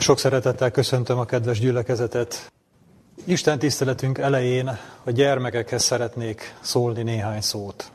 Sok 0.00 0.18
szeretettel 0.18 0.70
köszöntöm 0.70 1.18
a 1.18 1.24
kedves 1.24 1.58
gyülekezetet. 1.58 2.52
Isten 3.24 3.58
tiszteletünk 3.58 4.18
elején 4.18 4.78
a 5.04 5.10
gyermekekhez 5.10 5.82
szeretnék 5.82 6.54
szólni 6.60 7.02
néhány 7.02 7.40
szót. 7.40 7.90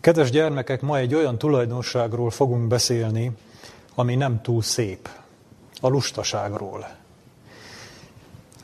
Kedves 0.00 0.30
gyermekek, 0.30 0.80
ma 0.80 0.98
egy 0.98 1.14
olyan 1.14 1.38
tulajdonságról 1.38 2.30
fogunk 2.30 2.66
beszélni, 2.66 3.32
ami 3.94 4.14
nem 4.14 4.42
túl 4.42 4.62
szép. 4.62 5.08
A 5.80 5.88
lustaságról. 5.88 6.88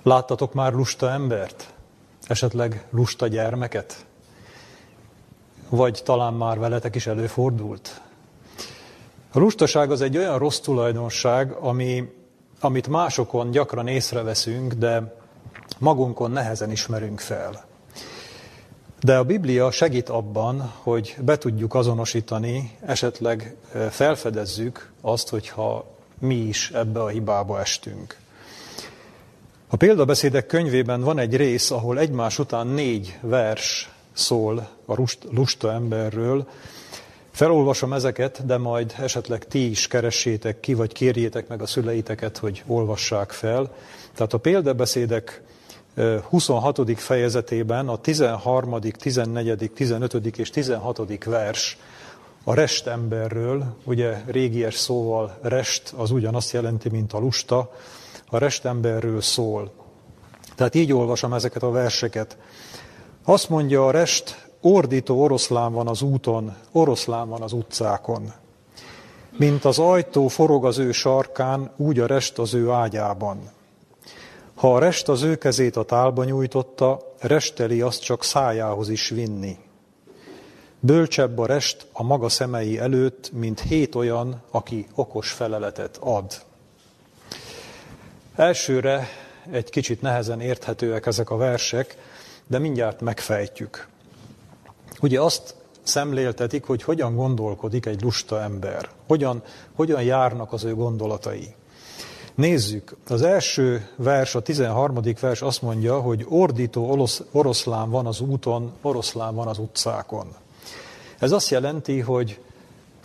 Láttatok 0.03 0.55
már 0.55 0.73
lusta 0.73 1.11
embert? 1.11 1.73
Esetleg 2.27 2.85
lusta 2.91 3.27
gyermeket? 3.27 4.07
Vagy 5.69 6.01
talán 6.05 6.35
már 6.35 6.59
veletek 6.59 6.95
is 6.95 7.07
előfordult? 7.07 8.01
A 9.33 9.39
lustaság 9.39 9.91
az 9.91 10.01
egy 10.01 10.17
olyan 10.17 10.39
rossz 10.39 10.59
tulajdonság, 10.59 11.53
ami, 11.53 12.23
amit 12.65 12.89
másokon 12.89 13.51
gyakran 13.51 13.87
észreveszünk, 13.87 14.73
de 14.73 15.15
magunkon 15.79 16.31
nehezen 16.31 16.71
ismerünk 16.71 17.21
fel. 17.21 17.65
De 19.01 19.17
a 19.17 19.25
Biblia 19.25 19.71
segít 19.71 20.09
abban, 20.09 20.73
hogy 20.83 21.17
be 21.21 21.39
tudjuk 21.39 21.75
azonosítani, 21.75 22.79
esetleg 22.87 23.57
felfedezzük 23.91 24.93
azt, 25.01 25.29
hogyha 25.29 25.85
mi 26.19 26.35
is 26.35 26.71
ebbe 26.71 27.03
a 27.03 27.09
hibába 27.09 27.61
estünk. 27.61 28.17
A 29.69 29.77
példabeszédek 29.77 30.47
könyvében 30.47 31.01
van 31.01 31.19
egy 31.19 31.37
rész, 31.37 31.71
ahol 31.71 31.99
egymás 31.99 32.39
után 32.39 32.67
négy 32.67 33.19
vers 33.21 33.91
szól 34.13 34.69
a 34.87 34.95
lusta 35.31 35.73
emberről, 35.73 36.49
Felolvasom 37.35 37.93
ezeket, 37.93 38.47
de 38.47 38.59
majd 38.59 38.95
esetleg 38.99 39.45
ti 39.45 39.71
is 39.71 39.87
keressétek 39.87 40.61
ki, 40.61 40.75
vagy 40.75 40.93
kérjétek 40.93 41.49
meg 41.49 41.63
a 41.63 41.67
szüleiteket, 41.67 42.39
hogy 42.39 42.63
olvassák 42.67 43.31
fel. 43.31 43.75
Tehát 44.15 44.33
a 44.33 44.39
példabeszédek 44.39 45.43
26. 46.29 47.01
fejezetében 47.01 47.89
a 47.89 47.97
13., 47.97 48.81
14., 48.81 49.71
15. 49.75 50.15
és 50.37 50.51
16. 50.51 51.25
vers 51.25 51.79
a 52.45 52.55
rest 52.55 52.87
emberről, 52.87 53.77
ugye 53.85 54.23
régies 54.27 54.75
szóval 54.75 55.39
rest 55.43 55.93
az 55.97 56.11
ugyanazt 56.11 56.53
jelenti, 56.53 56.89
mint 56.89 57.13
a 57.13 57.19
lusta, 57.19 57.73
a 58.27 58.39
rest 58.39 58.65
emberről 58.65 59.21
szól. 59.21 59.73
Tehát 60.55 60.75
így 60.75 60.93
olvasom 60.93 61.33
ezeket 61.33 61.63
a 61.63 61.71
verseket. 61.71 62.37
Azt 63.25 63.49
mondja 63.49 63.87
a 63.87 63.91
rest, 63.91 64.44
ordító 64.65 65.23
oroszlán 65.23 65.73
van 65.73 65.89
az 65.89 66.03
úton, 66.03 66.57
oroszlán 66.73 67.29
van 67.29 67.43
az 67.43 67.53
utcákon. 67.53 68.33
Mint 69.39 69.65
az 69.65 69.79
ajtó 69.79 70.29
forog 70.29 70.65
az 70.65 70.79
ő 70.79 70.93
sarkán, 70.93 71.71
úgy 71.77 71.99
a 71.99 72.07
rest 72.07 72.39
az 72.39 72.55
ő 72.55 72.71
ágyában. 72.71 73.51
Ha 74.55 74.75
a 74.75 74.79
rest 74.79 75.09
az 75.09 75.23
ő 75.23 75.37
kezét 75.37 75.77
a 75.77 75.85
tálba 75.85 76.25
nyújtotta, 76.25 77.13
resteli 77.21 77.81
azt 77.81 78.03
csak 78.03 78.25
szájához 78.25 78.89
is 78.89 79.09
vinni. 79.09 79.59
Bölcsebb 80.81 81.39
a 81.39 81.47
rest 81.47 81.87
a 81.93 82.03
maga 82.03 82.29
szemei 82.29 82.79
előtt, 82.79 83.33
mint 83.33 83.61
hét 83.61 83.95
olyan, 83.95 84.43
aki 84.51 84.87
okos 84.95 85.31
feleletet 85.31 85.97
ad. 86.01 86.43
Elsőre 88.37 89.09
egy 89.51 89.71
kicsit 89.71 90.01
nehezen 90.01 90.41
érthetőek 90.41 91.07
ezek 91.07 91.31
a 91.31 91.37
versek, 91.37 91.97
de 92.47 92.59
mindjárt 92.59 93.01
megfejtjük. 93.01 93.93
Ugye 95.01 95.21
azt 95.21 95.55
szemléltetik, 95.83 96.65
hogy 96.65 96.83
hogyan 96.83 97.15
gondolkodik 97.15 97.87
egy 97.87 98.03
lusta 98.03 98.41
ember, 98.41 98.89
hogyan, 99.07 99.43
hogyan 99.75 100.03
járnak 100.03 100.53
az 100.53 100.65
ő 100.65 100.75
gondolatai. 100.75 101.55
Nézzük, 102.35 102.97
az 103.09 103.23
első 103.23 103.89
vers, 103.97 104.35
a 104.35 104.41
13. 104.41 105.01
vers 105.21 105.43
azt 105.43 105.63
mondja, 105.63 106.01
hogy 106.01 106.27
ordító 106.29 106.91
orosz, 106.91 107.23
oroszlán 107.33 107.91
van 107.91 108.07
az 108.07 108.21
úton, 108.21 108.73
oroszlán 108.83 109.35
van 109.35 109.47
az 109.47 109.59
utcákon. 109.59 110.27
Ez 111.19 111.33
azt 111.33 111.49
jelenti, 111.49 112.01
hogy 112.01 112.41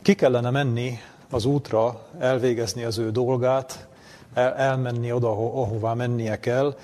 ki 0.02 0.16
kellene 0.16 0.50
menni 0.50 1.00
az 1.30 1.46
útra, 1.46 2.02
elvégezni 2.20 2.84
az 2.84 2.98
ő 2.98 3.12
dolgát, 3.12 3.88
el, 4.34 4.54
elmenni 4.54 5.12
oda, 5.12 5.30
ahová 5.30 5.94
mennie 5.94 6.40
kell, 6.40 6.78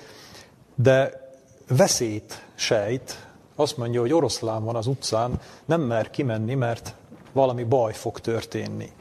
de 0.74 1.28
veszélyt 1.68 2.44
sejt, 2.54 3.25
azt 3.56 3.76
mondja, 3.76 4.00
hogy 4.00 4.12
oroszlán 4.12 4.64
van 4.64 4.76
az 4.76 4.86
utcán, 4.86 5.40
nem 5.64 5.80
mer 5.80 6.10
kimenni, 6.10 6.54
mert 6.54 6.94
valami 7.32 7.64
baj 7.64 7.92
fog 7.92 8.20
történni. 8.20 8.92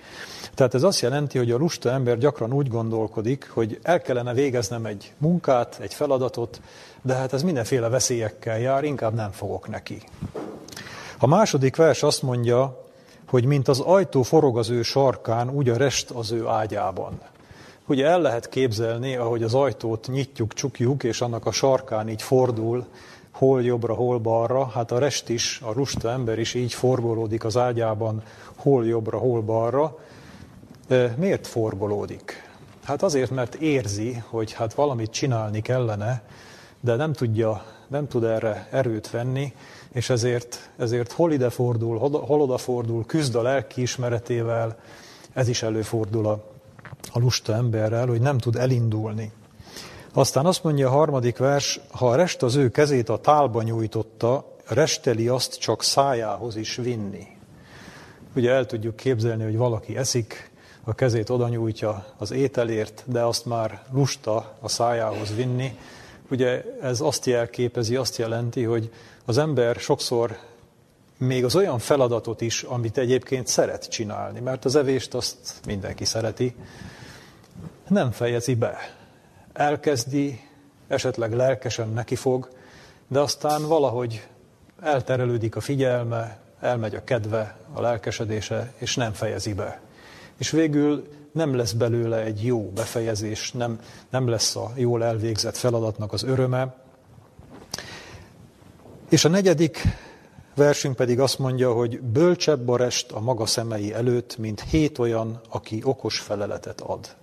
Tehát 0.53 0.73
ez 0.73 0.83
azt 0.83 1.01
jelenti, 1.01 1.37
hogy 1.37 1.51
a 1.51 1.57
lusta 1.57 1.89
ember 1.89 2.17
gyakran 2.17 2.53
úgy 2.53 2.67
gondolkodik, 2.67 3.49
hogy 3.49 3.79
el 3.81 4.01
kellene 4.01 4.33
végeznem 4.33 4.85
egy 4.85 5.13
munkát, 5.17 5.77
egy 5.81 5.93
feladatot, 5.93 6.61
de 7.01 7.13
hát 7.13 7.33
ez 7.33 7.43
mindenféle 7.43 7.89
veszélyekkel 7.89 8.59
jár, 8.59 8.83
inkább 8.83 9.13
nem 9.13 9.31
fogok 9.31 9.67
neki. 9.67 10.01
A 11.19 11.27
második 11.27 11.75
vers 11.75 12.03
azt 12.03 12.21
mondja, 12.21 12.83
hogy 13.27 13.45
mint 13.45 13.67
az 13.67 13.79
ajtó 13.79 14.21
forog 14.21 14.57
az 14.57 14.69
ő 14.69 14.81
sarkán, 14.81 15.49
úgy 15.49 15.69
a 15.69 15.77
rest 15.77 16.09
az 16.09 16.31
ő 16.31 16.47
ágyában. 16.47 17.21
Ugye 17.87 18.05
el 18.05 18.21
lehet 18.21 18.49
képzelni, 18.49 19.15
ahogy 19.15 19.43
az 19.43 19.53
ajtót 19.53 20.07
nyitjuk, 20.07 20.53
csukjuk, 20.53 21.03
és 21.03 21.21
annak 21.21 21.45
a 21.45 21.51
sarkán 21.51 22.09
így 22.09 22.21
fordul, 22.21 22.85
hol 23.35 23.63
jobbra, 23.63 23.93
hol 23.93 24.19
balra, 24.19 24.65
hát 24.65 24.91
a 24.91 24.99
rest 24.99 25.29
is, 25.29 25.61
a 25.63 25.71
rusta 25.71 26.09
ember 26.09 26.39
is 26.39 26.53
így 26.53 26.73
forgolódik 26.73 27.43
az 27.43 27.57
ágyában, 27.57 28.23
hol 28.55 28.85
jobbra, 28.85 29.17
hol 29.17 29.41
balra. 29.41 29.97
Miért 31.15 31.47
forgolódik? 31.47 32.49
Hát 32.83 33.03
azért, 33.03 33.31
mert 33.31 33.55
érzi, 33.55 34.23
hogy 34.29 34.53
hát 34.53 34.73
valamit 34.73 35.11
csinálni 35.11 35.61
kellene, 35.61 36.23
de 36.79 36.95
nem 36.95 37.13
tudja, 37.13 37.65
nem 37.87 38.07
tud 38.07 38.23
erre 38.23 38.67
erőt 38.71 39.09
venni, 39.09 39.53
és 39.91 40.09
ezért, 40.09 40.69
ezért 40.77 41.11
hol 41.11 41.31
ide 41.31 41.49
fordul, 41.49 41.97
hol 41.97 42.41
oda 42.41 42.57
fordul, 42.57 43.05
küzd 43.05 43.35
a 43.35 43.41
lelki 43.41 43.81
ismeretével, 43.81 44.77
ez 45.33 45.47
is 45.47 45.63
előfordul 45.63 46.27
a, 46.27 46.43
a 47.13 47.19
lusta 47.19 47.53
emberrel, 47.53 48.07
hogy 48.07 48.21
nem 48.21 48.37
tud 48.37 48.55
elindulni. 48.55 49.31
Aztán 50.17 50.45
azt 50.45 50.63
mondja 50.63 50.87
a 50.87 50.91
harmadik 50.91 51.37
vers, 51.37 51.79
ha 51.91 52.09
a 52.09 52.15
rest 52.15 52.43
az 52.43 52.55
ő 52.55 52.69
kezét 52.69 53.09
a 53.09 53.17
tálba 53.17 53.61
nyújtotta, 53.61 54.55
resteli 54.67 55.27
azt 55.27 55.59
csak 55.59 55.83
szájához 55.83 56.55
is 56.55 56.75
vinni. 56.75 57.27
Ugye 58.35 58.51
el 58.51 58.65
tudjuk 58.65 58.95
képzelni, 58.95 59.43
hogy 59.43 59.57
valaki 59.57 59.97
eszik, 59.97 60.51
a 60.83 60.93
kezét 60.93 61.29
oda 61.29 61.47
nyújtja 61.47 62.05
az 62.17 62.31
ételért, 62.31 63.03
de 63.05 63.21
azt 63.21 63.45
már 63.45 63.81
lusta 63.91 64.57
a 64.59 64.67
szájához 64.67 65.35
vinni. 65.35 65.77
Ugye 66.29 66.63
ez 66.81 67.01
azt 67.01 67.25
jelképezi, 67.25 67.95
azt 67.95 68.17
jelenti, 68.17 68.63
hogy 68.63 68.91
az 69.25 69.37
ember 69.37 69.75
sokszor 69.75 70.37
még 71.17 71.45
az 71.45 71.55
olyan 71.55 71.79
feladatot 71.79 72.41
is, 72.41 72.63
amit 72.63 72.97
egyébként 72.97 73.47
szeret 73.47 73.89
csinálni, 73.89 74.39
mert 74.39 74.65
az 74.65 74.75
evést 74.75 75.13
azt 75.13 75.37
mindenki 75.65 76.05
szereti, 76.05 76.55
nem 77.87 78.11
fejezi 78.11 78.55
be 78.55 79.03
elkezdi, 79.55 80.39
esetleg 80.87 81.33
lelkesen 81.33 81.89
nekifog, 81.89 82.49
de 83.07 83.19
aztán 83.19 83.67
valahogy 83.67 84.27
elterelődik 84.81 85.55
a 85.55 85.59
figyelme, 85.59 86.39
elmegy 86.59 86.95
a 86.95 87.03
kedve, 87.03 87.57
a 87.73 87.81
lelkesedése, 87.81 88.73
és 88.77 88.95
nem 88.95 89.13
fejezi 89.13 89.53
be. 89.53 89.81
És 90.37 90.51
végül 90.51 91.07
nem 91.31 91.55
lesz 91.55 91.71
belőle 91.71 92.21
egy 92.21 92.45
jó 92.45 92.69
befejezés, 92.69 93.51
nem, 93.51 93.79
nem 94.09 94.27
lesz 94.27 94.55
a 94.55 94.71
jól 94.75 95.03
elvégzett 95.03 95.57
feladatnak 95.57 96.13
az 96.13 96.23
öröme. 96.23 96.75
És 99.09 99.25
a 99.25 99.29
negyedik 99.29 99.81
versünk 100.55 100.95
pedig 100.95 101.19
azt 101.19 101.39
mondja, 101.39 101.73
hogy 101.73 102.01
bölcsebb 102.01 102.69
a 102.69 102.77
rest 102.77 103.11
a 103.11 103.19
maga 103.19 103.45
szemei 103.45 103.93
előtt, 103.93 104.37
mint 104.37 104.61
hét 104.61 104.97
olyan, 104.97 105.41
aki 105.49 105.81
okos 105.83 106.19
feleletet 106.19 106.81
ad. 106.81 107.15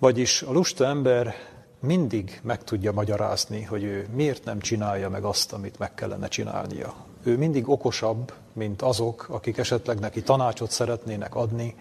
Vagyis 0.00 0.42
a 0.42 0.52
lusta 0.52 0.84
ember 0.84 1.34
mindig 1.80 2.40
meg 2.42 2.64
tudja 2.64 2.92
magyarázni, 2.92 3.62
hogy 3.62 3.82
ő 3.82 4.08
miért 4.14 4.44
nem 4.44 4.60
csinálja 4.60 5.08
meg 5.08 5.24
azt, 5.24 5.52
amit 5.52 5.78
meg 5.78 5.94
kellene 5.94 6.28
csinálnia. 6.28 6.94
Ő 7.22 7.36
mindig 7.36 7.68
okosabb, 7.68 8.32
mint 8.52 8.82
azok, 8.82 9.26
akik 9.30 9.58
esetleg 9.58 9.98
neki 9.98 10.22
tanácsot 10.22 10.70
szeretnének 10.70 11.34
adni, 11.34 11.74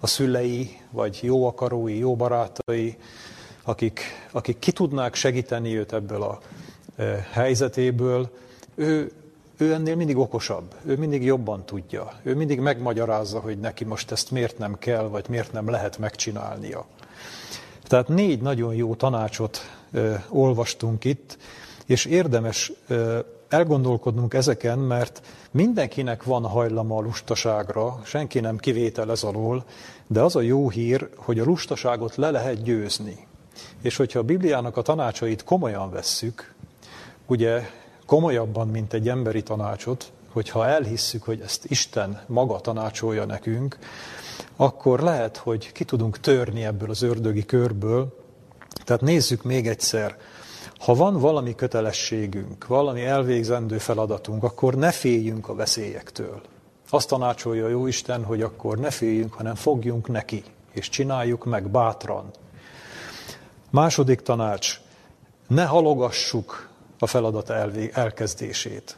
a 0.00 0.06
szülei, 0.06 0.80
vagy 0.90 1.18
jó 1.22 1.46
akarói, 1.46 1.98
jó 1.98 2.16
barátai, 2.16 2.96
akik, 3.62 4.00
akik 4.30 4.58
ki 4.58 4.72
tudnák 4.72 5.14
segíteni 5.14 5.76
őt 5.76 5.92
ebből 5.92 6.22
a 6.22 6.40
e, 6.96 7.28
helyzetéből, 7.32 8.30
ő, 8.74 9.12
ő 9.56 9.72
ennél 9.72 9.96
mindig 9.96 10.16
okosabb, 10.16 10.74
ő 10.84 10.96
mindig 10.96 11.24
jobban 11.24 11.64
tudja, 11.64 12.12
ő 12.22 12.34
mindig 12.34 12.60
megmagyarázza, 12.60 13.40
hogy 13.40 13.58
neki 13.58 13.84
most 13.84 14.10
ezt 14.10 14.30
miért 14.30 14.58
nem 14.58 14.78
kell, 14.78 15.08
vagy 15.08 15.24
miért 15.28 15.52
nem 15.52 15.70
lehet 15.70 15.98
megcsinálnia. 15.98 16.86
Tehát 17.86 18.08
négy 18.08 18.40
nagyon 18.40 18.74
jó 18.74 18.94
tanácsot 18.94 19.70
ö, 19.92 20.14
olvastunk 20.28 21.04
itt, 21.04 21.38
és 21.86 22.04
érdemes 22.04 22.72
ö, 22.88 23.18
elgondolkodnunk 23.48 24.34
ezeken, 24.34 24.78
mert 24.78 25.22
mindenkinek 25.50 26.22
van 26.22 26.42
hajlama 26.46 26.96
a 26.96 27.00
lustaságra, 27.00 28.00
senki 28.04 28.40
nem 28.40 28.56
kivétel 28.56 29.10
ez 29.10 29.22
alól, 29.22 29.64
de 30.06 30.20
az 30.20 30.36
a 30.36 30.40
jó 30.40 30.70
hír, 30.70 31.08
hogy 31.16 31.38
a 31.38 31.44
lustaságot 31.44 32.16
le 32.16 32.30
lehet 32.30 32.62
győzni. 32.62 33.26
És 33.82 33.96
hogyha 33.96 34.18
a 34.18 34.22
Bibliának 34.22 34.76
a 34.76 34.82
tanácsait 34.82 35.44
komolyan 35.44 35.90
vesszük, 35.90 36.54
ugye 37.26 37.62
komolyabban, 38.06 38.68
mint 38.68 38.92
egy 38.92 39.08
emberi 39.08 39.42
tanácsot, 39.42 40.12
hogyha 40.32 40.66
elhisszük, 40.66 41.22
hogy 41.22 41.40
ezt 41.40 41.64
Isten 41.64 42.20
maga 42.26 42.60
tanácsolja 42.60 43.24
nekünk, 43.24 43.78
akkor 44.56 45.00
lehet, 45.00 45.36
hogy 45.36 45.72
ki 45.72 45.84
tudunk 45.84 46.20
törni 46.20 46.64
ebből 46.64 46.90
az 46.90 47.02
ördögi 47.02 47.44
körből. 47.44 48.24
Tehát 48.84 49.02
nézzük 49.02 49.42
még 49.42 49.68
egyszer, 49.68 50.16
ha 50.78 50.94
van 50.94 51.20
valami 51.20 51.54
kötelességünk, 51.54 52.66
valami 52.66 53.04
elvégzendő 53.04 53.78
feladatunk, 53.78 54.42
akkor 54.42 54.74
ne 54.74 54.90
féljünk 54.90 55.48
a 55.48 55.54
veszélyektől. 55.54 56.40
Azt 56.90 57.08
tanácsolja 57.08 57.68
jó 57.68 57.86
Isten, 57.86 58.24
hogy 58.24 58.42
akkor 58.42 58.78
ne 58.78 58.90
féljünk, 58.90 59.32
hanem 59.32 59.54
fogjunk 59.54 60.08
neki, 60.08 60.44
és 60.72 60.88
csináljuk 60.88 61.44
meg 61.44 61.70
bátran. 61.70 62.30
Második 63.70 64.20
tanács, 64.20 64.80
ne 65.46 65.64
halogassuk 65.64 66.68
a 66.98 67.06
feladat 67.06 67.50
elkezdését, 67.92 68.96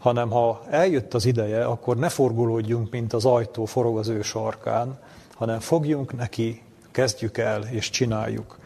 hanem 0.00 0.30
ha 0.30 0.62
eljött 0.70 1.14
az 1.14 1.24
ideje, 1.24 1.64
akkor 1.64 1.96
ne 1.96 2.08
forgolódjunk, 2.08 2.90
mint 2.90 3.12
az 3.12 3.24
ajtó 3.24 3.64
forog 3.64 3.98
az 3.98 4.08
ő 4.08 4.22
sarkán, 4.22 4.98
hanem 5.34 5.60
fogjunk 5.60 6.16
neki, 6.16 6.62
kezdjük 6.90 7.38
el 7.38 7.62
és 7.70 7.90
csináljuk. 7.90 8.58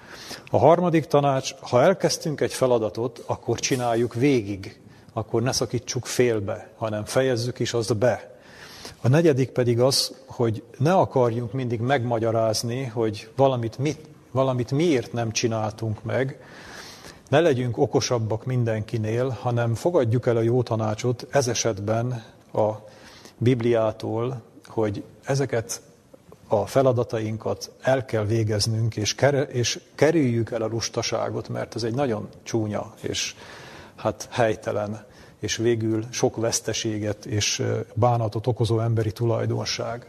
A 0.50 0.58
harmadik 0.58 1.04
tanács, 1.04 1.54
ha 1.60 1.82
elkezdtünk 1.82 2.40
egy 2.40 2.52
feladatot, 2.52 3.22
akkor 3.26 3.60
csináljuk 3.60 4.14
végig, 4.14 4.80
akkor 5.12 5.42
ne 5.42 5.52
szakítsuk 5.52 6.06
félbe, 6.06 6.68
hanem 6.76 7.04
fejezzük 7.04 7.58
is 7.58 7.74
azt 7.74 7.96
be. 7.96 8.32
A 9.00 9.08
negyedik 9.08 9.50
pedig 9.50 9.80
az, 9.80 10.14
hogy 10.26 10.62
ne 10.78 10.94
akarjunk 10.94 11.52
mindig 11.52 11.80
megmagyarázni, 11.80 12.84
hogy 12.84 13.28
valamit, 13.36 13.78
mit, 13.78 13.98
valamit 14.30 14.70
miért 14.70 15.12
nem 15.12 15.30
csináltunk 15.30 16.02
meg, 16.02 16.38
ne 17.34 17.40
legyünk 17.40 17.78
okosabbak 17.78 18.44
mindenkinél, 18.44 19.28
hanem 19.28 19.74
fogadjuk 19.74 20.26
el 20.26 20.36
a 20.36 20.40
jó 20.40 20.62
tanácsot 20.62 21.26
ez 21.30 21.48
esetben 21.48 22.24
a 22.52 22.70
Bibliától, 23.38 24.42
hogy 24.66 25.04
ezeket 25.24 25.82
a 26.48 26.66
feladatainkat 26.66 27.70
el 27.80 28.04
kell 28.04 28.24
végeznünk, 28.24 28.96
és, 28.96 29.14
ker- 29.14 29.50
és 29.50 29.80
kerüljük 29.94 30.50
el 30.50 30.62
a 30.62 30.66
lustaságot, 30.66 31.48
mert 31.48 31.74
ez 31.74 31.82
egy 31.82 31.94
nagyon 31.94 32.28
csúnya 32.42 32.94
és 33.00 33.34
hát 33.96 34.28
helytelen, 34.30 35.04
és 35.38 35.56
végül 35.56 36.04
sok 36.10 36.36
veszteséget 36.36 37.26
és 37.26 37.62
bánatot 37.94 38.46
okozó 38.46 38.80
emberi 38.80 39.12
tulajdonság. 39.12 40.06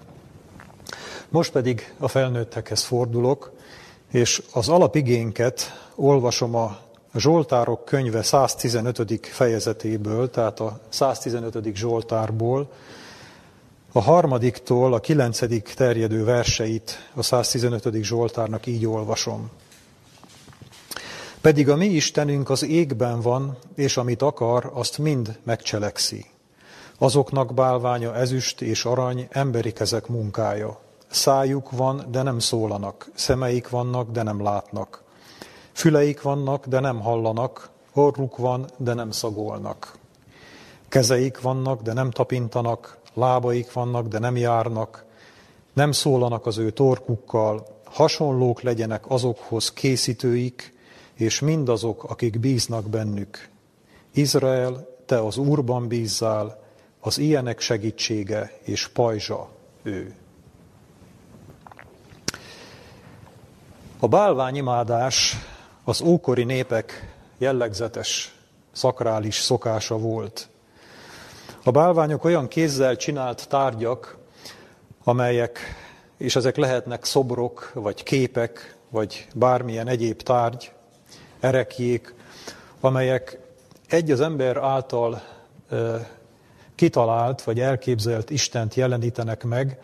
Most 1.30 1.52
pedig 1.52 1.94
a 1.98 2.08
felnőttekhez 2.08 2.84
fordulok, 2.84 3.52
és 4.12 4.42
az 4.54 4.70
alapigénket 4.70 5.90
olvasom 5.96 6.56
a 6.56 6.84
Zsoltárok 7.16 7.86
könyve 7.86 8.24
115. 8.24 9.28
fejezetéből, 9.28 10.30
tehát 10.30 10.60
a 10.60 10.80
115. 10.90 11.76
Zsoltárból, 11.76 12.72
a 13.92 14.02
harmadiktól 14.02 14.94
a 14.94 15.00
kilencedik 15.00 15.64
terjedő 15.64 16.24
verseit 16.24 17.10
a 17.14 17.24
115. 17.24 17.94
Zsoltárnak 18.04 18.66
így 18.66 18.86
olvasom. 18.86 19.50
Pedig 21.42 21.70
a 21.70 21.76
mi 21.76 21.86
Istenünk 21.86 22.50
az 22.50 22.64
égben 22.64 23.22
van, 23.22 23.58
és 23.76 23.98
amit 23.98 24.22
akar, 24.22 24.72
azt 24.74 24.98
mind 24.98 25.40
megcselekszi. 25.44 26.26
Azoknak 26.98 27.54
bálványa 27.54 28.16
ezüst 28.16 28.62
és 28.62 28.86
arany, 28.86 29.28
emberi 29.30 29.72
kezek 29.72 30.08
munkája. 30.08 30.80
Szájuk 31.08 31.72
van, 31.72 32.06
de 32.12 32.22
nem 32.22 32.40
szólanak, 32.40 33.10
szemeik 33.14 33.70
vannak, 33.70 34.12
de 34.12 34.24
nem 34.24 34.44
látnak. 34.44 35.04
Füleik 35.76 36.22
vannak, 36.22 36.68
de 36.68 36.80
nem 36.80 37.02
hallanak, 37.02 37.70
orruk 37.94 38.38
van, 38.38 38.66
de 38.78 38.94
nem 38.94 39.12
szagolnak. 39.12 39.98
Kezeik 40.88 41.42
vannak, 41.42 41.82
de 41.82 41.94
nem 41.94 42.12
tapintanak, 42.12 42.98
lábaik 43.14 43.74
vannak, 43.74 44.08
de 44.08 44.20
nem 44.20 44.36
járnak, 44.36 45.06
nem 45.74 45.92
szólanak 45.92 46.46
az 46.46 46.58
ő 46.58 46.72
torkukkal, 46.72 47.68
hasonlók 47.84 48.62
legyenek 48.62 49.10
azokhoz 49.10 49.74
készítőik, 49.74 50.74
és 51.14 51.40
mindazok, 51.40 52.04
akik 52.04 52.40
bíznak 52.40 52.90
bennük. 52.90 53.50
Izrael, 54.14 54.88
te 55.06 55.26
az 55.26 55.38
Úrban 55.38 55.88
bízzál, 55.88 56.64
az 57.00 57.18
ilyenek 57.18 57.60
segítsége 57.60 58.60
és 58.64 58.88
pajzsa 58.88 59.50
ő. 59.84 60.16
A 64.00 64.08
bálványimádás 64.08 65.36
az 65.88 66.02
ókori 66.02 66.44
népek 66.44 67.16
jellegzetes 67.38 68.36
szakrális 68.72 69.36
szokása 69.36 69.98
volt. 69.98 70.48
A 71.64 71.72
bálványok 71.72 72.24
olyan 72.24 72.48
kézzel 72.48 72.96
csinált 72.96 73.48
tárgyak, 73.48 74.18
amelyek, 75.04 75.60
és 76.18 76.36
ezek 76.36 76.56
lehetnek 76.56 77.04
szobrok, 77.04 77.72
vagy 77.74 78.04
képek, 78.04 78.76
vagy 78.90 79.28
bármilyen 79.36 79.88
egyéb 79.88 80.22
tárgy, 80.22 80.72
erekjék, 81.40 82.14
amelyek 82.80 83.40
egy 83.88 84.12
az 84.12 84.22
ember 84.22 84.58
által 84.58 85.22
kitalált 86.76 87.44
vagy 87.44 87.60
elképzelt 87.60 88.30
Istent 88.30 88.74
jelenítenek 88.76 89.44
meg, 89.44 89.80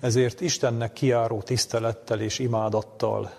ezért 0.00 0.40
Istennek 0.40 0.92
kiáró 0.92 1.42
tisztelettel 1.42 2.20
és 2.20 2.38
imádattal 2.38 3.30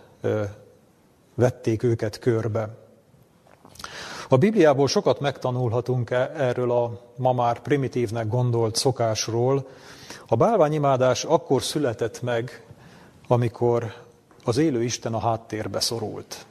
vették 1.40 1.84
őket 1.84 2.20
körbe. 2.20 2.70
A 4.30 4.38
Bibliából 4.38 4.88
sokat 4.88 5.20
megtanulhatunk 5.20 6.10
erről 6.10 6.72
a 6.72 7.00
ma 7.18 7.34
már 7.34 7.60
primitívnek 7.60 8.28
gondolt 8.28 8.76
szokásról. 8.76 9.68
A 10.28 10.36
bálványimádás 10.36 11.24
akkor 11.24 11.64
született 11.64 12.22
meg, 12.22 12.66
amikor 13.28 13.94
az 14.44 14.58
élő 14.58 14.84
Isten 14.84 15.14
a 15.14 15.20
háttérbe 15.20 15.80
szorult. 15.80 16.46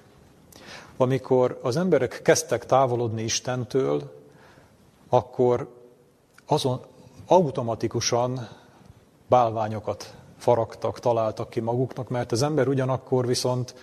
Amikor 0.97 1.59
az 1.63 1.77
emberek 1.77 2.21
kezdtek 2.23 2.67
távolodni 2.67 3.23
Istentől, 3.23 4.13
akkor 5.09 5.69
azon 6.47 6.81
automatikusan 7.27 8.49
bálványokat 9.27 10.15
faragtak, 10.39 11.01
találtak 11.01 11.51
ki 11.51 11.61
maguknak, 11.61 12.09
mert 12.09 12.33
az 12.33 12.43
ember 12.43 12.69
ugyanakkor 12.69 13.27
viszont 13.27 13.75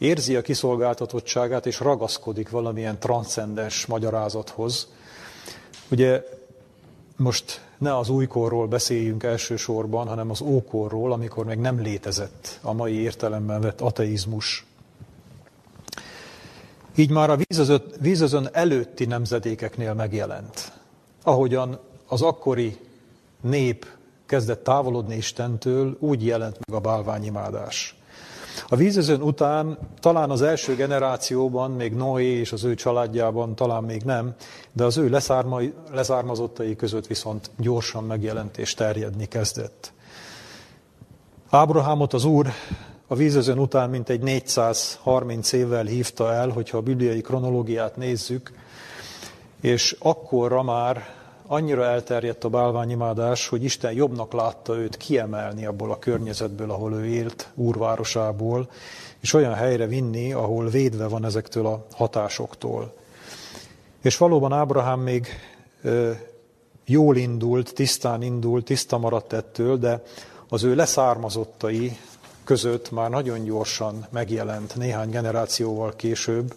érzi 0.00 0.36
a 0.36 0.42
kiszolgáltatottságát, 0.42 1.66
és 1.66 1.80
ragaszkodik 1.80 2.50
valamilyen 2.50 2.98
transzcendens 2.98 3.86
magyarázathoz. 3.86 4.88
Ugye 5.90 6.22
most 7.16 7.60
ne 7.78 7.96
az 7.96 8.08
újkorról 8.08 8.66
beszéljünk 8.66 9.22
elsősorban, 9.22 10.06
hanem 10.06 10.30
az 10.30 10.40
ókorról, 10.40 11.12
amikor 11.12 11.44
még 11.44 11.58
nem 11.58 11.80
létezett 11.80 12.58
a 12.62 12.72
mai 12.72 12.94
értelemben 12.94 13.60
vett 13.60 13.80
ateizmus. 13.80 14.66
Így 16.96 17.10
már 17.10 17.30
a 17.30 17.38
vízözön 18.00 18.48
előtti 18.52 19.04
nemzedékeknél 19.04 19.94
megjelent. 19.94 20.72
Ahogyan 21.22 21.78
az 22.06 22.22
akkori 22.22 22.78
nép 23.40 23.86
kezdett 24.26 24.64
távolodni 24.64 25.16
Istentől, 25.16 25.96
úgy 25.98 26.26
jelent 26.26 26.58
meg 26.66 26.76
a 26.76 26.80
bálványimádás. 26.80 27.99
A 28.72 28.76
vízözön 28.76 29.22
után 29.22 29.78
talán 30.00 30.30
az 30.30 30.42
első 30.42 30.74
generációban, 30.74 31.70
még 31.70 31.94
Noé 31.94 32.24
és 32.24 32.52
az 32.52 32.64
ő 32.64 32.74
családjában 32.74 33.54
talán 33.54 33.84
még 33.84 34.02
nem, 34.02 34.34
de 34.72 34.84
az 34.84 34.96
ő 34.96 35.08
leszármai, 35.08 35.72
leszármazottai 35.92 36.76
között 36.76 37.06
viszont 37.06 37.50
gyorsan 37.56 38.04
megjelent 38.04 38.58
és 38.58 38.74
terjedni 38.74 39.26
kezdett. 39.26 39.92
Ábrahámot 41.48 42.12
az 42.12 42.24
Úr 42.24 42.46
a 43.06 43.14
vízözön 43.14 43.58
után 43.58 43.90
mintegy 43.90 44.20
430 44.20 45.52
évvel 45.52 45.84
hívta 45.84 46.32
el, 46.32 46.48
hogyha 46.48 46.76
a 46.76 46.82
bibliai 46.82 47.20
kronológiát 47.20 47.96
nézzük, 47.96 48.52
és 49.60 49.96
akkorra 49.98 50.62
már 50.62 51.19
annyira 51.52 51.84
elterjedt 51.84 52.44
a 52.44 52.48
bálványimádás, 52.48 53.48
hogy 53.48 53.64
Isten 53.64 53.92
jobbnak 53.92 54.32
látta 54.32 54.76
őt 54.76 54.96
kiemelni 54.96 55.66
abból 55.66 55.90
a 55.90 55.98
környezetből, 55.98 56.70
ahol 56.70 56.94
ő 56.94 57.06
élt, 57.06 57.48
úrvárosából, 57.54 58.70
és 59.20 59.32
olyan 59.32 59.54
helyre 59.54 59.86
vinni, 59.86 60.32
ahol 60.32 60.68
védve 60.68 61.06
van 61.06 61.24
ezektől 61.24 61.66
a 61.66 61.86
hatásoktól. 61.92 62.92
És 64.02 64.16
valóban 64.16 64.52
Ábrahám 64.52 65.00
még 65.00 65.28
jól 66.84 67.16
indult, 67.16 67.74
tisztán 67.74 68.22
indult, 68.22 68.64
tiszta 68.64 68.98
maradt 68.98 69.32
ettől, 69.32 69.78
de 69.78 70.02
az 70.48 70.62
ő 70.62 70.74
leszármazottai 70.74 71.96
között 72.44 72.90
már 72.90 73.10
nagyon 73.10 73.44
gyorsan 73.44 74.06
megjelent 74.10 74.76
néhány 74.76 75.10
generációval 75.10 75.96
később, 75.96 76.54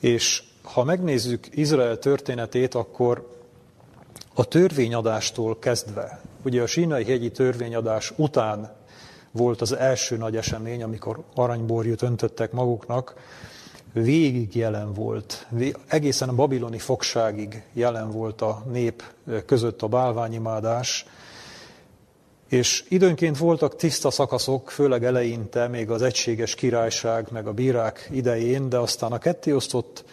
és 0.00 0.42
ha 0.62 0.84
megnézzük 0.84 1.46
Izrael 1.50 1.98
történetét, 1.98 2.74
akkor 2.74 3.32
a 4.34 4.44
törvényadástól 4.44 5.58
kezdve, 5.58 6.20
ugye 6.44 6.62
a 6.62 6.66
sínai 6.66 7.04
hegyi 7.04 7.30
törvényadás 7.30 8.12
után 8.16 8.72
volt 9.30 9.60
az 9.60 9.72
első 9.72 10.16
nagy 10.16 10.36
esemény, 10.36 10.82
amikor 10.82 11.22
aranyborjút 11.34 12.02
öntöttek 12.02 12.52
maguknak, 12.52 13.14
végig 13.92 14.56
jelen 14.56 14.92
volt, 14.92 15.46
egészen 15.86 16.28
a 16.28 16.34
babiloni 16.34 16.78
fogságig 16.78 17.62
jelen 17.72 18.10
volt 18.10 18.40
a 18.40 18.62
nép 18.70 19.02
között 19.46 19.82
a 19.82 19.88
bálványimádás, 19.88 21.06
és 22.48 22.84
időnként 22.88 23.38
voltak 23.38 23.76
tiszta 23.76 24.10
szakaszok, 24.10 24.70
főleg 24.70 25.04
eleinte, 25.04 25.68
még 25.68 25.90
az 25.90 26.02
egységes 26.02 26.54
királyság, 26.54 27.26
meg 27.30 27.46
a 27.46 27.52
bírák 27.52 28.08
idején, 28.12 28.68
de 28.68 28.76
aztán 28.78 29.12
a 29.12 29.18
kettéosztott 29.18 30.04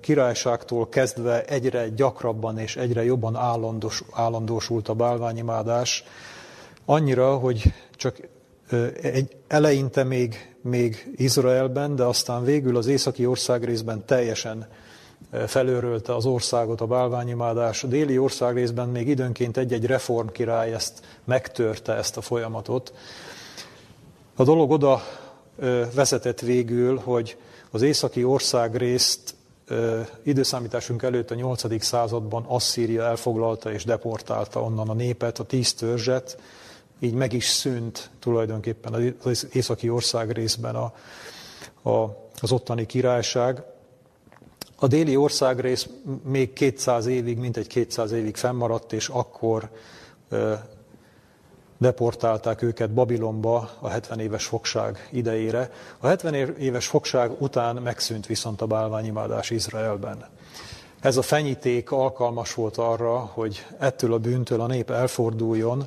királyságtól 0.00 0.88
kezdve 0.88 1.44
egyre 1.44 1.88
gyakrabban 1.88 2.58
és 2.58 2.76
egyre 2.76 3.04
jobban 3.04 3.36
állandós, 3.36 4.02
állandósult 4.12 4.88
a 4.88 4.94
bálványimádás, 4.94 6.04
annyira, 6.84 7.36
hogy 7.36 7.72
csak 7.96 8.16
egy 9.02 9.36
eleinte 9.48 10.04
még, 10.04 10.56
még 10.62 11.12
Izraelben, 11.16 11.96
de 11.96 12.04
aztán 12.04 12.44
végül 12.44 12.76
az 12.76 12.86
északi 12.86 13.26
országrészben 13.26 14.04
teljesen 14.06 14.66
felőrölte 15.46 16.14
az 16.14 16.26
országot 16.26 16.80
a 16.80 16.86
bálványimádás. 16.86 17.84
A 17.84 17.86
déli 17.86 18.18
országrészben 18.18 18.88
még 18.88 19.08
időnként 19.08 19.56
egy-egy 19.56 19.86
reformkirály 19.86 20.72
ezt 20.72 21.00
megtörte 21.24 21.94
ezt 21.94 22.16
a 22.16 22.20
folyamatot. 22.20 22.92
A 24.36 24.44
dolog 24.44 24.70
oda 24.70 25.02
vezetett 25.94 26.40
végül, 26.40 26.96
hogy 26.96 27.36
az 27.72 27.82
északi 27.82 28.24
országrészt 28.24 29.34
időszámításunk 30.22 31.02
előtt 31.02 31.30
a 31.30 31.34
8. 31.34 31.84
században 31.84 32.44
Asszíria 32.44 33.02
elfoglalta 33.02 33.72
és 33.72 33.84
deportálta 33.84 34.62
onnan 34.62 34.88
a 34.88 34.94
népet, 34.94 35.38
a 35.38 35.44
tíz 35.44 35.74
törzset, 35.74 36.38
így 36.98 37.14
meg 37.14 37.32
is 37.32 37.48
szűnt 37.48 38.10
tulajdonképpen 38.18 39.14
az 39.22 39.48
északi 39.52 39.88
ország 39.88 40.30
részben 40.30 40.74
a, 40.74 40.92
a, 41.90 42.16
az 42.40 42.52
ottani 42.52 42.86
királyság. 42.86 43.62
A 44.76 44.86
déli 44.86 45.16
országrész 45.16 45.88
még 46.24 46.52
200 46.52 47.06
évig, 47.06 47.38
mintegy 47.38 47.66
200 47.66 48.12
évig 48.12 48.36
fennmaradt, 48.36 48.92
és 48.92 49.08
akkor 49.08 49.70
deportálták 51.82 52.62
őket 52.62 52.90
Babilonba 52.90 53.70
a 53.80 53.88
70 53.88 54.20
éves 54.20 54.46
fogság 54.46 55.08
idejére. 55.10 55.70
A 55.98 56.06
70 56.06 56.34
éves 56.58 56.86
fogság 56.86 57.30
után 57.38 57.76
megszűnt 57.76 58.26
viszont 58.26 58.60
a 58.60 58.66
bálványimádás 58.66 59.50
Izraelben. 59.50 60.24
Ez 61.00 61.16
a 61.16 61.22
fenyíték 61.22 61.90
alkalmas 61.90 62.54
volt 62.54 62.76
arra, 62.76 63.18
hogy 63.18 63.66
ettől 63.78 64.12
a 64.12 64.18
bűntől 64.18 64.60
a 64.60 64.66
nép 64.66 64.90
elforduljon, 64.90 65.84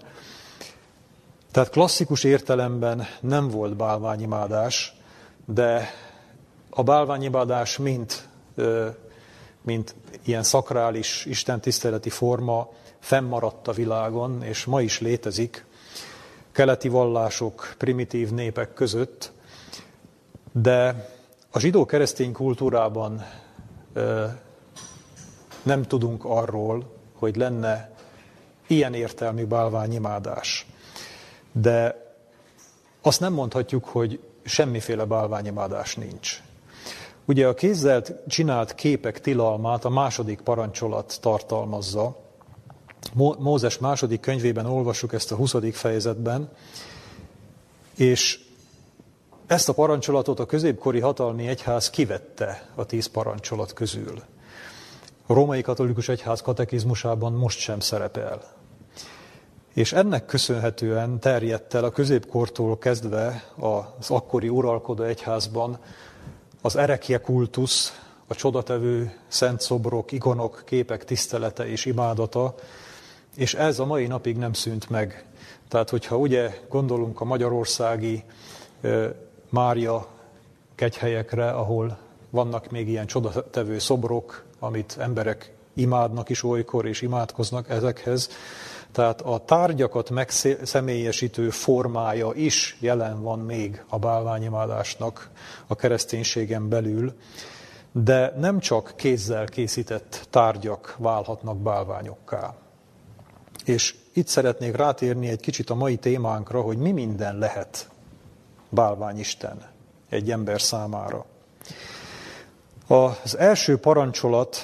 tehát 1.52 1.70
klasszikus 1.70 2.24
értelemben 2.24 3.06
nem 3.20 3.48
volt 3.50 3.76
bálványimádás, 3.76 4.96
de 5.46 5.90
a 6.70 6.84
bálványimádás 6.84 7.78
mint, 7.78 8.28
mint 9.62 9.96
ilyen 10.24 10.44
szakrális, 10.44 11.26
istentiszteleti 11.26 12.10
forma 12.10 12.70
fennmaradt 13.00 13.68
a 13.68 13.72
világon, 13.72 14.44
és 14.44 14.66
ma 14.66 14.82
is 14.82 15.00
létezik 15.00 15.66
keleti 16.56 16.88
vallások, 16.88 17.76
primitív 17.78 18.32
népek 18.32 18.74
között, 18.74 19.32
de 20.52 21.10
a 21.52 21.60
zsidó-keresztény 21.60 22.32
kultúrában 22.32 23.26
nem 25.64 25.84
tudunk 25.84 26.26
arról, 26.26 26.94
hogy 27.14 27.36
lenne 27.36 27.92
ilyen 28.68 28.94
értelmű 28.94 29.46
bálványimádás. 29.46 30.68
De 31.52 32.06
azt 33.02 33.20
nem 33.20 33.34
mondhatjuk, 33.34 33.86
hogy 33.86 34.20
semmiféle 34.44 35.06
bálványimádás 35.06 35.96
nincs. 35.96 36.42
Ugye 37.26 37.48
a 37.48 37.54
kézzel 37.54 38.04
csinált 38.28 38.76
képek 38.76 39.22
tilalmát 39.22 39.86
a 39.86 39.90
második 39.90 40.42
parancsolat 40.42 41.18
tartalmazza. 41.22 42.18
Mózes 43.14 43.78
második 43.78 44.20
könyvében 44.20 44.66
olvassuk 44.66 45.14
ezt 45.14 45.32
a 45.32 45.36
20. 45.36 45.56
fejezetben, 45.72 46.50
és 47.96 48.40
ezt 49.48 49.70
a 49.70 49.74
parancsolatot 49.74 50.40
a 50.40 50.46
középkori 50.46 51.00
hatalmi 51.00 51.48
egyház 51.48 51.90
kivette 51.90 52.70
a 52.76 52.86
tíz 52.86 53.06
parancsolat 53.06 53.74
közül. 53.74 54.22
A 55.26 55.34
római 55.34 55.62
katolikus 55.62 56.10
egyház 56.10 56.42
katekizmusában 56.42 57.34
most 57.34 57.60
sem 57.60 57.80
szerepel. 57.80 58.42
És 59.74 59.94
ennek 59.94 60.26
köszönhetően 60.26 61.20
terjedt 61.20 61.74
el 61.74 61.84
a 61.84 61.90
középkortól 61.90 62.78
kezdve 62.78 63.44
az 63.60 64.10
akkori 64.10 64.50
uralkodó 64.50 65.04
egyházban 65.04 65.80
az 66.62 66.76
erekje 66.76 67.18
kultusz, 67.18 68.00
a 68.28 68.36
csodatevő 68.36 69.20
szent 69.28 69.62
szobrok, 69.62 70.12
ikonok, 70.12 70.64
képek 70.66 71.06
tisztelete 71.06 71.68
és 71.68 71.86
imádata, 71.86 72.56
és 73.36 73.54
ez 73.54 73.80
a 73.80 73.86
mai 73.86 74.08
napig 74.08 74.38
nem 74.38 74.54
szűnt 74.54 74.90
meg. 74.90 75.26
Tehát, 75.68 75.90
hogyha 75.90 76.18
ugye 76.18 76.60
gondolunk 76.70 77.22
a 77.22 77.26
magyarországi 77.26 78.24
Mária 79.50 80.08
kegyhelyekre, 80.76 81.50
ahol 81.50 81.98
vannak 82.30 82.72
még 82.72 82.88
ilyen 82.88 83.06
csodatevő 83.06 83.80
szobrok, 83.80 84.44
amit 84.60 84.98
emberek 85.00 85.54
imádnak 85.74 86.30
is 86.30 86.44
olykor, 86.44 86.86
és 86.86 87.02
imádkoznak 87.02 87.70
ezekhez, 87.70 88.30
tehát 88.92 89.22
a 89.22 89.38
tárgyakat 89.46 90.10
megszemélyesítő 90.10 91.50
formája 91.50 92.32
is 92.34 92.78
jelen 92.80 93.22
van 93.22 93.40
még 93.40 93.84
a 93.90 94.00
bálványimádásnak 94.00 95.30
a 95.68 95.76
kereszténységen 95.76 96.70
belül, 96.70 97.14
de 97.92 98.34
nem 98.38 98.60
csak 98.60 98.94
kézzel 98.96 99.46
készített 99.46 100.28
tárgyak 100.30 100.96
válhatnak 100.98 101.58
bálványokká. 101.58 102.56
És 103.66 103.96
itt 104.14 104.28
szeretnék 104.28 104.76
rátérni 104.76 105.28
egy 105.28 105.40
kicsit 105.40 105.70
a 105.70 105.76
mai 105.76 105.96
témánkra, 105.96 106.62
hogy 106.62 106.78
mi 106.78 106.92
minden 106.92 107.38
lehet 107.38 107.90
bálványisten 108.70 109.62
egy 110.10 110.32
ember 110.32 110.62
számára. 110.62 111.26
Az 112.88 113.38
első 113.38 113.78
parancsolat 113.78 114.58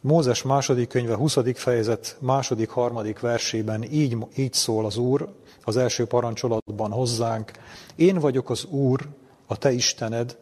Mózes 0.00 0.42
második 0.42 0.88
könyve 0.88 1.14
20. 1.14 1.36
fejezet 1.54 2.16
második, 2.20 2.68
harmadik 2.68 3.20
versében 3.20 3.82
így, 3.82 4.16
így 4.36 4.52
szól 4.52 4.84
az 4.84 4.96
Úr 4.96 5.28
az 5.64 5.76
első 5.76 6.06
parancsolatban 6.06 6.90
hozzánk. 6.90 7.50
Én 7.96 8.18
vagyok 8.18 8.50
az 8.50 8.64
Úr, 8.64 9.08
a 9.46 9.56
te 9.56 9.72
Istened, 9.72 10.36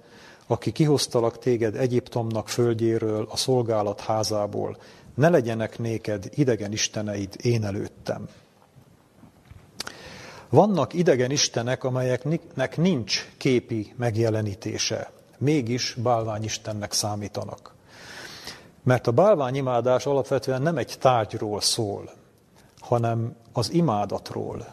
aki 0.47 0.73
kihoztalak 0.73 1.38
téged 1.38 1.76
Egyiptomnak 1.76 2.49
földjéről, 2.49 3.26
a 3.31 3.37
szolgálat 3.37 4.00
házából. 4.00 4.76
Ne 5.19 5.29
legyenek 5.29 5.79
néked 5.79 6.29
idegen 6.35 6.73
isteneid 6.73 7.37
én 7.43 7.65
előttem. 7.65 8.29
Vannak 10.49 10.95
idegen 10.95 11.31
istenek, 11.31 11.85
amelyeknek 11.85 12.77
nincs 12.77 13.29
képi 13.37 13.93
megjelenítése, 13.97 15.11
mégis 15.39 15.95
bálványistennek 15.95 16.93
számítanak. 16.93 17.75
Mert 18.83 19.07
a 19.07 19.11
bálványimádás 19.11 20.07
alapvetően 20.07 20.63
nem 20.63 20.77
egy 20.77 20.95
tárgyról 20.99 21.61
szól, 21.61 22.11
hanem 22.79 23.37
az 23.53 23.73
imádatról, 23.73 24.67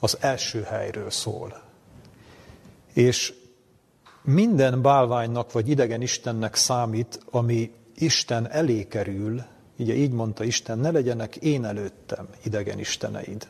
az 0.00 0.16
első 0.20 0.62
helyről 0.62 1.10
szól. 1.10 1.62
És 2.92 3.34
minden 4.22 4.82
bálványnak 4.82 5.52
vagy 5.52 5.68
idegen 5.68 6.02
Istennek 6.02 6.54
számít, 6.54 7.20
ami 7.30 7.76
Isten 7.98 8.50
elé 8.50 8.84
kerül, 8.84 9.42
ugye 9.78 9.94
így 9.94 10.12
mondta 10.12 10.44
Isten, 10.44 10.78
ne 10.78 10.90
legyenek 10.90 11.36
én 11.36 11.64
előttem 11.64 12.28
idegen 12.44 12.78
isteneid. 12.78 13.48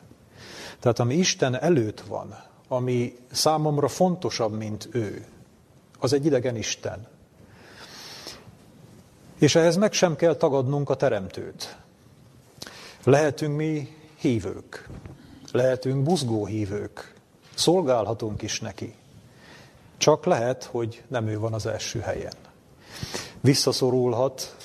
Tehát 0.79 0.99
ami 0.99 1.15
Isten 1.15 1.61
előtt 1.61 2.01
van, 2.01 2.35
ami 2.67 3.17
számomra 3.31 3.87
fontosabb, 3.87 4.57
mint 4.57 4.89
ő, 4.91 5.25
az 5.99 6.13
egy 6.13 6.25
idegen 6.25 6.55
Isten. 6.55 7.07
És 9.39 9.55
ehhez 9.55 9.75
meg 9.75 9.93
sem 9.93 10.15
kell 10.15 10.35
tagadnunk 10.35 10.89
a 10.89 10.95
teremtőt. 10.95 11.77
Lehetünk 13.03 13.55
mi 13.55 13.95
hívők, 14.19 14.89
lehetünk 15.51 16.03
buzgó 16.03 16.45
hívők, 16.45 17.13
szolgálhatunk 17.55 18.41
is 18.41 18.59
neki. 18.59 18.95
Csak 19.97 20.25
lehet, 20.25 20.63
hogy 20.63 21.03
nem 21.07 21.27
ő 21.27 21.39
van 21.39 21.53
az 21.53 21.65
első 21.65 21.99
helyen. 21.99 22.33
Visszaszorulhat, 23.41 24.55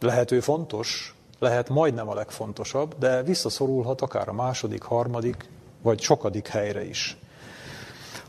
lehet 0.00 0.30
ő 0.30 0.40
fontos, 0.40 1.14
lehet 1.38 1.68
majdnem 1.68 2.08
a 2.08 2.14
legfontosabb, 2.14 2.94
de 2.98 3.22
visszaszorulhat 3.22 4.00
akár 4.00 4.28
a 4.28 4.32
második, 4.32 4.82
harmadik, 4.82 5.48
vagy 5.82 6.00
sokadik 6.00 6.46
helyre 6.46 6.84
is. 6.84 7.16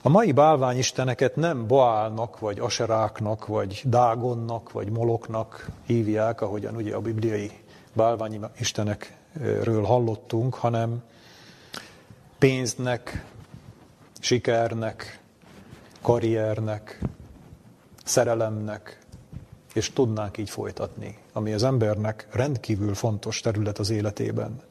A 0.02 0.10
mai 0.10 0.32
bálványisteneket 0.32 1.36
nem 1.36 1.68
Baálnak, 1.68 2.40
vagy 2.40 2.60
Aseráknak, 2.60 3.48
vagy 3.48 3.82
Dágonnak, 3.86 4.72
vagy 4.72 4.90
Moloknak 4.90 5.70
hívják, 5.86 6.42
ahogyan 6.42 6.76
ugye 6.76 6.96
a 6.96 7.02
bibliai 7.02 7.52
bálványistenekről 7.94 9.84
hallottunk, 9.84 10.56
hanem 10.56 11.04
pénznek, 12.38 13.26
sikernek, 14.20 15.20
karriernek, 16.02 17.00
szerelemnek, 18.04 19.01
és 19.74 19.94
tudnánk 19.94 20.38
így 20.38 20.50
folytatni, 20.50 21.18
ami 21.34 21.54
az 21.54 21.64
embernek 21.64 22.28
rendkívül 22.32 22.94
fontos 22.94 23.40
terület 23.40 23.80
az 23.80 23.90
életében. 23.90 24.62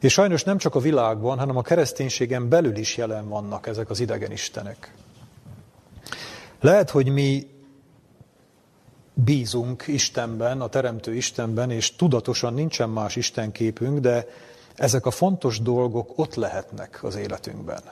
És 0.00 0.12
sajnos 0.12 0.44
nem 0.44 0.58
csak 0.58 0.74
a 0.74 0.80
világban, 0.80 1.38
hanem 1.38 1.56
a 1.56 1.62
kereszténységen 1.62 2.48
belül 2.48 2.76
is 2.76 2.96
jelen 2.96 3.28
vannak 3.28 3.66
ezek 3.66 3.90
az 3.90 4.00
idegen 4.00 4.32
istenek. 4.32 4.94
Lehet, 6.60 6.90
hogy 6.90 7.08
mi 7.08 7.46
bízunk 9.14 9.84
Istenben, 9.86 10.60
a 10.60 10.68
Teremtő 10.68 11.14
Istenben, 11.14 11.70
és 11.70 11.96
tudatosan 11.96 12.54
nincsen 12.54 12.88
más 12.88 13.16
Istenképünk, 13.16 13.98
de 13.98 14.26
ezek 14.74 15.06
a 15.06 15.10
fontos 15.10 15.60
dolgok 15.60 16.18
ott 16.18 16.34
lehetnek 16.34 17.04
az 17.04 17.16
életünkben. 17.16 17.82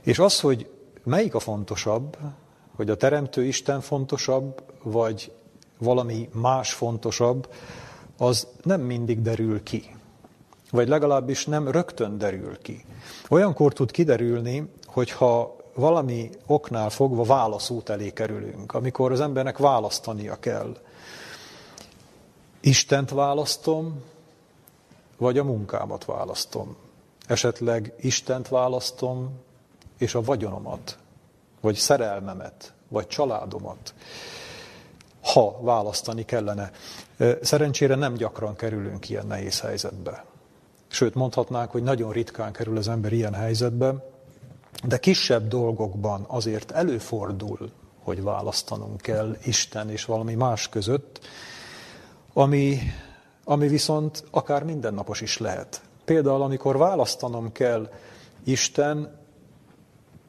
És 0.00 0.18
az, 0.18 0.40
hogy 0.40 0.70
melyik 1.04 1.34
a 1.34 1.38
fontosabb, 1.38 2.16
hogy 2.76 2.90
a 2.90 2.96
Teremtő 2.96 3.44
Isten 3.44 3.80
fontosabb, 3.80 4.62
vagy 4.82 5.32
valami 5.78 6.28
más 6.32 6.72
fontosabb, 6.72 7.48
az 8.18 8.46
nem 8.62 8.80
mindig 8.80 9.22
derül 9.22 9.62
ki. 9.62 9.96
Vagy 10.70 10.88
legalábbis 10.88 11.46
nem 11.46 11.68
rögtön 11.68 12.18
derül 12.18 12.58
ki. 12.58 12.84
Olyankor 13.28 13.72
tud 13.72 13.90
kiderülni, 13.90 14.70
hogyha 14.86 15.56
valami 15.74 16.30
oknál 16.46 16.90
fogva 16.90 17.22
válaszút 17.22 17.88
elé 17.88 18.10
kerülünk, 18.10 18.74
amikor 18.74 19.12
az 19.12 19.20
embernek 19.20 19.58
választania 19.58 20.38
kell. 20.38 20.76
Istent 22.60 23.10
választom, 23.10 24.02
vagy 25.16 25.38
a 25.38 25.44
munkámat 25.44 26.04
választom. 26.04 26.76
Esetleg 27.26 27.92
Istent 28.00 28.48
választom, 28.48 29.30
és 29.98 30.14
a 30.14 30.22
vagyonomat, 30.22 30.98
vagy 31.64 31.74
szerelmemet, 31.74 32.72
vagy 32.88 33.06
családomat, 33.06 33.94
ha 35.22 35.58
választani 35.60 36.24
kellene. 36.24 36.70
Szerencsére 37.42 37.94
nem 37.94 38.14
gyakran 38.14 38.56
kerülünk 38.56 39.08
ilyen 39.08 39.26
nehéz 39.26 39.60
helyzetbe. 39.60 40.24
Sőt, 40.86 41.14
mondhatnánk, 41.14 41.70
hogy 41.70 41.82
nagyon 41.82 42.12
ritkán 42.12 42.52
kerül 42.52 42.76
az 42.76 42.88
ember 42.88 43.12
ilyen 43.12 43.34
helyzetbe, 43.34 43.94
de 44.84 44.98
kisebb 44.98 45.48
dolgokban 45.48 46.24
azért 46.28 46.70
előfordul, 46.70 47.70
hogy 48.02 48.22
választanunk 48.22 49.00
kell 49.00 49.36
Isten 49.44 49.90
és 49.90 50.04
valami 50.04 50.34
más 50.34 50.68
között, 50.68 51.20
ami, 52.32 52.78
ami 53.44 53.68
viszont 53.68 54.24
akár 54.30 54.62
mindennapos 54.62 55.20
is 55.20 55.38
lehet. 55.38 55.80
Például, 56.04 56.42
amikor 56.42 56.76
választanom 56.76 57.52
kell 57.52 57.90
Isten 58.44 59.23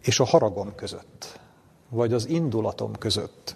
és 0.06 0.20
a 0.20 0.26
haragom 0.26 0.76
között, 0.76 1.40
vagy 1.90 2.14
az 2.14 2.28
indulatom 2.28 2.96
között, 2.98 3.56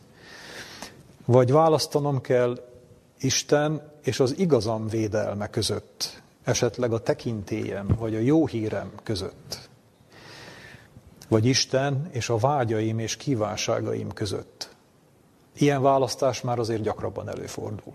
vagy 1.26 1.52
választanom 1.52 2.22
kell 2.22 2.64
Isten 3.20 3.92
és 4.02 4.20
az 4.20 4.38
igazam 4.38 4.88
védelme 4.88 5.48
között, 5.48 6.22
esetleg 6.44 6.94
a 6.94 7.00
tekintélyem, 7.00 7.88
vagy 8.00 8.16
a 8.16 8.20
jó 8.20 8.48
hírem 8.48 8.92
között, 9.04 9.70
vagy 11.28 11.46
Isten 11.46 12.10
és 12.12 12.30
a 12.30 12.38
vágyaim 12.38 13.00
és 13.00 13.18
kívánságaim 13.18 14.12
között. 14.12 14.70
Ilyen 15.58 15.82
választás 15.82 16.42
már 16.42 16.60
azért 16.60 16.82
gyakrabban 16.82 17.30
előfordul. 17.30 17.94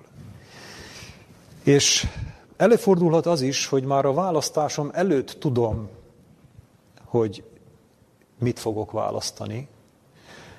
És 1.63 2.07
előfordulhat 2.57 3.27
az 3.27 3.41
is, 3.41 3.67
hogy 3.67 3.85
már 3.85 4.05
a 4.05 4.13
választásom 4.13 4.91
előtt 4.93 5.37
tudom, 5.39 5.89
hogy 7.05 7.45
mit 8.39 8.59
fogok 8.59 8.91
választani. 8.91 9.69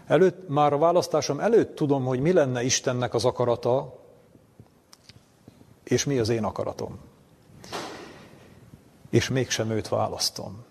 Előtt, 0.08 0.48
már 0.48 0.74
a 0.74 0.78
választásom 0.78 1.40
előtt 1.40 1.76
tudom, 1.76 2.06
hogy 2.06 2.20
mi 2.20 2.34
lenne 2.34 2.64
Istennek 2.64 3.14
az 3.14 3.26
akarata, 3.26 4.00
és 5.84 6.06
mi 6.06 6.20
az 6.20 6.30
én 6.30 6.44
akaratom. 6.44 7.00
És 9.10 9.30
mégsem 9.30 9.70
őt 9.70 9.88
választom. 9.88 10.64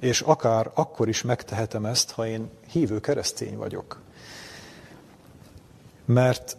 És 0.00 0.20
akár 0.20 0.70
akkor 0.74 1.08
is 1.08 1.22
megtehetem 1.22 1.84
ezt, 1.84 2.10
ha 2.10 2.26
én 2.26 2.50
hívő 2.70 3.00
keresztény 3.00 3.56
vagyok. 3.56 4.00
Mert 6.04 6.56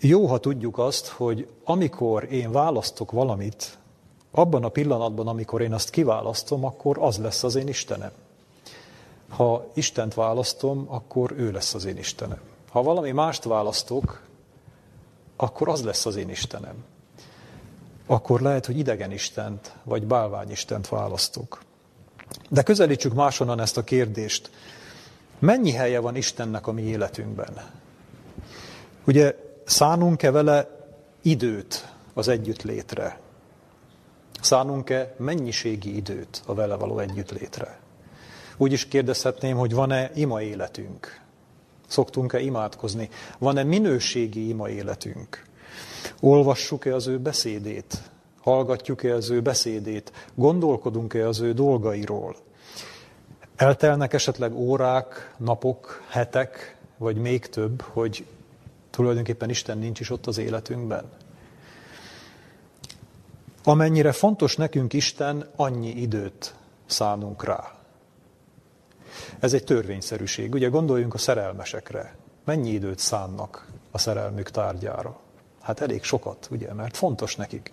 jó, 0.00 0.26
ha 0.26 0.38
tudjuk 0.38 0.78
azt, 0.78 1.06
hogy 1.06 1.48
amikor 1.64 2.32
én 2.32 2.52
választok 2.52 3.10
valamit, 3.10 3.77
abban 4.38 4.64
a 4.64 4.68
pillanatban, 4.68 5.28
amikor 5.28 5.60
én 5.60 5.72
azt 5.72 5.90
kiválasztom, 5.90 6.64
akkor 6.64 6.98
az 6.98 7.18
lesz 7.18 7.44
az 7.44 7.54
én 7.54 7.68
Istenem. 7.68 8.10
Ha 9.28 9.70
Istent 9.74 10.14
választom, 10.14 10.86
akkor 10.88 11.32
ő 11.36 11.50
lesz 11.50 11.74
az 11.74 11.84
én 11.84 11.96
Istenem. 11.96 12.40
Ha 12.70 12.82
valami 12.82 13.10
mást 13.10 13.44
választok, 13.44 14.22
akkor 15.36 15.68
az 15.68 15.84
lesz 15.84 16.06
az 16.06 16.16
én 16.16 16.30
Istenem. 16.30 16.74
Akkor 18.06 18.40
lehet, 18.40 18.66
hogy 18.66 18.78
idegen 18.78 19.12
Istent, 19.12 19.74
vagy 19.84 20.06
bálvány 20.06 20.50
Istent 20.50 20.88
választok. 20.88 21.62
De 22.48 22.62
közelítsük 22.62 23.14
máshonnan 23.14 23.60
ezt 23.60 23.76
a 23.76 23.84
kérdést. 23.84 24.50
Mennyi 25.38 25.72
helye 25.72 26.00
van 26.00 26.16
Istennek 26.16 26.66
a 26.66 26.72
mi 26.72 26.82
életünkben? 26.82 27.70
Ugye 29.06 29.36
szánunk-e 29.64 30.30
vele 30.30 30.68
időt 31.22 31.92
az 32.14 32.28
együttlétre? 32.28 33.20
Szánunk-e 34.40 35.14
mennyiségi 35.16 35.96
időt 35.96 36.42
a 36.46 36.54
vele 36.54 36.74
való 36.74 36.98
együttlétre? 36.98 37.78
Úgy 38.56 38.72
is 38.72 38.88
kérdezhetném, 38.88 39.56
hogy 39.56 39.74
van-e 39.74 40.10
ima 40.14 40.42
életünk? 40.42 41.20
Szoktunk-e 41.86 42.40
imádkozni? 42.40 43.08
Van-e 43.38 43.62
minőségi 43.62 44.48
ima 44.48 44.68
életünk? 44.68 45.44
Olvassuk-e 46.20 46.94
az 46.94 47.06
ő 47.06 47.18
beszédét? 47.18 48.10
Hallgatjuk-e 48.40 49.14
az 49.14 49.30
ő 49.30 49.40
beszédét? 49.40 50.12
Gondolkodunk-e 50.34 51.28
az 51.28 51.40
ő 51.40 51.52
dolgairól? 51.52 52.36
Eltelnek 53.56 54.12
esetleg 54.12 54.54
órák, 54.54 55.34
napok, 55.36 56.02
hetek, 56.08 56.76
vagy 56.96 57.16
még 57.16 57.46
több, 57.46 57.80
hogy 57.80 58.24
tulajdonképpen 58.90 59.50
Isten 59.50 59.78
nincs 59.78 60.00
is 60.00 60.10
ott 60.10 60.26
az 60.26 60.38
életünkben? 60.38 61.04
Amennyire 63.68 64.12
fontos 64.12 64.56
nekünk 64.56 64.92
Isten, 64.92 65.50
annyi 65.56 65.90
időt 65.90 66.54
szánunk 66.86 67.44
rá. 67.44 67.74
Ez 69.38 69.52
egy 69.52 69.64
törvényszerűség. 69.64 70.52
Ugye 70.52 70.68
gondoljunk 70.68 71.14
a 71.14 71.18
szerelmesekre. 71.18 72.16
Mennyi 72.44 72.70
időt 72.70 72.98
szánnak 72.98 73.66
a 73.90 73.98
szerelmük 73.98 74.50
tárgyára? 74.50 75.20
Hát 75.60 75.80
elég 75.80 76.02
sokat, 76.02 76.48
ugye, 76.50 76.72
mert 76.72 76.96
fontos 76.96 77.36
nekik. 77.36 77.72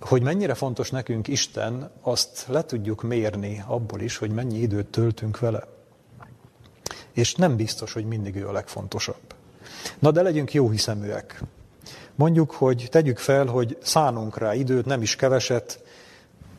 Hogy 0.00 0.22
mennyire 0.22 0.54
fontos 0.54 0.90
nekünk 0.90 1.28
Isten, 1.28 1.90
azt 2.00 2.44
le 2.48 2.64
tudjuk 2.64 3.02
mérni 3.02 3.64
abból 3.66 4.00
is, 4.00 4.16
hogy 4.16 4.30
mennyi 4.30 4.58
időt 4.58 4.86
töltünk 4.86 5.38
vele. 5.38 5.66
És 7.12 7.34
nem 7.34 7.56
biztos, 7.56 7.92
hogy 7.92 8.04
mindig 8.04 8.36
ő 8.36 8.48
a 8.48 8.52
legfontosabb. 8.52 9.34
Na 9.98 10.10
de 10.10 10.22
legyünk 10.22 10.52
jó 10.52 10.70
hiszeműek. 10.70 11.42
Mondjuk, 12.16 12.50
hogy 12.50 12.86
tegyük 12.90 13.18
fel, 13.18 13.46
hogy 13.46 13.78
szánunk 13.82 14.38
rá 14.38 14.54
időt, 14.54 14.84
nem 14.84 15.02
is 15.02 15.16
keveset, 15.16 15.82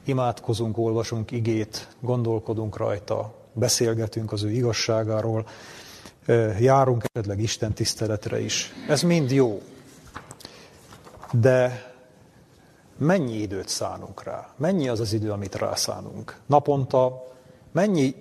imádkozunk, 0.03 0.77
olvasunk 0.77 1.31
igét, 1.31 1.87
gondolkodunk 1.99 2.77
rajta, 2.77 3.33
beszélgetünk 3.53 4.31
az 4.31 4.43
ő 4.43 4.51
igazságáról, 4.51 5.47
járunk 6.59 7.03
esetleg 7.13 7.41
Isten 7.41 7.73
tiszteletre 7.73 8.39
is. 8.39 8.73
Ez 8.87 9.01
mind 9.01 9.31
jó. 9.31 9.61
De 11.31 11.85
mennyi 12.97 13.37
időt 13.37 13.67
szánunk 13.67 14.23
rá? 14.23 14.53
Mennyi 14.57 14.87
az 14.87 14.99
az 14.99 15.13
idő, 15.13 15.31
amit 15.31 15.55
rászánunk? 15.55 16.37
Naponta 16.45 17.23
mennyi 17.71 18.15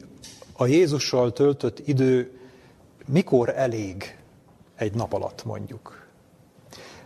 a 0.57 0.67
Jézussal 0.67 1.33
töltött 1.33 1.89
idő, 1.89 2.39
mikor 3.07 3.49
elég 3.49 4.19
egy 4.77 4.95
nap 4.95 5.13
alatt 5.13 5.45
mondjuk? 5.45 6.04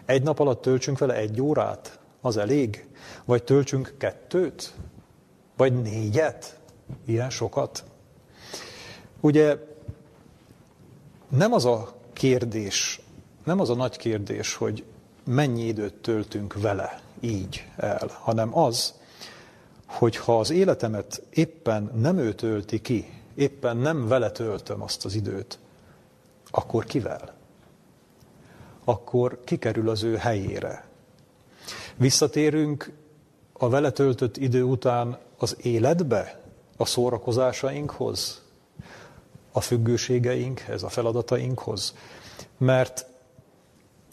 Egy 0.09 0.23
nap 0.23 0.39
alatt 0.39 0.63
töltsünk 0.63 0.99
vele 0.99 1.15
egy 1.15 1.41
órát? 1.41 1.99
Az 2.21 2.37
elég? 2.37 2.89
Vagy 3.25 3.43
töltsünk 3.43 3.95
kettőt? 3.99 4.75
Vagy 5.57 5.83
négyet? 5.83 6.59
Ilyen 7.05 7.31
sokat? 7.31 7.85
Ugye 9.21 9.57
nem 11.29 11.53
az 11.53 11.65
a 11.65 11.95
kérdés, 12.13 13.01
nem 13.45 13.61
az 13.61 13.71
a 13.71 13.75
nagy 13.75 13.97
kérdés, 13.97 14.55
hogy 14.55 14.85
mennyi 15.25 15.67
időt 15.67 15.95
töltünk 15.95 16.61
vele 16.61 17.01
így 17.21 17.67
el, 17.77 18.09
hanem 18.21 18.59
az, 18.59 18.95
hogyha 19.87 20.39
az 20.39 20.51
életemet 20.51 21.23
éppen 21.31 21.91
nem 21.95 22.19
ő 22.19 22.35
tölti 22.35 22.81
ki, 22.81 23.23
éppen 23.35 23.77
nem 23.77 24.09
vele 24.09 24.31
töltöm 24.31 24.83
azt 24.83 25.05
az 25.05 25.15
időt, 25.15 25.59
akkor 26.51 26.85
kivel? 26.85 27.38
Akkor 28.89 29.41
kikerül 29.45 29.89
az 29.89 30.03
ő 30.03 30.17
helyére. 30.17 30.85
Visszatérünk 31.97 32.93
a 33.53 33.69
vele 33.69 33.91
töltött 33.91 34.37
idő 34.37 34.63
után 34.63 35.19
az 35.39 35.57
életbe, 35.63 36.41
a 36.77 36.85
szórakozásainkhoz, 36.85 38.43
a 39.53 39.61
függőségeinkhez, 39.61 40.83
a 40.83 40.89
feladatainkhoz. 40.89 41.95
Mert 42.59 43.07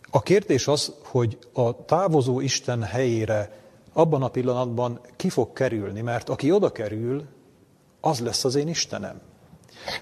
a 0.09 0.21
kérdés 0.21 0.67
az, 0.67 0.93
hogy 1.03 1.37
a 1.53 1.85
távozó 1.85 2.39
Isten 2.39 2.83
helyére 2.83 3.59
abban 3.93 4.23
a 4.23 4.29
pillanatban 4.29 4.99
ki 5.15 5.29
fog 5.29 5.53
kerülni, 5.53 6.01
mert 6.01 6.29
aki 6.29 6.51
oda 6.51 6.71
kerül, 6.71 7.25
az 8.01 8.19
lesz 8.19 8.43
az 8.43 8.55
én 8.55 8.67
Istenem. 8.67 9.21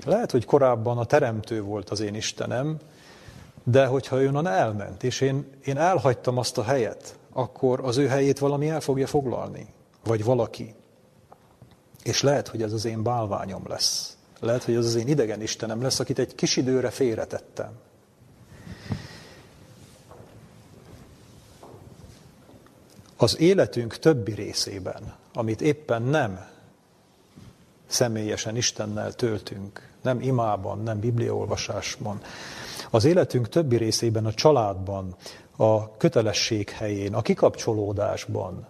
Lehet, 0.06 0.32
hogy 0.32 0.46
korábban 0.46 0.98
a 0.98 1.06
teremtő 1.06 1.62
volt 1.62 1.90
az 1.90 2.00
én 2.00 2.16
Istenem, 2.16 2.80
de 3.64 3.86
hogyha 3.86 4.16
onnan 4.16 4.48
elment, 4.48 5.04
és 5.04 5.22
én, 5.22 5.48
én 5.66 5.78
elhagytam 5.78 6.38
azt 6.38 6.58
a 6.58 6.64
helyet, 6.64 7.18
akkor 7.34 7.80
az 7.84 7.98
ő 7.98 8.08
helyét 8.08 8.40
valami 8.40 8.70
el 8.70 8.82
fogja 8.82 9.08
foglalni, 9.08 9.68
vagy 10.04 10.24
valaki. 10.24 10.76
És 12.04 12.22
lehet, 12.22 12.48
hogy 12.48 12.62
ez 12.62 12.74
az 12.74 12.86
én 12.86 13.04
bálványom 13.04 13.64
lesz. 13.68 14.18
Lehet, 14.40 14.64
hogy 14.64 14.76
ez 14.76 14.86
az 14.86 14.96
én 14.96 15.08
idegen 15.08 15.42
Istenem 15.42 15.82
lesz, 15.82 16.00
akit 16.00 16.20
egy 16.20 16.36
kis 16.36 16.56
időre 16.56 16.90
félretettem. 16.90 17.72
Az 23.18 23.40
életünk 23.40 23.98
többi 23.98 24.34
részében, 24.34 25.16
amit 25.34 25.62
éppen 25.62 26.02
nem 26.02 26.46
személyesen 27.88 28.56
Istennel 28.56 29.14
töltünk, 29.14 29.90
nem 30.02 30.22
imában, 30.22 30.84
nem 30.84 31.00
bibliaolvasásban, 31.00 32.22
az 32.94 33.06
életünk 33.06 33.50
többi 33.50 33.78
részében, 33.78 34.26
a 34.26 34.34
családban, 34.34 35.16
a 35.58 35.98
kötelesség 35.98 36.70
helyén, 36.70 37.14
a 37.14 37.22
kikapcsolódásban 37.22 38.66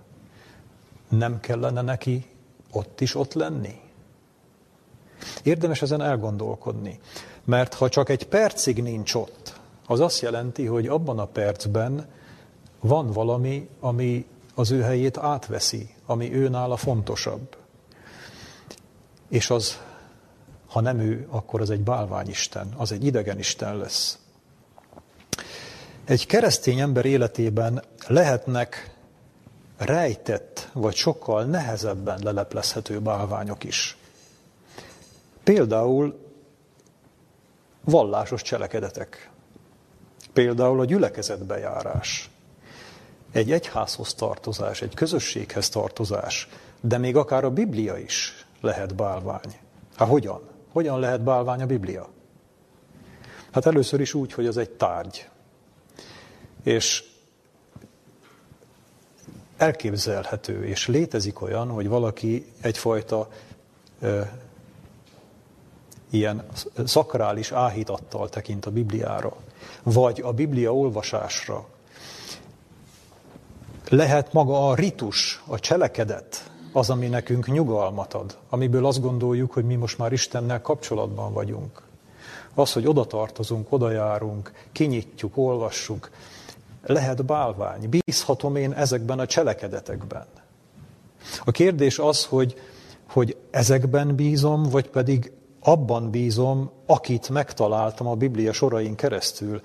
nem 1.09 1.39
kellene 1.39 1.81
neki 1.81 2.25
ott 2.71 3.01
is 3.01 3.15
ott 3.15 3.33
lenni? 3.33 3.79
Érdemes 5.43 5.81
ezen 5.81 6.01
elgondolkodni, 6.01 6.99
mert 7.43 7.73
ha 7.73 7.89
csak 7.89 8.09
egy 8.09 8.27
percig 8.27 8.81
nincs 8.81 9.13
ott, 9.13 9.59
az 9.87 9.99
azt 9.99 10.21
jelenti, 10.21 10.65
hogy 10.65 10.87
abban 10.87 11.19
a 11.19 11.25
percben 11.25 12.07
van 12.79 13.11
valami, 13.11 13.69
ami 13.79 14.25
az 14.55 14.71
ő 14.71 14.81
helyét 14.81 15.17
átveszi, 15.17 15.89
ami 16.05 16.33
őnála 16.33 16.75
fontosabb. 16.75 17.57
És 19.29 19.49
az, 19.49 19.81
ha 20.73 20.81
nem 20.81 20.99
ő, 20.99 21.27
akkor 21.29 21.61
az 21.61 21.69
egy 21.69 21.81
bálványisten, 21.81 22.73
az 22.77 22.91
egy 22.91 23.05
idegen 23.05 23.39
isten 23.39 23.77
lesz. 23.77 24.17
Egy 26.05 26.25
keresztény 26.25 26.79
ember 26.79 27.05
életében 27.05 27.83
lehetnek 28.07 28.95
rejtett, 29.77 30.69
vagy 30.71 30.95
sokkal 30.95 31.43
nehezebben 31.43 32.19
leleplezhető 32.23 32.99
bálványok 32.99 33.63
is. 33.63 33.97
Például 35.43 36.19
vallásos 37.83 38.41
cselekedetek. 38.41 39.29
Például 40.33 40.79
a 40.79 40.85
gyülekezetbejárás. 40.85 42.29
Egy 43.31 43.51
egyházhoz 43.51 44.13
tartozás, 44.13 44.81
egy 44.81 44.93
közösséghez 44.93 45.69
tartozás, 45.69 46.49
de 46.81 46.97
még 46.97 47.15
akár 47.15 47.43
a 47.43 47.51
Biblia 47.51 47.97
is 47.97 48.45
lehet 48.61 48.95
bálvány. 48.95 49.57
Hát 49.95 50.07
hogyan? 50.07 50.51
Hogyan 50.73 50.99
lehet 50.99 51.21
bálvány 51.23 51.61
a 51.61 51.65
Biblia? 51.65 52.09
Hát 53.51 53.65
először 53.65 53.99
is 53.99 54.13
úgy, 54.13 54.33
hogy 54.33 54.45
az 54.45 54.57
egy 54.57 54.69
tárgy. 54.69 55.29
És 56.63 57.03
elképzelhető, 59.57 60.65
és 60.65 60.87
létezik 60.87 61.41
olyan, 61.41 61.69
hogy 61.69 61.87
valaki 61.87 62.45
egyfajta 62.61 63.27
ö, 63.99 64.21
ilyen 66.09 66.45
szakrális 66.85 67.51
áhítattal 67.51 68.29
tekint 68.29 68.65
a 68.65 68.71
Bibliára, 68.71 69.35
vagy 69.83 70.21
a 70.21 70.31
Biblia 70.31 70.75
olvasásra. 70.75 71.67
Lehet 73.89 74.33
maga 74.33 74.69
a 74.69 74.75
ritus, 74.75 75.43
a 75.47 75.59
cselekedet, 75.59 76.51
az, 76.73 76.89
ami 76.89 77.07
nekünk 77.07 77.47
nyugalmat 77.47 78.13
ad, 78.13 78.37
amiből 78.49 78.85
azt 78.85 79.01
gondoljuk, 79.01 79.51
hogy 79.51 79.65
mi 79.65 79.75
most 79.75 79.97
már 79.97 80.11
Istennel 80.11 80.61
kapcsolatban 80.61 81.33
vagyunk. 81.33 81.81
Az, 82.53 82.73
hogy 82.73 82.87
oda 82.87 83.05
tartozunk, 83.05 83.71
oda 83.71 83.91
járunk, 83.91 84.51
kinyitjuk, 84.71 85.37
olvassuk, 85.37 86.09
lehet 86.85 87.25
bálvány. 87.25 87.89
Bízhatom 87.89 88.55
én 88.55 88.73
ezekben 88.73 89.19
a 89.19 89.25
cselekedetekben. 89.25 90.25
A 91.45 91.51
kérdés 91.51 91.99
az, 91.99 92.25
hogy, 92.25 92.61
hogy 93.09 93.37
ezekben 93.51 94.15
bízom, 94.15 94.63
vagy 94.63 94.89
pedig 94.89 95.31
abban 95.59 96.09
bízom, 96.09 96.71
akit 96.85 97.29
megtaláltam 97.29 98.07
a 98.07 98.15
Biblia 98.15 98.53
sorain 98.53 98.95
keresztül, 98.95 99.61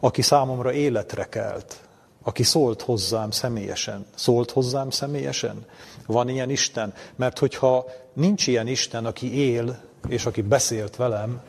aki 0.00 0.22
számomra 0.22 0.72
életre 0.72 1.24
kelt, 1.24 1.80
aki 2.22 2.42
szólt 2.42 2.82
hozzám 2.82 3.30
személyesen. 3.30 4.06
Szólt 4.14 4.50
hozzám 4.50 4.90
személyesen? 4.90 5.66
Van 6.06 6.28
ilyen 6.28 6.50
Isten? 6.50 6.94
Mert 7.16 7.38
hogyha 7.38 7.84
nincs 8.12 8.46
ilyen 8.46 8.66
Isten, 8.66 9.06
aki 9.06 9.38
él, 9.38 9.80
és 10.08 10.26
aki 10.26 10.42
beszélt 10.42 10.96
velem, 10.96 11.40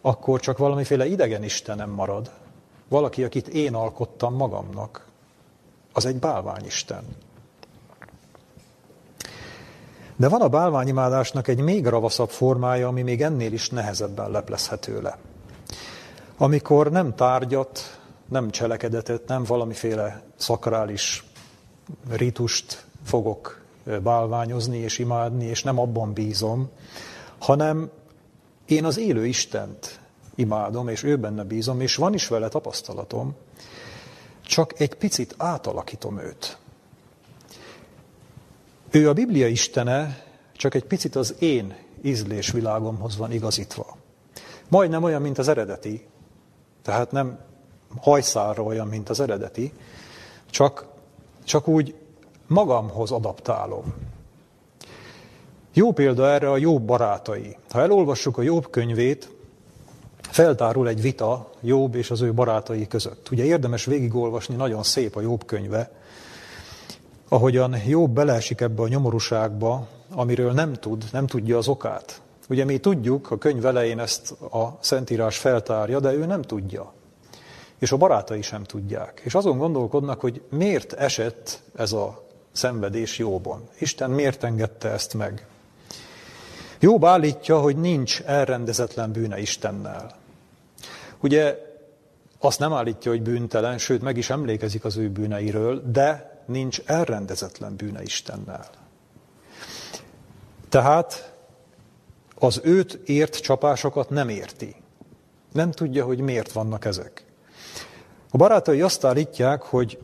akkor 0.00 0.40
csak 0.40 0.58
valamiféle 0.58 1.06
idegen 1.06 1.42
Istenem 1.42 1.90
marad. 1.90 2.30
Valaki, 2.88 3.24
akit 3.24 3.48
én 3.48 3.74
alkottam 3.74 4.34
magamnak. 4.34 5.06
Az 5.92 6.06
egy 6.06 6.16
bálványisten. 6.16 7.04
De 10.16 10.28
van 10.28 10.40
a 10.40 10.48
bálványimádásnak 10.48 11.48
egy 11.48 11.60
még 11.60 11.86
ravaszabb 11.86 12.30
formája, 12.30 12.88
ami 12.88 13.02
még 13.02 13.22
ennél 13.22 13.52
is 13.52 13.70
nehezebben 13.70 14.30
leplezhető 14.30 15.02
le. 15.02 15.18
Amikor 16.36 16.90
nem 16.90 17.14
tárgyat, 17.14 18.01
nem 18.32 18.50
cselekedetet, 18.50 19.26
nem 19.26 19.44
valamiféle 19.44 20.22
szakrális 20.36 21.24
ritust 22.10 22.86
fogok 23.04 23.60
bálványozni 24.02 24.78
és 24.78 24.98
imádni, 24.98 25.44
és 25.44 25.62
nem 25.62 25.78
abban 25.78 26.12
bízom, 26.12 26.70
hanem 27.38 27.90
én 28.66 28.84
az 28.84 28.98
élő 28.98 29.26
Istent 29.26 30.00
imádom, 30.34 30.88
és 30.88 31.02
ő 31.02 31.16
benne 31.16 31.44
bízom, 31.44 31.80
és 31.80 31.96
van 31.96 32.14
is 32.14 32.28
vele 32.28 32.48
tapasztalatom, 32.48 33.34
csak 34.40 34.80
egy 34.80 34.94
picit 34.94 35.34
átalakítom 35.38 36.18
őt. 36.18 36.58
Ő 38.90 39.08
a 39.08 39.12
Biblia 39.12 39.46
istene, 39.46 40.24
csak 40.52 40.74
egy 40.74 40.84
picit 40.84 41.16
az 41.16 41.34
én 41.38 41.76
ízlésvilágomhoz 42.02 43.16
van 43.16 43.32
igazítva. 43.32 43.96
Majdnem 44.68 45.02
olyan, 45.02 45.22
mint 45.22 45.38
az 45.38 45.48
eredeti, 45.48 46.06
tehát 46.82 47.10
nem 47.10 47.38
hajszárra 48.00 48.62
olyan, 48.62 48.86
mint 48.86 49.08
az 49.08 49.20
eredeti, 49.20 49.72
csak, 50.50 50.86
csak 51.44 51.68
úgy 51.68 51.94
magamhoz 52.46 53.10
adaptálom. 53.10 53.94
Jó 55.72 55.92
példa 55.92 56.30
erre 56.30 56.50
a 56.50 56.56
Jobb 56.56 56.82
barátai. 56.82 57.56
Ha 57.70 57.80
elolvassuk 57.80 58.38
a 58.38 58.42
Jobb 58.42 58.70
könyvét, 58.70 59.30
feltárul 60.20 60.88
egy 60.88 61.00
vita 61.00 61.50
Jobb 61.60 61.94
és 61.94 62.10
az 62.10 62.20
ő 62.20 62.32
barátai 62.34 62.86
között. 62.86 63.30
Ugye 63.30 63.44
érdemes 63.44 63.84
végigolvasni, 63.84 64.54
nagyon 64.54 64.82
szép 64.82 65.16
a 65.16 65.20
Jobb 65.20 65.44
könyve, 65.46 65.90
ahogyan 67.28 67.76
Jobb 67.86 68.10
beleesik 68.10 68.60
ebbe 68.60 68.82
a 68.82 68.88
nyomorúságba, 68.88 69.86
amiről 70.10 70.52
nem 70.52 70.72
tud, 70.72 71.04
nem 71.12 71.26
tudja 71.26 71.56
az 71.56 71.68
okát. 71.68 72.20
Ugye 72.48 72.64
mi 72.64 72.78
tudjuk, 72.78 73.30
a 73.30 73.38
könyv 73.38 73.66
elején 73.66 73.98
ezt 73.98 74.30
a 74.30 74.78
Szentírás 74.80 75.38
feltárja, 75.38 76.00
de 76.00 76.12
ő 76.12 76.26
nem 76.26 76.42
tudja. 76.42 76.92
És 77.82 77.92
a 77.92 77.96
barátai 77.96 78.42
sem 78.42 78.64
tudják. 78.64 79.20
És 79.24 79.34
azon 79.34 79.58
gondolkodnak, 79.58 80.20
hogy 80.20 80.42
miért 80.50 80.92
esett 80.92 81.60
ez 81.76 81.92
a 81.92 82.24
szenvedés 82.52 83.18
Jóban. 83.18 83.68
Isten 83.78 84.10
miért 84.10 84.44
engedte 84.44 84.88
ezt 84.90 85.14
meg? 85.14 85.46
Jobb 86.80 87.04
állítja, 87.04 87.60
hogy 87.60 87.76
nincs 87.76 88.20
elrendezetlen 88.20 89.12
bűne 89.12 89.38
Istennel. 89.38 90.14
Ugye 91.20 91.58
azt 92.38 92.58
nem 92.58 92.72
állítja, 92.72 93.10
hogy 93.10 93.22
bűntelen, 93.22 93.78
sőt 93.78 94.02
meg 94.02 94.16
is 94.16 94.30
emlékezik 94.30 94.84
az 94.84 94.96
ő 94.96 95.10
bűneiről, 95.10 95.82
de 95.90 96.40
nincs 96.46 96.80
elrendezetlen 96.84 97.76
bűne 97.76 98.02
Istennel. 98.02 98.70
Tehát 100.68 101.32
az 102.34 102.60
őt 102.64 102.92
ért 103.04 103.40
csapásokat 103.40 104.10
nem 104.10 104.28
érti. 104.28 104.74
Nem 105.52 105.70
tudja, 105.70 106.04
hogy 106.04 106.20
miért 106.20 106.52
vannak 106.52 106.84
ezek. 106.84 107.21
A 108.34 108.36
barátai 108.36 108.80
azt 108.80 109.04
állítják, 109.04 109.62
hogy 109.62 109.98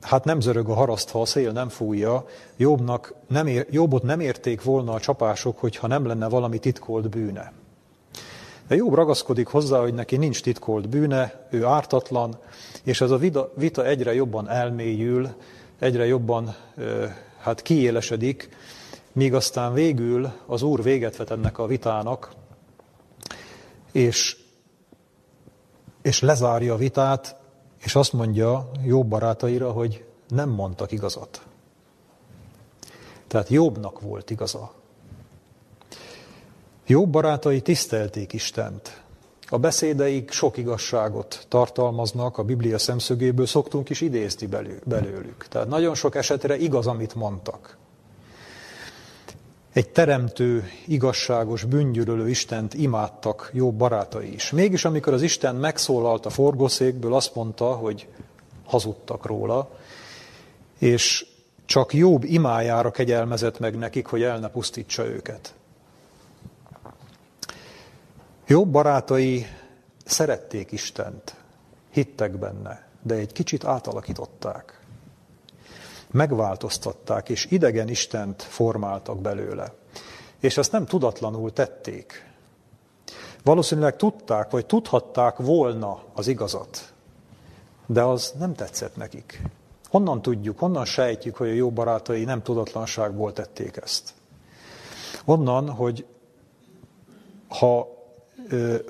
hát 0.00 0.24
nem 0.24 0.40
zörög 0.40 0.68
a 0.68 0.74
haraszt, 0.74 1.10
ha 1.10 1.20
a 1.20 1.24
szél 1.24 1.52
nem 1.52 1.68
fújja, 1.68 2.24
Jobbnak 2.56 3.14
nem 3.28 3.46
ér, 3.46 3.66
Jobbot 3.70 4.02
nem 4.02 4.20
érték 4.20 4.62
volna 4.62 4.92
a 4.92 5.00
csapások, 5.00 5.58
hogyha 5.58 5.86
nem 5.86 6.06
lenne 6.06 6.28
valami 6.28 6.58
titkolt 6.58 7.08
bűne. 7.08 7.52
De 8.68 8.74
Jobb 8.74 8.94
ragaszkodik 8.94 9.46
hozzá, 9.46 9.80
hogy 9.80 9.94
neki 9.94 10.16
nincs 10.16 10.42
titkolt 10.42 10.88
bűne, 10.88 11.46
ő 11.50 11.64
ártatlan, 11.64 12.38
és 12.82 13.00
ez 13.00 13.10
a 13.10 13.16
vita, 13.16 13.52
vita 13.56 13.86
egyre 13.86 14.14
jobban 14.14 14.48
elmélyül, 14.48 15.28
egyre 15.78 16.06
jobban 16.06 16.54
hát 17.38 17.62
kiélesedik, 17.62 18.48
míg 19.12 19.34
aztán 19.34 19.72
végül 19.72 20.32
az 20.46 20.62
Úr 20.62 20.82
véget 20.82 21.16
vet 21.16 21.30
ennek 21.30 21.58
a 21.58 21.66
vitának, 21.66 22.30
és, 23.92 24.36
és 26.02 26.20
lezárja 26.20 26.74
a 26.74 26.76
vitát, 26.76 27.39
és 27.80 27.94
azt 27.94 28.12
mondja 28.12 28.70
jobb 28.84 29.06
barátaira, 29.06 29.72
hogy 29.72 30.04
nem 30.28 30.48
mondtak 30.48 30.92
igazat. 30.92 31.42
Tehát 33.26 33.48
jobbnak 33.48 34.00
volt 34.00 34.30
igaza. 34.30 34.72
Jobb 36.86 37.08
barátai 37.08 37.60
tisztelték 37.60 38.32
Istent. 38.32 39.02
A 39.48 39.58
beszédeik 39.58 40.30
sok 40.30 40.56
igazságot 40.56 41.46
tartalmaznak, 41.48 42.38
a 42.38 42.42
Biblia 42.42 42.78
szemszögéből 42.78 43.46
szoktunk 43.46 43.90
is 43.90 44.00
idézni 44.00 44.46
belőlük. 44.84 45.46
Tehát 45.48 45.68
nagyon 45.68 45.94
sok 45.94 46.14
esetre 46.14 46.56
igaz, 46.56 46.86
amit 46.86 47.14
mondtak. 47.14 47.76
Egy 49.72 49.88
teremtő, 49.88 50.70
igazságos, 50.86 51.64
bűngyűlölő 51.64 52.28
Istent 52.28 52.74
imádtak 52.74 53.50
jó 53.52 53.72
barátai 53.72 54.32
is. 54.32 54.50
Mégis, 54.50 54.84
amikor 54.84 55.12
az 55.12 55.22
Isten 55.22 55.56
megszólalt 55.56 56.26
a 56.26 56.30
forgószékből, 56.30 57.14
azt 57.14 57.34
mondta, 57.34 57.72
hogy 57.72 58.08
hazudtak 58.64 59.26
róla, 59.26 59.70
és 60.78 61.26
csak 61.64 61.94
jobb 61.94 62.24
imájára 62.24 62.90
kegyelmezett 62.90 63.58
meg 63.58 63.76
nekik, 63.76 64.06
hogy 64.06 64.22
el 64.22 64.38
ne 64.38 64.48
pusztítsa 64.48 65.04
őket. 65.06 65.54
Jobb 68.46 68.68
barátai 68.68 69.46
szerették 70.04 70.72
Istent, 70.72 71.34
hittek 71.90 72.38
benne, 72.38 72.88
de 73.02 73.14
egy 73.14 73.32
kicsit 73.32 73.64
átalakították. 73.64 74.79
Megváltoztatták, 76.10 77.28
és 77.28 77.46
idegen 77.50 77.88
Istent 77.88 78.42
formáltak 78.42 79.20
belőle. 79.20 79.72
És 80.40 80.56
ezt 80.56 80.72
nem 80.72 80.86
tudatlanul 80.86 81.52
tették. 81.52 82.28
Valószínűleg 83.44 83.96
tudták, 83.96 84.50
vagy 84.50 84.66
tudhatták 84.66 85.36
volna 85.36 86.02
az 86.12 86.26
igazat, 86.26 86.92
de 87.86 88.02
az 88.02 88.34
nem 88.38 88.54
tetszett 88.54 88.96
nekik. 88.96 89.42
Honnan 89.88 90.22
tudjuk, 90.22 90.58
honnan 90.58 90.84
sejtjük, 90.84 91.36
hogy 91.36 91.48
a 91.48 91.52
jó 91.52 91.70
barátai 91.70 92.24
nem 92.24 92.42
tudatlanságból 92.42 93.32
tették 93.32 93.76
ezt? 93.76 94.12
Onnan, 95.24 95.70
hogy 95.70 96.06
ha 97.48 97.98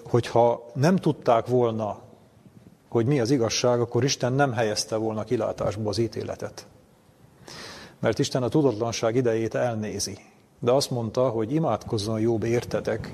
hogyha 0.05 0.71
nem 0.75 0.97
tudták 0.97 1.47
volna, 1.47 1.99
hogy 2.89 3.07
mi 3.07 3.21
az 3.21 3.31
igazság, 3.31 3.81
akkor 3.81 4.05
Isten 4.05 4.33
nem 4.33 4.53
helyezte 4.53 4.97
volna 4.97 5.25
kilátásba 5.25 5.89
az 5.89 5.99
ítéletet. 5.99 6.67
Mert 8.01 8.19
Isten 8.19 8.43
a 8.43 8.49
tudatlanság 8.49 9.17
idejét 9.17 9.55
elnézi. 9.55 10.19
De 10.59 10.73
azt 10.73 10.91
mondta, 10.91 11.29
hogy 11.29 11.53
imádkozzon 11.53 12.21
jobb 12.21 12.45
értetek, 12.45 13.13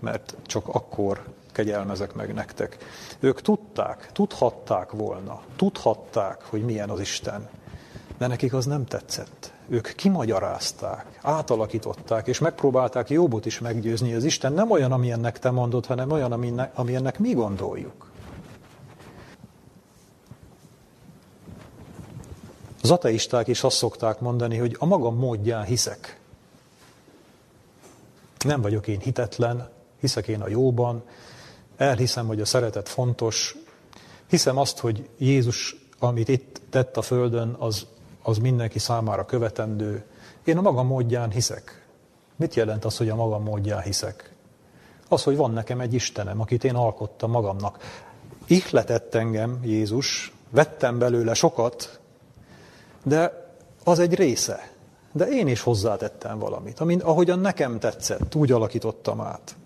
mert 0.00 0.36
csak 0.46 0.68
akkor 0.68 1.24
kegyelmezek 1.52 2.14
meg 2.14 2.34
nektek. 2.34 2.76
Ők 3.20 3.40
tudták, 3.40 4.12
tudhatták 4.12 4.90
volna, 4.90 5.42
tudhatták, 5.56 6.42
hogy 6.42 6.64
milyen 6.64 6.90
az 6.90 7.00
Isten, 7.00 7.48
de 8.18 8.26
nekik 8.26 8.54
az 8.54 8.64
nem 8.64 8.84
tetszett 8.84 9.54
ők 9.68 9.92
kimagyarázták, 9.94 11.18
átalakították, 11.22 12.26
és 12.26 12.38
megpróbálták 12.38 13.10
Jobbot 13.10 13.46
is 13.46 13.58
meggyőzni, 13.58 14.14
az 14.14 14.24
Isten 14.24 14.52
nem 14.52 14.70
olyan, 14.70 14.92
amilyennek 14.92 15.38
te 15.38 15.50
mondod, 15.50 15.86
hanem 15.86 16.10
olyan, 16.10 16.32
amilyennek 16.74 17.18
mi 17.18 17.32
gondoljuk. 17.32 18.05
Az 22.86 22.92
ateisták 22.92 23.48
is 23.48 23.62
azt 23.62 23.76
szokták 23.76 24.20
mondani, 24.20 24.56
hogy 24.56 24.76
a 24.78 24.86
magam 24.86 25.16
módján 25.16 25.64
hiszek. 25.64 26.20
Nem 28.44 28.60
vagyok 28.60 28.86
én 28.86 28.98
hitetlen, 28.98 29.68
hiszek 30.00 30.28
én 30.28 30.40
a 30.40 30.48
jóban, 30.48 31.02
elhiszem, 31.76 32.26
hogy 32.26 32.40
a 32.40 32.44
szeretet 32.44 32.88
fontos, 32.88 33.56
hiszem 34.28 34.58
azt, 34.58 34.78
hogy 34.78 35.08
Jézus, 35.18 35.76
amit 35.98 36.28
itt 36.28 36.60
tett 36.70 36.96
a 36.96 37.02
Földön, 37.02 37.56
az 37.58 37.86
az 38.22 38.38
mindenki 38.38 38.78
számára 38.78 39.24
követendő. 39.24 40.04
Én 40.44 40.56
a 40.56 40.60
magam 40.60 40.86
módján 40.86 41.30
hiszek. 41.30 41.86
Mit 42.36 42.54
jelent 42.54 42.84
az, 42.84 42.96
hogy 42.96 43.08
a 43.08 43.14
magam 43.14 43.42
módján 43.42 43.82
hiszek? 43.82 44.34
Az, 45.08 45.22
hogy 45.22 45.36
van 45.36 45.50
nekem 45.50 45.80
egy 45.80 45.94
Istenem, 45.94 46.40
akit 46.40 46.64
én 46.64 46.74
alkottam 46.74 47.30
magamnak. 47.30 47.78
Ihletett 48.46 49.14
engem 49.14 49.60
Jézus, 49.64 50.32
vettem 50.50 50.98
belőle 50.98 51.34
sokat, 51.34 52.00
de 53.06 53.50
az 53.84 53.98
egy 53.98 54.14
része. 54.14 54.70
De 55.12 55.26
én 55.26 55.48
is 55.48 55.60
hozzátettem 55.60 56.38
valamit, 56.38 56.80
amin, 56.80 57.00
ahogyan 57.00 57.38
nekem 57.38 57.78
tetszett, 57.78 58.34
úgy 58.34 58.52
alakítottam 58.52 59.20
át. 59.20 59.56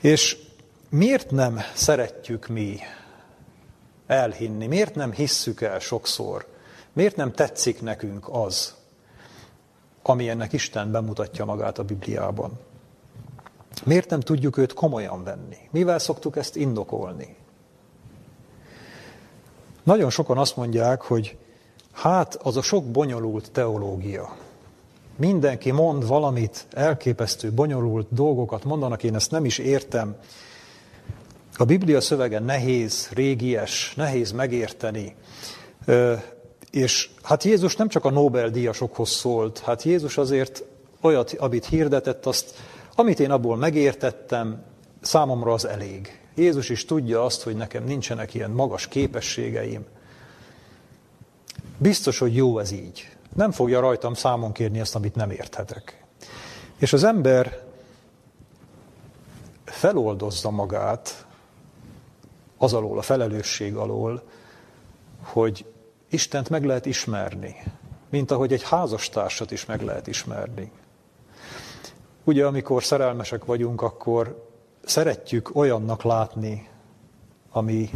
És 0.00 0.36
miért 0.88 1.30
nem 1.30 1.60
szeretjük 1.74 2.46
mi 2.46 2.78
elhinni? 4.06 4.66
Miért 4.66 4.94
nem 4.94 5.12
hisszük 5.12 5.60
el 5.60 5.78
sokszor, 5.78 6.46
Miért 6.98 7.16
nem 7.16 7.32
tetszik 7.32 7.82
nekünk 7.82 8.28
az, 8.30 8.74
ami 10.02 10.28
ennek 10.28 10.52
Isten 10.52 10.90
bemutatja 10.90 11.44
magát 11.44 11.78
a 11.78 11.84
Bibliában? 11.84 12.58
Miért 13.84 14.10
nem 14.10 14.20
tudjuk 14.20 14.56
őt 14.56 14.72
komolyan 14.72 15.24
venni? 15.24 15.56
Mivel 15.70 15.98
szoktuk 15.98 16.36
ezt 16.36 16.56
indokolni? 16.56 17.36
Nagyon 19.82 20.10
sokan 20.10 20.38
azt 20.38 20.56
mondják, 20.56 21.02
hogy 21.02 21.36
hát 22.00 22.34
az 22.34 22.56
a 22.56 22.62
sok 22.62 22.84
bonyolult 22.84 23.50
teológia. 23.52 24.36
Mindenki 25.16 25.70
mond 25.70 26.06
valamit, 26.06 26.66
elképesztő, 26.70 27.52
bonyolult 27.52 28.06
dolgokat 28.10 28.64
mondanak, 28.64 29.02
én 29.02 29.14
ezt 29.14 29.30
nem 29.30 29.44
is 29.44 29.58
értem. 29.58 30.16
A 31.56 31.64
Biblia 31.64 32.00
szövege 32.00 32.38
nehéz, 32.38 33.08
régies, 33.12 33.94
nehéz 33.96 34.32
megérteni. 34.32 35.14
És 36.70 37.10
hát 37.22 37.44
Jézus 37.44 37.76
nem 37.76 37.88
csak 37.88 38.04
a 38.04 38.10
Nobel-díjasokhoz 38.10 39.10
szólt, 39.10 39.58
hát 39.58 39.82
Jézus 39.82 40.18
azért 40.18 40.64
olyat, 41.00 41.34
amit 41.38 41.66
hirdetett, 41.66 42.26
azt, 42.26 42.54
amit 42.94 43.20
én 43.20 43.30
abból 43.30 43.56
megértettem, 43.56 44.62
számomra 45.00 45.52
az 45.52 45.64
elég. 45.66 46.20
Jézus 46.34 46.68
is 46.68 46.84
tudja 46.84 47.24
azt, 47.24 47.42
hogy 47.42 47.56
nekem 47.56 47.84
nincsenek 47.84 48.34
ilyen 48.34 48.50
magas 48.50 48.88
képességeim. 48.88 49.86
Biztos, 51.78 52.18
hogy 52.18 52.34
jó 52.34 52.58
ez 52.58 52.70
így. 52.70 53.16
Nem 53.34 53.50
fogja 53.50 53.80
rajtam 53.80 54.14
számon 54.14 54.52
kérni 54.52 54.80
azt, 54.80 54.94
amit 54.94 55.14
nem 55.14 55.30
érthetek. 55.30 56.04
És 56.76 56.92
az 56.92 57.04
ember 57.04 57.62
feloldozza 59.64 60.50
magát 60.50 61.26
az 62.56 62.72
alól, 62.72 62.98
a 62.98 63.02
felelősség 63.02 63.76
alól, 63.76 64.22
hogy 65.22 65.66
Istent 66.08 66.48
meg 66.48 66.64
lehet 66.64 66.86
ismerni, 66.86 67.56
mint 68.10 68.30
ahogy 68.30 68.52
egy 68.52 68.62
házastársat 68.62 69.50
is 69.50 69.66
meg 69.66 69.82
lehet 69.82 70.06
ismerni. 70.06 70.70
Ugye, 72.24 72.46
amikor 72.46 72.84
szerelmesek 72.84 73.44
vagyunk, 73.44 73.82
akkor 73.82 74.46
szeretjük 74.84 75.56
olyannak 75.56 76.02
látni, 76.02 76.68
ami 77.50 77.90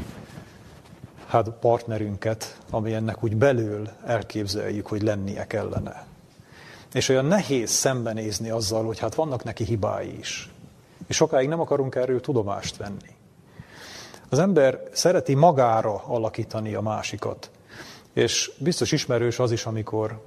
hát 1.32 1.50
partnerünket, 1.50 2.58
ami 2.70 2.94
ennek 2.94 3.24
úgy 3.24 3.36
belül 3.36 3.88
elképzeljük, 4.06 4.86
hogy 4.86 5.02
lennie 5.02 5.46
kellene. 5.46 6.06
És 6.92 7.08
olyan 7.08 7.24
nehéz 7.24 7.70
szembenézni 7.70 8.50
azzal, 8.50 8.84
hogy 8.84 8.98
hát 8.98 9.14
vannak 9.14 9.44
neki 9.44 9.64
hibái 9.64 10.18
is. 10.18 10.50
És 11.06 11.16
sokáig 11.16 11.48
nem 11.48 11.60
akarunk 11.60 11.94
erről 11.94 12.20
tudomást 12.20 12.76
venni. 12.76 13.14
Az 14.28 14.38
ember 14.38 14.82
szereti 14.92 15.34
magára 15.34 16.02
alakítani 16.06 16.74
a 16.74 16.80
másikat. 16.80 17.50
És 18.12 18.52
biztos 18.58 18.92
ismerős 18.92 19.38
az 19.38 19.52
is, 19.52 19.66
amikor, 19.66 20.20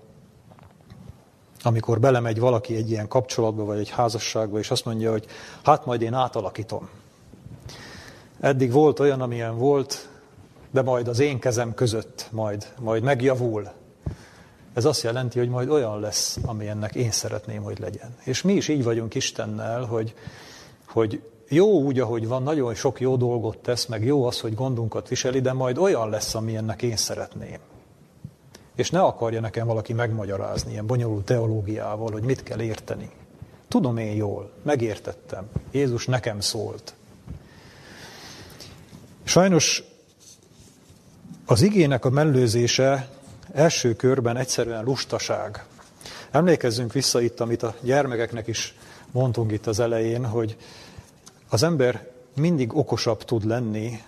amikor 1.62 2.00
belemegy 2.00 2.40
valaki 2.40 2.76
egy 2.76 2.90
ilyen 2.90 3.08
kapcsolatba, 3.08 3.64
vagy 3.66 3.80
egy 3.80 3.90
házasságba, 3.90 4.60
és 4.60 4.72
azt 4.72 4.86
mondja, 4.86 5.12
hogy 5.12 5.26
hát 5.64 5.86
majd 5.86 6.02
én 6.02 6.14
átalakítom. 6.14 6.90
Eddig 8.40 8.72
volt 8.72 9.00
olyan, 9.00 9.22
amilyen 9.22 9.58
volt, 9.58 10.10
de 10.76 10.82
majd 10.82 11.08
az 11.08 11.20
én 11.20 11.40
kezem 11.40 11.74
között 11.74 12.28
majd, 12.32 12.74
majd 12.80 13.04
megjavul. 13.04 13.72
Ez 14.74 14.86
azt 14.86 15.04
jelenti, 15.04 15.40
hogy 15.40 15.50
majd 15.50 15.70
olyan 15.70 16.00
lesz, 16.00 16.38
amilyennek 16.46 16.96
én 16.96 17.12
szeretném, 17.12 17.64
hogy 17.64 17.80
legyen. 17.80 18.16
És 18.24 18.42
mi 18.42 18.54
is 18.54 18.68
így 18.68 18.84
vagyunk 18.84 19.16
Istennel, 19.16 19.84
hogy, 19.84 20.14
hogy 20.88 21.22
jó 21.50 21.82
úgy, 21.82 22.00
ahogy 22.00 22.28
van, 22.28 22.44
nagyon 22.44 22.74
sok 22.74 23.00
jó 23.00 23.16
dolgot 23.16 23.58
tesz, 23.58 23.86
meg 23.86 24.06
jó 24.06 24.26
az, 24.26 24.40
hogy 24.40 24.56
gondunkat 24.56 25.08
viseli, 25.08 25.42
de 25.42 25.54
majd 25.54 25.78
olyan 25.78 26.10
lesz, 26.10 26.36
amilyennek 26.36 26.82
én 26.82 26.98
szeretném. 26.98 27.60
És 28.76 28.90
ne 28.90 29.02
akarja 29.02 29.40
nekem 29.40 29.68
valaki 29.68 29.94
megmagyarázni 29.94 30.72
ilyen 30.72 30.88
bonyolult 30.88 31.26
teológiával, 31.26 32.12
hogy 32.12 32.24
mit 32.24 32.44
kell 32.44 32.62
érteni. 32.62 33.10
Tudom 33.68 33.98
én 33.98 34.16
jól, 34.16 34.52
megértettem. 34.64 35.50
Jézus 35.72 36.06
nekem 36.06 36.40
szólt. 36.40 36.94
Sajnos 39.24 39.84
az 41.46 41.62
igének 41.62 42.06
a 42.06 42.10
mellőzése 42.10 43.10
első 43.54 43.96
körben 43.96 44.38
egyszerűen 44.38 44.84
lustaság. 44.84 45.66
Emlékezzünk 46.32 46.94
vissza 46.94 47.22
itt, 47.22 47.40
amit 47.40 47.64
a 47.64 47.76
gyermekeknek 47.82 48.48
is 48.48 48.76
mondtunk 49.12 49.52
itt 49.52 49.68
az 49.68 49.80
elején, 49.80 50.26
hogy 50.26 50.58
az 51.50 51.64
ember 51.64 52.08
mindig 52.36 52.76
okosabb 52.76 53.24
tud 53.24 53.46
lenni, 53.46 54.02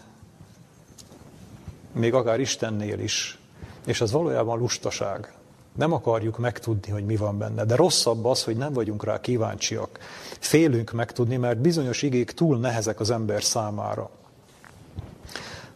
még 1.92 2.14
akár 2.14 2.40
Istennél 2.40 3.00
is, 3.00 3.40
és 3.86 4.02
az 4.02 4.12
valójában 4.12 4.60
lustaság. 4.60 5.34
Nem 5.76 5.94
akarjuk 5.94 6.38
megtudni, 6.38 6.92
hogy 6.92 7.06
mi 7.06 7.16
van 7.16 7.38
benne. 7.38 7.66
De 7.66 7.76
rosszabb 7.76 8.26
az, 8.26 8.44
hogy 8.44 8.58
nem 8.58 8.74
vagyunk 8.74 9.04
rá 9.04 9.20
kíváncsiak. 9.20 10.00
Félünk 10.40 10.92
megtudni, 10.92 11.38
mert 11.38 11.58
bizonyos 11.58 12.02
igék 12.02 12.32
túl 12.32 12.58
nehezek 12.60 13.00
az 13.00 13.10
ember 13.12 13.44
számára. 13.44 14.10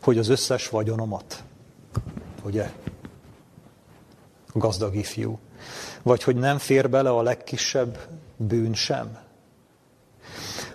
Hogy 0.01 0.17
az 0.17 0.29
összes 0.29 0.69
vagyonomat, 0.69 1.43
ugye? 2.43 2.71
Gazdag 4.53 4.95
ifjú. 4.95 5.39
Vagy 6.01 6.23
hogy 6.23 6.35
nem 6.35 6.57
fér 6.57 6.89
bele 6.89 7.09
a 7.09 7.21
legkisebb 7.21 7.97
bűn 8.37 8.73
sem. 8.73 9.17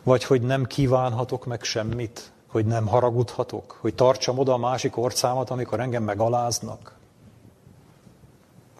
Vagy 0.03 0.25
hogy 0.25 0.43
nem 0.43 0.65
kívánhatok 0.65 1.47
meg 1.47 1.63
semmit, 1.63 2.33
hogy 2.47 2.67
nem 2.67 2.87
haragudhatok, 2.87 3.79
hogy 3.81 3.95
tartsam 3.95 4.39
oda 4.39 4.53
a 4.53 4.57
másik 4.57 4.97
orcámat, 4.97 5.51
amikor 5.51 5.81
engem 5.81 6.03
megaláznak. 6.03 6.95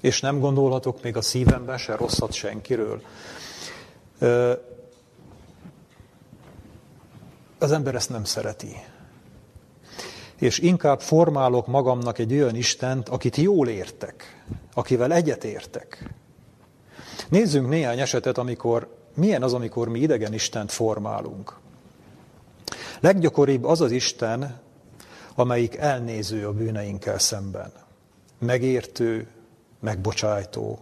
És 0.01 0.21
nem 0.21 0.41
gondolhatok 0.41 1.03
még 1.03 1.17
a 1.17 1.23
szívemben 1.23 1.79
se 1.79 1.97
rosszat 1.97 2.33
senkiről. 2.33 3.03
Az 7.59 7.73
ember 7.73 7.95
ezt 7.95 8.11
nem 8.11 8.25
szereti. 8.25 8.77
És 10.39 10.59
inkább 10.59 11.01
formálok 11.01 11.67
magamnak 11.67 12.19
egy 12.19 12.33
olyan 12.33 12.57
Istent, 12.57 13.09
akit 13.09 13.37
jól 13.37 13.69
értek, 13.69 14.45
akivel 14.75 15.13
egyet 15.13 15.45
értek. 15.45 16.15
Nézzünk 17.29 17.69
néhány 17.69 18.01
esetet, 18.01 18.39
amikor 18.39 18.97
milyen 19.15 19.43
az, 19.43 19.55
amikor 19.55 19.89
mi 19.89 20.01
idegen 20.01 20.33
Istent 20.33 20.73
formálunk. 20.73 21.59
Leggyakoribb 23.01 23.65
az 23.65 23.81
az 23.81 23.91
Isten, 23.91 24.61
amelyik 25.35 25.77
elnéző 25.77 26.47
a 26.47 26.53
bűneinkkel 26.53 27.19
szemben. 27.19 27.73
Megértő, 28.39 29.29
megbocsájtó. 29.81 30.79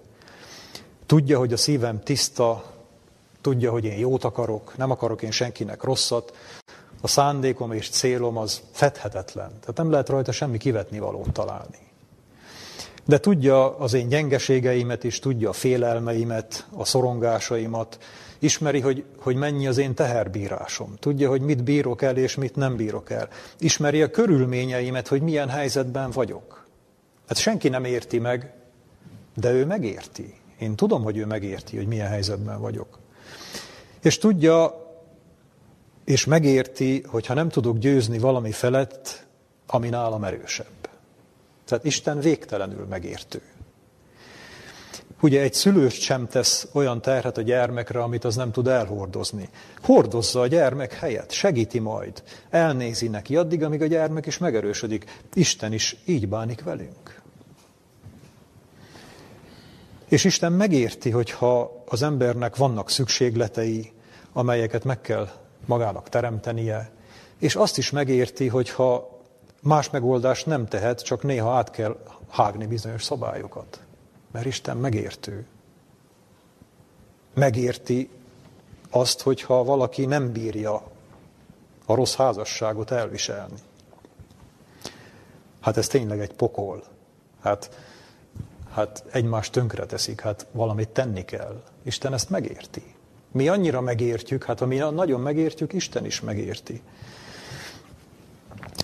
Tudja, 1.06 1.38
hogy 1.38 1.52
a 1.52 1.56
szívem 1.56 2.00
tiszta, 2.02 2.72
tudja, 3.40 3.70
hogy 3.70 3.84
én 3.84 3.98
jót 3.98 4.24
akarok, 4.24 4.76
nem 4.76 4.90
akarok 4.90 5.22
én 5.22 5.30
senkinek 5.30 5.82
rosszat. 5.82 6.36
A 7.04 7.08
szándékom 7.08 7.72
és 7.72 7.88
célom 7.88 8.36
az 8.36 8.62
fedhetetlen. 8.72 9.48
Tehát 9.48 9.76
nem 9.76 9.90
lehet 9.90 10.08
rajta 10.08 10.32
semmi 10.32 10.58
kivetni 10.58 10.98
valót 10.98 11.32
találni. 11.32 11.78
De 13.04 13.18
tudja 13.18 13.78
az 13.78 13.92
én 13.92 14.08
gyengeségeimet 14.08 15.04
is, 15.04 15.18
tudja 15.18 15.48
a 15.48 15.52
félelmeimet, 15.52 16.66
a 16.76 16.84
szorongásaimat, 16.84 17.98
Ismeri, 18.38 18.80
hogy, 18.80 19.04
hogy 19.18 19.36
mennyi 19.36 19.66
az 19.66 19.78
én 19.78 19.94
teherbírásom. 19.94 20.94
Tudja, 20.98 21.28
hogy 21.28 21.40
mit 21.40 21.64
bírok 21.64 22.02
el, 22.02 22.16
és 22.16 22.34
mit 22.34 22.56
nem 22.56 22.76
bírok 22.76 23.10
el. 23.10 23.28
Ismeri 23.58 24.02
a 24.02 24.10
körülményeimet, 24.10 25.08
hogy 25.08 25.22
milyen 25.22 25.48
helyzetben 25.48 26.10
vagyok. 26.10 26.66
Hát 27.28 27.38
senki 27.38 27.68
nem 27.68 27.84
érti 27.84 28.18
meg, 28.18 28.54
de 29.36 29.50
ő 29.50 29.66
megérti. 29.66 30.34
Én 30.58 30.74
tudom, 30.76 31.02
hogy 31.02 31.16
ő 31.16 31.26
megérti, 31.26 31.76
hogy 31.76 31.86
milyen 31.86 32.08
helyzetben 32.08 32.60
vagyok. 32.60 32.98
És 34.02 34.18
tudja, 34.18 34.84
és 36.04 36.24
megérti, 36.24 37.02
hogy 37.06 37.26
ha 37.26 37.34
nem 37.34 37.48
tudok 37.48 37.78
győzni 37.78 38.18
valami 38.18 38.52
felett, 38.52 39.26
ami 39.66 39.88
nálam 39.88 40.24
erősebb. 40.24 40.88
Tehát 41.64 41.84
Isten 41.84 42.20
végtelenül 42.20 42.86
megértő. 42.86 43.42
Ugye 45.20 45.40
egy 45.40 45.54
szülő 45.54 45.88
sem 45.88 46.28
tesz 46.28 46.68
olyan 46.72 47.00
terhet 47.02 47.38
a 47.38 47.42
gyermekre, 47.42 48.02
amit 48.02 48.24
az 48.24 48.36
nem 48.36 48.52
tud 48.52 48.66
elhordozni. 48.66 49.48
Hordozza 49.82 50.40
a 50.40 50.46
gyermek 50.46 50.92
helyet, 50.92 51.32
segíti 51.32 51.78
majd, 51.78 52.22
elnézi 52.50 53.08
neki 53.08 53.36
addig, 53.36 53.62
amíg 53.62 53.82
a 53.82 53.86
gyermek 53.86 54.26
is 54.26 54.38
megerősödik. 54.38 55.20
Isten 55.34 55.72
is 55.72 55.96
így 56.04 56.28
bánik 56.28 56.62
velünk. 56.62 57.22
És 60.08 60.24
Isten 60.24 60.52
megérti, 60.52 61.10
hogyha 61.10 61.82
az 61.86 62.02
embernek 62.02 62.56
vannak 62.56 62.90
szükségletei, 62.90 63.92
amelyeket 64.32 64.84
meg 64.84 65.00
kell 65.00 65.28
magának 65.66 66.09
teremtenie, 66.09 66.90
és 67.38 67.57
azt 67.57 67.79
is 67.79 67.90
megérti, 67.90 68.48
hogyha 68.48 69.18
más 69.62 69.90
megoldást 69.90 70.46
nem 70.46 70.66
tehet, 70.66 71.03
csak 71.03 71.22
néha 71.22 71.57
át 71.57 71.70
kell 71.70 71.96
hágni 72.29 72.66
bizonyos 72.66 73.03
szabályokat. 73.03 73.81
Mert 74.31 74.46
Isten 74.46 74.77
megértő. 74.77 75.46
Megérti 77.35 78.11
azt, 78.90 79.22
hogyha 79.22 79.64
valaki 79.64 80.05
nem 80.07 80.33
bírja 80.33 80.83
a 81.87 81.94
rossz 81.94 82.14
házasságot 82.14 82.90
elviselni. 82.90 83.59
Hát 85.61 85.77
ez 85.77 85.87
tényleg 85.87 86.20
egy 86.20 86.33
pokol. 86.33 86.85
Hát, 87.40 87.70
hát 88.70 89.05
egymást 89.11 89.53
tönkre 89.53 89.87
teszik, 89.87 90.20
hát 90.20 90.46
valamit 90.50 90.88
tenni 90.88 91.24
kell. 91.24 91.62
Isten 91.83 92.12
ezt 92.12 92.31
megérti. 92.31 92.93
Mi 93.35 93.49
annyira 93.49 93.81
megértjük, 93.81 94.44
hát 94.44 94.59
ha 94.59 94.66
mi 94.66 94.77
nagyon 94.77 95.20
megértjük, 95.20 95.73
Isten 95.73 96.05
is 96.05 96.20
megérti. 96.20 96.83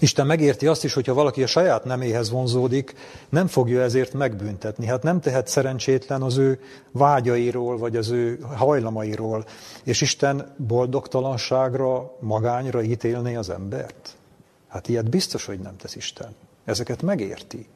Isten 0.00 0.26
megérti 0.26 0.66
azt 0.66 0.84
is, 0.84 0.92
hogyha 0.92 1.14
valaki 1.14 1.42
a 1.42 1.46
saját 1.46 1.84
neméhez 1.84 2.30
vonzódik, 2.30 2.94
nem 3.28 3.46
fogja 3.46 3.82
ezért 3.82 4.12
megbüntetni. 4.12 4.86
Hát 4.86 5.02
nem 5.02 5.20
tehet 5.20 5.48
szerencsétlen 5.48 6.22
az 6.22 6.36
ő 6.36 6.60
vágyairól, 6.90 7.78
vagy 7.78 7.96
az 7.96 8.08
ő 8.08 8.38
hajlamairól. 8.56 9.44
És 9.84 10.00
Isten 10.00 10.54
boldogtalanságra, 10.56 12.16
magányra 12.20 12.82
ítélné 12.82 13.34
az 13.34 13.50
embert? 13.50 14.16
Hát 14.68 14.88
ilyet 14.88 15.10
biztos, 15.10 15.44
hogy 15.44 15.58
nem 15.58 15.76
tesz 15.76 15.94
Isten. 15.94 16.34
Ezeket 16.64 17.02
megérti. 17.02 17.66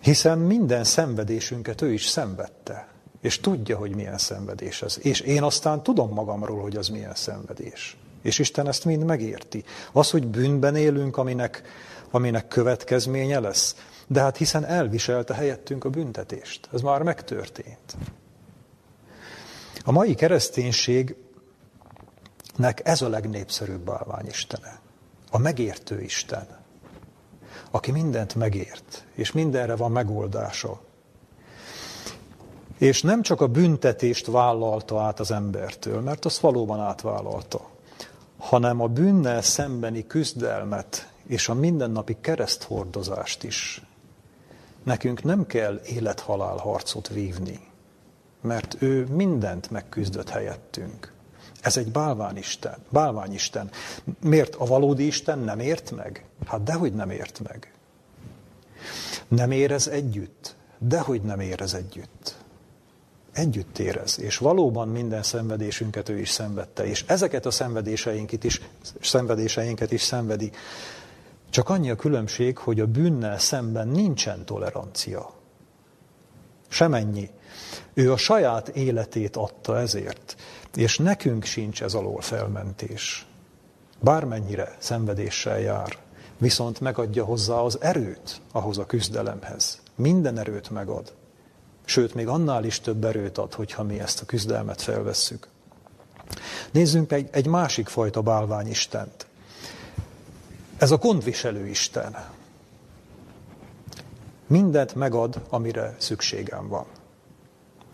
Hiszen 0.00 0.38
minden 0.38 0.84
szenvedésünket 0.84 1.82
ő 1.82 1.92
is 1.92 2.06
szenvedte. 2.06 2.93
És 3.24 3.40
tudja, 3.40 3.76
hogy 3.76 3.94
milyen 3.94 4.18
szenvedés 4.18 4.82
ez. 4.82 4.98
És 5.00 5.20
én 5.20 5.42
aztán 5.42 5.82
tudom 5.82 6.12
magamról, 6.12 6.62
hogy 6.62 6.76
az 6.76 6.88
milyen 6.88 7.14
szenvedés. 7.14 7.96
És 8.22 8.38
Isten 8.38 8.68
ezt 8.68 8.84
mind 8.84 9.04
megérti. 9.04 9.64
Az, 9.92 10.10
hogy 10.10 10.26
bűnben 10.26 10.76
élünk, 10.76 11.16
aminek, 11.16 11.62
aminek 12.10 12.48
következménye 12.48 13.40
lesz, 13.40 13.76
de 14.06 14.20
hát 14.20 14.36
hiszen 14.36 14.64
elviselte 14.64 15.34
helyettünk 15.34 15.84
a 15.84 15.90
büntetést. 15.90 16.68
Ez 16.72 16.80
már 16.80 17.02
megtörtént. 17.02 17.96
A 19.84 19.92
mai 19.92 20.14
kereszténységnek 20.14 21.16
ez 22.82 23.02
a 23.02 23.08
legnépszerűbb 23.08 23.90
istene. 24.26 24.80
A 25.30 25.38
megértő 25.38 26.00
Isten, 26.00 26.46
aki 27.70 27.90
mindent 27.90 28.34
megért, 28.34 29.06
és 29.14 29.32
mindenre 29.32 29.76
van 29.76 29.92
megoldása. 29.92 30.80
És 32.84 33.02
nem 33.02 33.22
csak 33.22 33.40
a 33.40 33.46
büntetést 33.46 34.26
vállalta 34.26 35.00
át 35.00 35.20
az 35.20 35.30
embertől, 35.30 36.00
mert 36.00 36.24
azt 36.24 36.40
valóban 36.40 36.80
átvállalta, 36.80 37.68
hanem 38.38 38.80
a 38.80 38.86
bűnnel 38.86 39.42
szembeni 39.42 40.06
küzdelmet 40.06 41.12
és 41.26 41.48
a 41.48 41.54
mindennapi 41.54 42.16
kereszthordozást 42.20 43.42
is. 43.42 43.82
Nekünk 44.82 45.22
nem 45.22 45.46
kell 45.46 45.80
élethalál 45.84 46.56
harcot 46.56 47.08
vívni, 47.08 47.60
mert 48.40 48.76
ő 48.82 49.06
mindent 49.06 49.70
megküzdött 49.70 50.28
helyettünk. 50.28 51.12
Ez 51.60 51.76
egy 51.76 51.92
bálványisten. 51.92 52.76
bálványisten. 52.88 53.70
Miért 54.20 54.54
a 54.54 54.64
valódi 54.64 55.06
Isten 55.06 55.38
nem 55.38 55.58
ért 55.58 55.90
meg? 55.90 56.24
Hát 56.46 56.62
dehogy 56.62 56.92
nem 56.92 57.10
ért 57.10 57.40
meg. 57.48 57.72
Nem 59.28 59.50
érez 59.50 59.88
együtt? 59.88 60.56
Dehogy 60.78 61.22
nem 61.22 61.40
érez 61.40 61.74
együtt 61.74 62.23
együtt 63.34 63.78
érez, 63.78 64.20
és 64.20 64.38
valóban 64.38 64.88
minden 64.88 65.22
szenvedésünket 65.22 66.08
ő 66.08 66.18
is 66.18 66.30
szenvedte, 66.30 66.86
és 66.86 67.04
ezeket 67.06 67.46
a 67.46 67.50
szenvedéseinket 67.50 68.44
is, 68.44 68.60
szenvedéseinket 69.00 69.92
is 69.92 70.02
szenvedi. 70.02 70.50
Csak 71.50 71.68
annyi 71.68 71.90
a 71.90 71.96
különbség, 71.96 72.58
hogy 72.58 72.80
a 72.80 72.86
bűnnel 72.86 73.38
szemben 73.38 73.88
nincsen 73.88 74.44
tolerancia. 74.44 75.32
semennyi. 76.68 77.30
Ő 77.94 78.12
a 78.12 78.16
saját 78.16 78.68
életét 78.68 79.36
adta 79.36 79.78
ezért, 79.78 80.36
és 80.74 80.98
nekünk 80.98 81.44
sincs 81.44 81.82
ez 81.82 81.94
alól 81.94 82.20
felmentés. 82.20 83.26
Bármennyire 84.00 84.76
szenvedéssel 84.78 85.60
jár, 85.60 85.98
viszont 86.38 86.80
megadja 86.80 87.24
hozzá 87.24 87.54
az 87.54 87.80
erőt 87.80 88.40
ahhoz 88.52 88.78
a 88.78 88.86
küzdelemhez. 88.86 89.80
Minden 89.94 90.38
erőt 90.38 90.70
megad. 90.70 91.12
Sőt, 91.84 92.14
még 92.14 92.28
annál 92.28 92.64
is 92.64 92.80
több 92.80 93.04
erőt 93.04 93.38
ad, 93.38 93.54
hogyha 93.54 93.82
mi 93.82 94.00
ezt 94.00 94.20
a 94.20 94.24
küzdelmet 94.24 94.82
felvesszük. 94.82 95.48
Nézzünk 96.70 97.12
egy, 97.12 97.28
egy 97.32 97.46
másik 97.46 97.88
fajta 97.88 98.22
bálványistent. 98.22 99.26
Ez 100.76 100.90
a 100.90 100.96
gondviselő 100.96 101.66
Isten. 101.66 102.16
Mindent 104.46 104.94
megad, 104.94 105.40
amire 105.48 105.96
szükségem 105.98 106.68
van. 106.68 106.86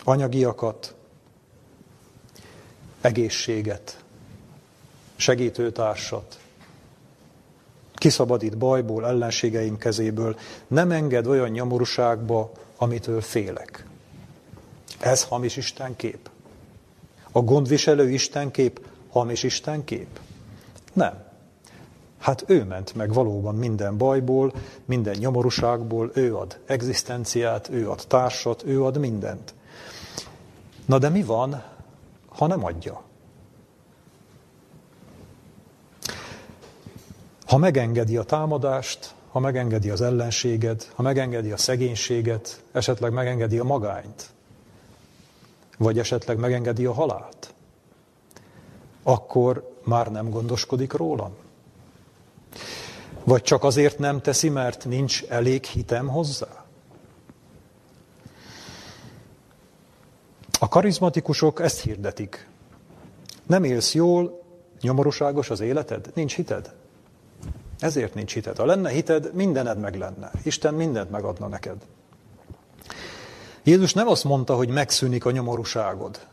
Anyagiakat, 0.05 0.95
egészséget, 3.01 4.05
segítőtársat, 5.17 6.39
kiszabadít 7.95 8.59
bajból, 8.59 9.07
ellenségeim 9.07 9.79
kezéből, 9.79 10.39
nem 10.67 10.91
enged 10.91 11.27
olyan 11.27 11.49
nyomorúságba, 11.49 12.53
amitől 12.81 13.21
félek. 13.21 13.85
Ez 15.01 15.25
hamis 15.25 15.57
Isten 15.57 15.97
kép. 15.97 16.31
A 17.33 17.41
gondviselő 17.41 18.11
Istenkép 18.11 18.87
hamis 19.11 19.43
Istenkép? 19.43 20.21
Nem. 20.93 21.25
Hát 22.19 22.45
ő 22.47 22.65
ment 22.65 22.95
meg 22.95 23.13
valóban 23.13 23.55
minden 23.55 23.97
bajból, 23.97 24.53
minden 24.85 25.17
nyomorúságból, 25.19 26.11
ő 26.15 26.37
ad 26.37 26.59
egzisztenciát, 26.67 27.69
ő 27.69 27.91
ad 27.91 28.05
társat, 28.09 28.63
ő 28.65 28.85
ad 28.85 28.99
mindent. 28.99 29.55
Na 30.85 30.99
de 30.99 31.09
mi 31.09 31.23
van, 31.23 31.63
ha 32.29 32.47
nem 32.47 32.65
adja? 32.65 33.03
Ha 37.47 37.57
megengedi 37.57 38.17
a 38.17 38.23
támadást, 38.23 39.15
ha 39.31 39.39
megengedi 39.39 39.91
az 39.91 40.01
ellenséged, 40.01 40.87
ha 40.95 41.03
megengedi 41.03 41.53
a 41.53 41.57
szegénységet, 41.57 42.63
esetleg 42.73 43.13
megengedi 43.13 43.59
a 43.59 43.65
magányt, 43.65 44.31
vagy 45.79 45.99
esetleg 45.99 46.39
megengedi 46.39 46.85
a 46.85 46.93
halált, 46.93 47.55
akkor 49.03 49.77
már 49.85 50.11
nem 50.11 50.31
gondoskodik 50.31 50.93
rólam? 50.93 51.37
Vagy 53.25 53.43
csak 53.43 53.65
azért 53.65 53.99
nem 53.99 54.21
teszi, 54.21 54.49
mert 54.49 54.85
nincs 54.85 55.25
elég 55.25 55.65
hitem 55.65 56.09
hozzá? 56.09 56.65
A 60.61 60.69
karizmatikusok 60.69 61.61
ezt 61.61 61.81
hirdetik. 61.81 62.49
Nem 63.47 63.65
élsz 63.65 63.95
jól, 63.95 64.43
nyomorúságos 64.81 65.51
az 65.51 65.61
életed, 65.61 66.11
nincs 66.15 66.35
hited. 66.35 66.73
Ezért 67.81 68.15
nincs 68.15 68.33
hited. 68.33 68.57
Ha 68.57 68.65
lenne 68.65 68.91
hited, 68.91 69.35
mindened 69.35 69.79
meg 69.79 69.97
lenne. 69.97 70.31
Isten 70.43 70.75
mindent 70.75 71.11
megadna 71.11 71.47
neked. 71.47 71.77
Jézus 73.63 73.93
nem 73.93 74.09
azt 74.09 74.25
mondta, 74.25 74.55
hogy 74.57 74.69
megszűnik 74.69 75.25
a 75.25 75.31
nyomorúságod, 75.31 76.27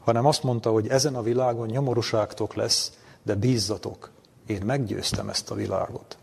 hanem 0.00 0.26
azt 0.26 0.42
mondta, 0.42 0.70
hogy 0.70 0.88
ezen 0.88 1.14
a 1.14 1.22
világon 1.22 1.66
nyomorúságtok 1.66 2.54
lesz, 2.54 2.92
de 3.22 3.34
bízzatok, 3.34 4.10
én 4.46 4.62
meggyőztem 4.64 5.28
ezt 5.28 5.50
a 5.50 5.54
világot. 5.54 6.18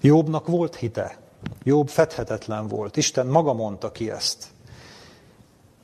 Jobbnak 0.00 0.46
volt 0.46 0.76
hite. 0.76 1.18
Jobb 1.62 1.88
fedhetetlen 1.88 2.68
volt. 2.68 2.96
Isten 2.96 3.26
maga 3.26 3.52
mondta 3.52 3.92
ki 3.92 4.10
ezt. 4.10 4.46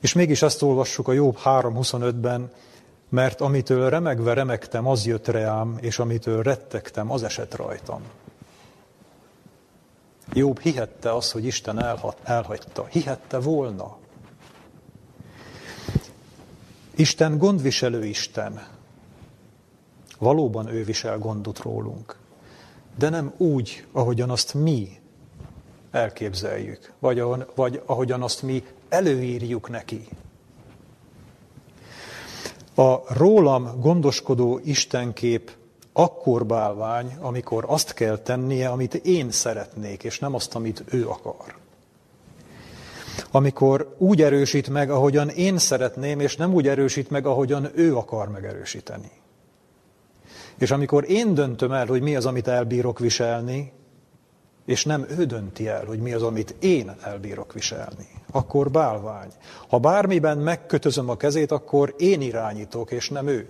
És 0.01 0.13
mégis 0.13 0.41
ezt 0.41 0.61
olvassuk 0.61 1.07
a 1.07 1.11
Jobb 1.11 1.37
3.25-ben, 1.43 2.51
mert 3.11 3.41
amitől 3.41 3.89
remegve 3.89 4.33
remegtem, 4.33 4.87
az 4.87 5.05
jött 5.05 5.27
reám, 5.27 5.77
és 5.81 5.99
amitől 5.99 6.43
rettegtem, 6.43 7.11
az 7.11 7.23
esett 7.23 7.55
rajtam. 7.55 8.01
Jobb 10.33 10.59
hihette 10.59 11.15
az, 11.15 11.31
hogy 11.31 11.45
Isten 11.45 11.79
elhat, 11.79 12.17
elhagyta. 12.23 12.85
Hihette 12.85 13.39
volna. 13.39 13.97
Isten 16.95 17.37
gondviselő 17.37 18.05
Isten. 18.05 18.67
Valóban 20.17 20.67
ő 20.67 20.83
visel 20.83 21.17
gondot 21.17 21.59
rólunk. 21.59 22.17
De 22.97 23.09
nem 23.09 23.33
úgy, 23.37 23.85
ahogyan 23.91 24.29
azt 24.29 24.53
mi 24.53 24.99
elképzeljük, 25.91 26.93
vagy, 26.99 27.23
vagy 27.55 27.81
ahogyan 27.85 28.21
azt 28.21 28.41
mi 28.41 28.63
előírjuk 28.89 29.69
neki. 29.69 30.07
A 32.75 33.13
rólam 33.13 33.79
gondoskodó 33.79 34.59
Istenkép 34.63 35.51
akkor 35.93 36.45
bálvány, 36.45 37.17
amikor 37.19 37.65
azt 37.67 37.93
kell 37.93 38.17
tennie, 38.17 38.69
amit 38.69 38.93
én 38.93 39.31
szeretnék, 39.31 40.03
és 40.03 40.19
nem 40.19 40.35
azt, 40.35 40.55
amit 40.55 40.83
ő 40.89 41.07
akar. 41.07 41.55
Amikor 43.31 43.95
úgy 43.97 44.21
erősít 44.21 44.69
meg, 44.69 44.89
ahogyan 44.89 45.29
én 45.29 45.57
szeretném, 45.57 46.19
és 46.19 46.35
nem 46.35 46.53
úgy 46.53 46.67
erősít 46.67 47.09
meg, 47.09 47.25
ahogyan 47.25 47.69
ő 47.75 47.95
akar 47.95 48.29
megerősíteni. 48.29 49.11
És 50.57 50.71
amikor 50.71 51.09
én 51.09 51.33
döntöm 51.33 51.71
el, 51.71 51.85
hogy 51.85 52.01
mi 52.01 52.15
az, 52.15 52.25
amit 52.25 52.47
elbírok 52.47 52.99
viselni, 52.99 53.71
és 54.65 54.85
nem 54.85 55.05
ő 55.09 55.25
dönti 55.25 55.67
el, 55.67 55.85
hogy 55.85 55.99
mi 55.99 56.13
az, 56.13 56.23
amit 56.23 56.55
én 56.59 56.95
elbírok 57.01 57.53
viselni, 57.53 58.07
akkor 58.31 58.71
bálvány. 58.71 59.31
Ha 59.67 59.79
bármiben 59.79 60.37
megkötözöm 60.37 61.09
a 61.09 61.17
kezét, 61.17 61.51
akkor 61.51 61.95
én 61.97 62.21
irányítok, 62.21 62.91
és 62.91 63.09
nem 63.09 63.27
ő. 63.27 63.49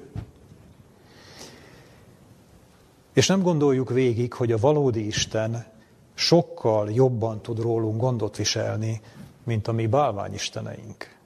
És 3.14 3.28
nem 3.28 3.42
gondoljuk 3.42 3.90
végig, 3.90 4.34
hogy 4.34 4.52
a 4.52 4.58
valódi 4.58 5.06
Isten 5.06 5.66
sokkal 6.14 6.92
jobban 6.92 7.42
tud 7.42 7.60
rólunk 7.60 8.02
gondot 8.02 8.38
viselni, 8.38 9.02
mint 9.44 9.68
a 9.68 9.72
mi 9.72 9.88
bálványisteneink. 9.88 11.20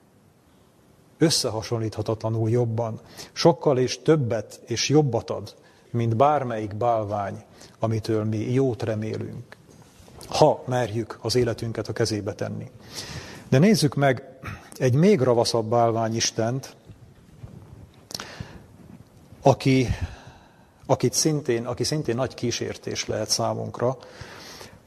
Összehasonlíthatatlanul 1.18 2.50
jobban, 2.50 3.00
sokkal 3.32 3.78
és 3.78 4.02
többet 4.02 4.60
és 4.66 4.88
jobbat 4.88 5.30
ad, 5.30 5.54
mint 5.90 6.16
bármelyik 6.16 6.74
bálvány, 6.74 7.44
amitől 7.78 8.24
mi 8.24 8.52
jót 8.52 8.82
remélünk, 8.82 9.56
ha 10.28 10.62
merjük 10.66 11.18
az 11.22 11.34
életünket 11.34 11.88
a 11.88 11.92
kezébe 11.92 12.32
tenni. 12.32 12.70
De 13.48 13.58
nézzük 13.58 13.94
meg 13.94 14.38
egy 14.76 14.94
még 14.94 15.20
ravaszabb 15.20 15.66
bálványistent, 15.66 16.76
aki 19.42 19.88
akit 20.86 21.12
szintén, 21.12 21.66
aki 21.66 21.84
szintén 21.84 22.14
nagy 22.14 22.34
kísértés 22.34 23.06
lehet 23.06 23.30
számunkra, 23.30 23.96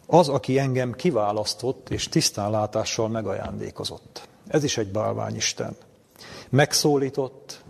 az, 0.06 0.30
aki 0.30 0.60
engem 0.60 0.92
kiválasztott 0.94 1.90
és 1.90 2.10
tisztánlátással 2.10 3.10
megajándékozott. 3.10 4.28
Ez 4.48 4.64
is 4.64 4.78
egy 4.78 4.92
bálványisten. 4.92 5.76
Megszólított, 6.50 7.64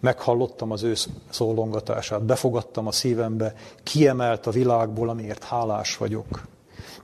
meghallottam 0.00 0.70
az 0.70 0.82
ő 0.82 0.94
szólongatását, 1.30 2.22
befogadtam 2.22 2.86
a 2.86 2.92
szívembe, 2.92 3.54
kiemelt 3.82 4.46
a 4.46 4.50
világból, 4.50 5.08
amiért 5.08 5.44
hálás 5.44 5.96
vagyok. 5.96 6.42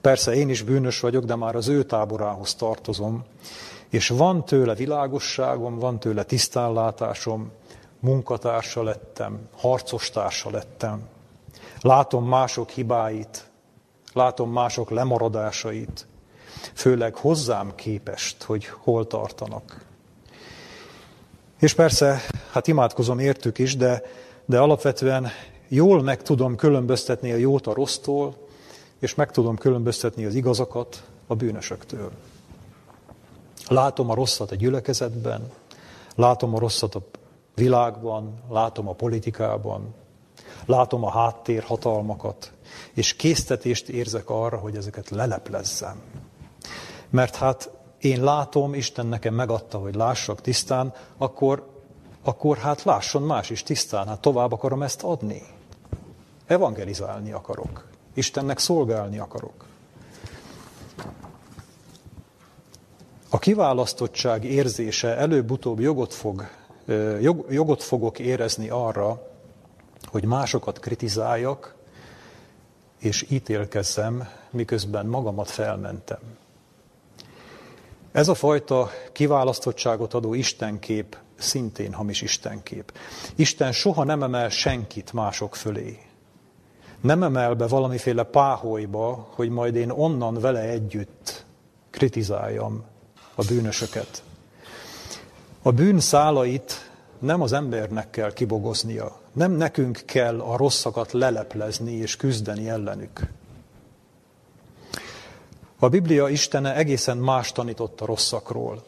Persze 0.01 0.33
én 0.33 0.49
is 0.49 0.61
bűnös 0.61 0.99
vagyok, 0.99 1.23
de 1.23 1.35
már 1.35 1.55
az 1.55 1.67
ő 1.67 1.83
táborához 1.83 2.55
tartozom, 2.55 3.23
és 3.89 4.09
van 4.09 4.45
tőle 4.45 4.75
világosságom, 4.75 5.79
van 5.79 5.99
tőle 5.99 6.23
tisztánlátásom, 6.23 7.51
munkatársa 7.99 8.83
lettem, 8.83 9.47
harcostársa 9.57 10.49
lettem. 10.49 11.01
Látom 11.81 12.27
mások 12.27 12.69
hibáit, 12.69 13.49
látom 14.13 14.51
mások 14.51 14.89
lemaradásait, 14.89 16.07
főleg 16.73 17.15
hozzám 17.15 17.75
képest, 17.75 18.43
hogy 18.43 18.65
hol 18.65 19.07
tartanak. 19.07 19.82
És 21.63 21.73
persze, 21.73 22.21
hát 22.51 22.67
imádkozom 22.67 23.19
értük 23.19 23.57
is, 23.57 23.77
de, 23.77 24.01
de 24.45 24.59
alapvetően 24.59 25.27
jól 25.67 26.01
meg 26.01 26.21
tudom 26.21 26.55
különböztetni 26.55 27.31
a 27.31 27.35
jót 27.35 27.67
a 27.67 27.73
rossztól, 27.73 28.35
és 28.99 29.15
meg 29.15 29.31
tudom 29.31 29.57
különböztetni 29.57 30.25
az 30.25 30.35
igazakat 30.35 31.03
a 31.27 31.35
bűnösöktől. 31.35 32.11
Látom 33.67 34.09
a 34.09 34.13
rosszat 34.13 34.51
a 34.51 34.55
gyülekezetben, 34.55 35.51
látom 36.15 36.55
a 36.55 36.59
rosszat 36.59 36.95
a 36.95 37.01
világban, 37.55 38.33
látom 38.49 38.87
a 38.87 38.93
politikában, 38.93 39.93
látom 40.65 41.03
a 41.03 41.11
háttérhatalmakat, 41.11 42.51
és 42.93 43.15
késztetést 43.15 43.89
érzek 43.89 44.29
arra, 44.29 44.57
hogy 44.57 44.75
ezeket 44.75 45.09
leleplezzem. 45.09 46.01
Mert 47.09 47.35
hát 47.35 47.69
én 48.03 48.23
látom, 48.23 48.73
Isten 48.73 49.05
nekem 49.05 49.33
megadta, 49.33 49.77
hogy 49.77 49.95
lássak 49.95 50.41
tisztán, 50.41 50.93
akkor, 51.17 51.67
akkor 52.23 52.57
hát 52.57 52.83
lásson 52.83 53.21
más 53.21 53.49
is 53.49 53.63
tisztán, 53.63 54.07
hát 54.07 54.19
tovább 54.19 54.51
akarom 54.51 54.83
ezt 54.83 55.03
adni. 55.03 55.41
Evangelizálni 56.45 57.31
akarok. 57.31 57.87
Istennek 58.13 58.59
szolgálni 58.59 59.17
akarok. 59.17 59.65
A 63.29 63.39
kiválasztottság 63.39 64.43
érzése 64.43 65.17
előbb-utóbb 65.17 65.79
jogot, 65.79 66.13
fog, 66.13 66.49
jog, 67.21 67.45
jogot 67.49 67.83
fogok 67.83 68.19
érezni 68.19 68.69
arra, 68.69 69.27
hogy 70.05 70.25
másokat 70.25 70.79
kritizáljak, 70.79 71.75
és 72.99 73.25
ítélkezzem, 73.29 74.27
miközben 74.51 75.05
magamat 75.05 75.49
felmentem. 75.49 76.19
Ez 78.13 78.27
a 78.27 78.33
fajta 78.33 78.89
kiválasztottságot 79.11 80.13
adó 80.13 80.33
istenkép 80.33 81.17
szintén 81.35 81.93
hamis 81.93 82.21
istenkép. 82.21 82.93
Isten 83.35 83.71
soha 83.71 84.03
nem 84.03 84.23
emel 84.23 84.49
senkit 84.49 85.13
mások 85.13 85.55
fölé. 85.55 85.99
Nem 87.01 87.23
emel 87.23 87.53
be 87.53 87.67
valamiféle 87.67 88.23
páholyba, 88.23 89.27
hogy 89.35 89.49
majd 89.49 89.75
én 89.75 89.89
onnan 89.89 90.39
vele 90.39 90.59
együtt 90.59 91.45
kritizáljam 91.89 92.83
a 93.35 93.43
bűnösöket. 93.43 94.23
A 95.61 95.71
bűn 95.71 95.99
szálait 95.99 96.91
nem 97.19 97.41
az 97.41 97.53
embernek 97.53 98.09
kell 98.09 98.33
kibogoznia, 98.33 99.19
nem 99.31 99.51
nekünk 99.51 100.01
kell 100.05 100.39
a 100.39 100.57
rosszakat 100.57 101.11
leleplezni 101.11 101.91
és 101.91 102.15
küzdeni 102.15 102.69
ellenük. 102.69 103.27
A 105.83 105.89
Biblia 105.89 106.27
Istene 106.27 106.75
egészen 106.75 107.17
más 107.17 107.51
tanított 107.51 108.01
a 108.01 108.05
rosszakról 108.05 108.83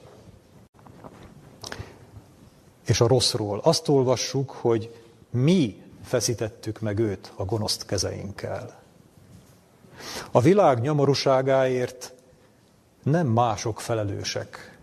és 2.85 3.01
a 3.01 3.07
rosszról. 3.07 3.59
Azt 3.63 3.87
olvassuk, 3.87 4.49
hogy 4.49 4.95
mi 5.29 5.81
feszítettük 6.03 6.79
meg 6.79 6.99
őt 6.99 7.31
a 7.35 7.45
gonoszt 7.45 7.85
kezeinkkel. 7.85 8.81
A 10.31 10.41
világ 10.41 10.81
nyomorúságáért 10.81 12.13
nem 13.03 13.27
mások 13.27 13.79
felelősek, 13.79 14.77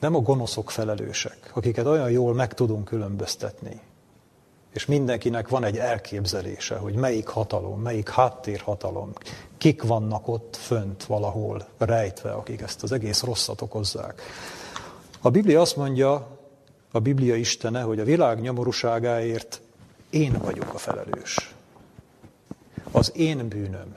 nem 0.00 0.14
a 0.14 0.20
gonoszok 0.20 0.70
felelősek, 0.70 1.50
akiket 1.54 1.86
olyan 1.86 2.10
jól 2.10 2.34
meg 2.34 2.54
tudunk 2.54 2.84
különböztetni. 2.84 3.80
És 4.72 4.86
mindenkinek 4.86 5.48
van 5.48 5.64
egy 5.64 5.76
elképzelése, 5.76 6.76
hogy 6.76 6.94
melyik 6.94 7.28
hatalom, 7.28 7.80
melyik 7.80 8.08
háttérhatalom, 8.08 9.12
kik 9.60 9.82
vannak 9.82 10.28
ott 10.28 10.56
fönt 10.56 11.04
valahol 11.04 11.66
rejtve, 11.78 12.32
akik 12.32 12.60
ezt 12.60 12.82
az 12.82 12.92
egész 12.92 13.22
rosszat 13.22 13.60
okozzák. 13.60 14.22
A 15.20 15.30
Biblia 15.30 15.60
azt 15.60 15.76
mondja, 15.76 16.38
a 16.90 16.98
Biblia 16.98 17.34
istene, 17.34 17.82
hogy 17.82 18.00
a 18.00 18.04
világ 18.04 18.40
nyomorúságáért 18.40 19.60
én 20.10 20.32
vagyok 20.32 20.74
a 20.74 20.78
felelős. 20.78 21.54
Az 22.90 23.12
én 23.16 23.48
bűnöm. 23.48 23.96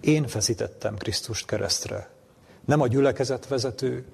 Én 0.00 0.26
feszítettem 0.26 0.96
Krisztust 0.96 1.46
keresztre. 1.46 2.10
Nem 2.64 2.80
a 2.80 2.86
gyülekezet 2.86 3.48
vezető, 3.48 4.04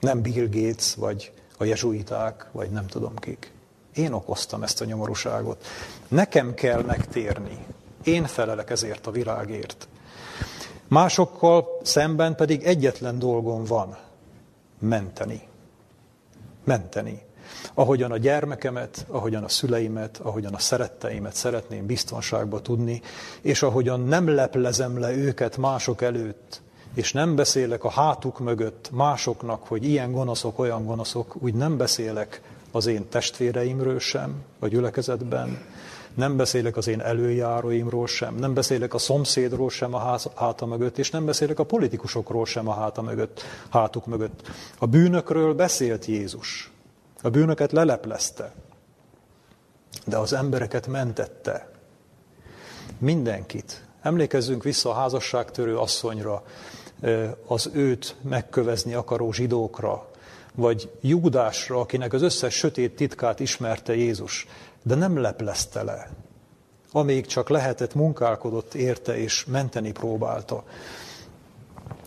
nem 0.00 0.22
Bill 0.22 0.48
Gates, 0.50 0.94
vagy 0.94 1.32
a 1.58 1.64
jezsuiták, 1.64 2.48
vagy 2.52 2.70
nem 2.70 2.86
tudom 2.86 3.16
kik. 3.16 3.52
Én 3.94 4.12
okoztam 4.12 4.62
ezt 4.62 4.80
a 4.80 4.84
nyomorúságot. 4.84 5.64
Nekem 6.08 6.54
kell 6.54 6.82
megtérni. 6.82 7.66
Én 8.04 8.24
felelek 8.24 8.70
ezért 8.70 9.06
a 9.06 9.10
világért. 9.10 9.88
Másokkal 10.88 11.80
szemben 11.82 12.34
pedig 12.34 12.62
egyetlen 12.62 13.18
dolgom 13.18 13.64
van. 13.64 13.96
Menteni. 14.78 15.42
Menteni. 16.64 17.22
Ahogyan 17.74 18.10
a 18.10 18.16
gyermekemet, 18.16 19.04
ahogyan 19.08 19.44
a 19.44 19.48
szüleimet, 19.48 20.20
ahogyan 20.22 20.54
a 20.54 20.58
szeretteimet 20.58 21.34
szeretném 21.34 21.86
biztonságba 21.86 22.60
tudni, 22.60 23.02
és 23.40 23.62
ahogyan 23.62 24.00
nem 24.00 24.28
leplezem 24.28 24.98
le 24.98 25.10
őket 25.12 25.56
mások 25.56 26.02
előtt, 26.02 26.62
és 26.94 27.12
nem 27.12 27.34
beszélek 27.34 27.84
a 27.84 27.90
hátuk 27.90 28.38
mögött 28.38 28.90
másoknak, 28.92 29.66
hogy 29.66 29.84
ilyen 29.84 30.12
gonoszok, 30.12 30.58
olyan 30.58 30.84
gonoszok, 30.84 31.36
úgy 31.42 31.54
nem 31.54 31.76
beszélek 31.76 32.40
az 32.70 32.86
én 32.86 33.08
testvéreimről 33.08 33.98
sem 33.98 34.42
a 34.58 34.66
gyülekezetben, 34.66 35.58
nem 36.14 36.36
beszélek 36.36 36.76
az 36.76 36.86
én 36.86 37.00
előjáróimról 37.00 38.06
sem, 38.06 38.34
nem 38.34 38.54
beszélek 38.54 38.94
a 38.94 38.98
szomszédról 38.98 39.70
sem 39.70 39.94
a 39.94 40.18
háta 40.34 40.66
mögött, 40.66 40.98
és 40.98 41.10
nem 41.10 41.24
beszélek 41.24 41.58
a 41.58 41.64
politikusokról 41.64 42.46
sem 42.46 42.68
a 42.68 42.74
háta 42.74 43.02
mögött, 43.02 43.42
hátuk 43.70 44.06
mögött. 44.06 44.50
A 44.78 44.86
bűnökről 44.86 45.54
beszélt 45.54 46.04
Jézus. 46.04 46.70
A 47.22 47.30
bűnöket 47.30 47.72
leleplezte, 47.72 48.52
de 50.06 50.16
az 50.16 50.32
embereket 50.32 50.86
mentette. 50.86 51.68
Mindenkit. 52.98 53.84
Emlékezzünk 54.02 54.62
vissza 54.62 54.90
a 54.90 54.94
házasságtörő 54.94 55.78
asszonyra, 55.78 56.42
az 57.46 57.70
őt 57.72 58.16
megkövezni 58.22 58.94
akaró 58.94 59.32
zsidókra, 59.32 60.10
vagy 60.54 60.90
Júdásra, 61.00 61.80
akinek 61.80 62.12
az 62.12 62.22
összes 62.22 62.54
sötét 62.54 62.96
titkát 62.96 63.40
ismerte 63.40 63.94
Jézus, 63.94 64.46
de 64.84 64.94
nem 64.94 65.16
leplezte 65.16 65.82
le. 65.82 66.10
Amíg 66.92 67.26
csak 67.26 67.48
lehetett, 67.48 67.94
munkálkodott 67.94 68.74
érte 68.74 69.16
és 69.16 69.44
menteni 69.44 69.92
próbálta. 69.92 70.64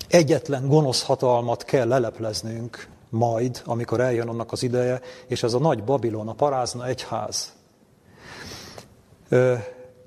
Egyetlen 0.07 0.67
gonosz 0.67 1.03
hatalmat 1.03 1.63
kell 1.63 1.87
lelepleznünk 1.87 2.87
majd, 3.09 3.61
amikor 3.65 3.99
eljön 3.99 4.27
annak 4.27 4.51
az 4.51 4.63
ideje, 4.63 5.01
és 5.27 5.43
ez 5.43 5.53
a 5.53 5.59
nagy 5.59 5.83
Babilon, 5.83 6.27
a 6.27 6.33
parázna 6.33 6.85
egyház. 6.85 7.53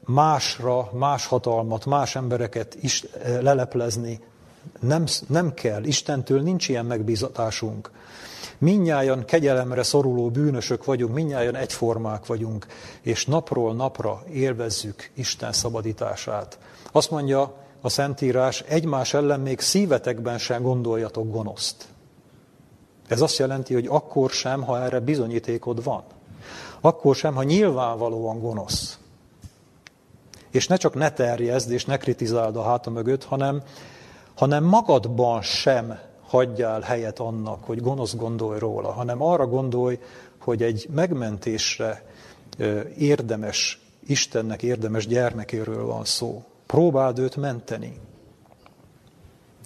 Másra, 0.04 0.90
más 0.92 1.26
hatalmat, 1.26 1.86
más 1.86 2.16
embereket 2.16 2.74
is 2.80 3.06
leleplezni 3.40 4.20
nem, 4.80 5.04
nem 5.26 5.54
kell, 5.54 5.84
Istentől 5.84 6.42
nincs 6.42 6.68
ilyen 6.68 6.86
megbízatásunk. 6.86 7.90
Minnyáján 8.60 9.24
kegyelemre 9.24 9.82
szoruló 9.82 10.30
bűnösök 10.30 10.84
vagyunk, 10.84 11.14
minnyáján 11.14 11.54
egyformák 11.54 12.26
vagyunk, 12.26 12.66
és 13.00 13.26
napról 13.26 13.74
napra 13.74 14.22
élvezzük 14.32 15.10
Isten 15.14 15.52
szabadítását. 15.52 16.58
Azt 16.92 17.10
mondja 17.10 17.54
a 17.80 17.88
Szentírás, 17.88 18.60
egymás 18.60 19.14
ellen 19.14 19.40
még 19.40 19.60
szívetekben 19.60 20.38
sem 20.38 20.62
gondoljatok 20.62 21.30
gonoszt. 21.30 21.84
Ez 23.08 23.20
azt 23.20 23.38
jelenti, 23.38 23.74
hogy 23.74 23.86
akkor 23.86 24.30
sem, 24.30 24.62
ha 24.62 24.82
erre 24.82 25.00
bizonyítékod 25.00 25.84
van. 25.84 26.02
Akkor 26.80 27.14
sem, 27.14 27.34
ha 27.34 27.42
nyilvánvalóan 27.42 28.40
gonosz. 28.40 28.98
És 30.50 30.66
ne 30.66 30.76
csak 30.76 30.94
ne 30.94 31.10
terjezd 31.10 31.70
és 31.70 31.84
ne 31.84 31.96
kritizáld 31.96 32.56
a 32.56 32.62
háta 32.62 32.90
mögött, 32.90 33.24
hanem 33.24 33.62
hanem 34.40 34.64
magadban 34.64 35.42
sem 35.42 35.98
hagyjál 36.30 36.80
helyet 36.80 37.18
annak, 37.18 37.64
hogy 37.64 37.80
gonosz 37.80 38.14
gondolj 38.14 38.58
róla, 38.58 38.92
hanem 38.92 39.22
arra 39.22 39.46
gondolj, 39.46 39.98
hogy 40.40 40.62
egy 40.62 40.88
megmentésre 40.94 42.04
érdemes, 42.96 43.80
Istennek 44.06 44.62
érdemes 44.62 45.06
gyermekéről 45.06 45.86
van 45.86 46.04
szó. 46.04 46.44
Próbáld 46.66 47.18
őt 47.18 47.36
menteni. 47.36 48.00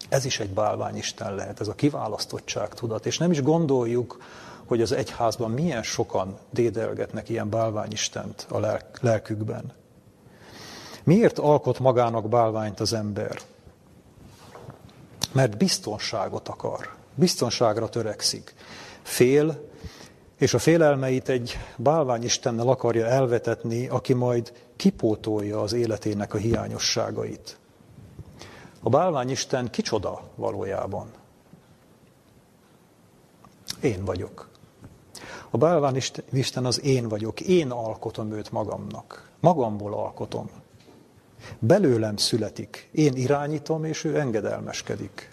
Ez 0.08 0.24
is 0.24 0.40
egy 0.40 0.50
bálványisten 0.50 1.34
lehet, 1.34 1.60
ez 1.60 1.68
a 1.68 1.74
kiválasztottság 1.74 2.74
tudat. 2.74 3.06
És 3.06 3.18
nem 3.18 3.30
is 3.30 3.42
gondoljuk, 3.42 4.22
hogy 4.64 4.80
az 4.80 4.92
egyházban 4.92 5.50
milyen 5.50 5.82
sokan 5.82 6.38
dédelgetnek 6.50 7.28
ilyen 7.28 7.48
bálványistent 7.48 8.46
a 8.50 8.78
lelkükben. 9.00 9.72
Miért 11.02 11.38
alkot 11.38 11.78
magának 11.78 12.28
bálványt 12.28 12.80
az 12.80 12.92
ember? 12.92 13.38
Mert 15.34 15.56
biztonságot 15.56 16.48
akar, 16.48 16.94
biztonságra 17.14 17.88
törekszik. 17.88 18.54
Fél, 19.02 19.68
és 20.38 20.54
a 20.54 20.58
félelmeit 20.58 21.28
egy 21.28 21.58
bálványistennel 21.76 22.68
akarja 22.68 23.06
elvetetni, 23.06 23.88
aki 23.88 24.12
majd 24.12 24.52
kipótolja 24.76 25.60
az 25.60 25.72
életének 25.72 26.34
a 26.34 26.38
hiányosságait. 26.38 27.58
A 28.82 28.88
bálványisten 28.88 29.70
kicsoda 29.70 30.20
valójában? 30.34 31.10
Én 33.80 34.04
vagyok. 34.04 34.48
A 35.50 35.56
bálványisten 35.56 36.64
az 36.64 36.82
én 36.82 37.08
vagyok, 37.08 37.40
én 37.40 37.70
alkotom 37.70 38.32
őt 38.32 38.50
magamnak. 38.50 39.30
Magamból 39.40 39.94
alkotom. 39.94 40.50
Belőlem 41.58 42.16
születik. 42.16 42.88
Én 42.92 43.12
irányítom, 43.16 43.84
és 43.84 44.04
ő 44.04 44.18
engedelmeskedik. 44.18 45.30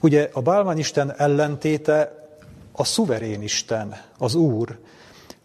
Ugye 0.00 0.30
a 0.32 0.40
bálványisten 0.40 1.14
ellentéte 1.16 2.28
a 2.72 2.84
szuverén 2.84 3.42
Isten, 3.42 3.96
az 4.18 4.34
Úr, 4.34 4.78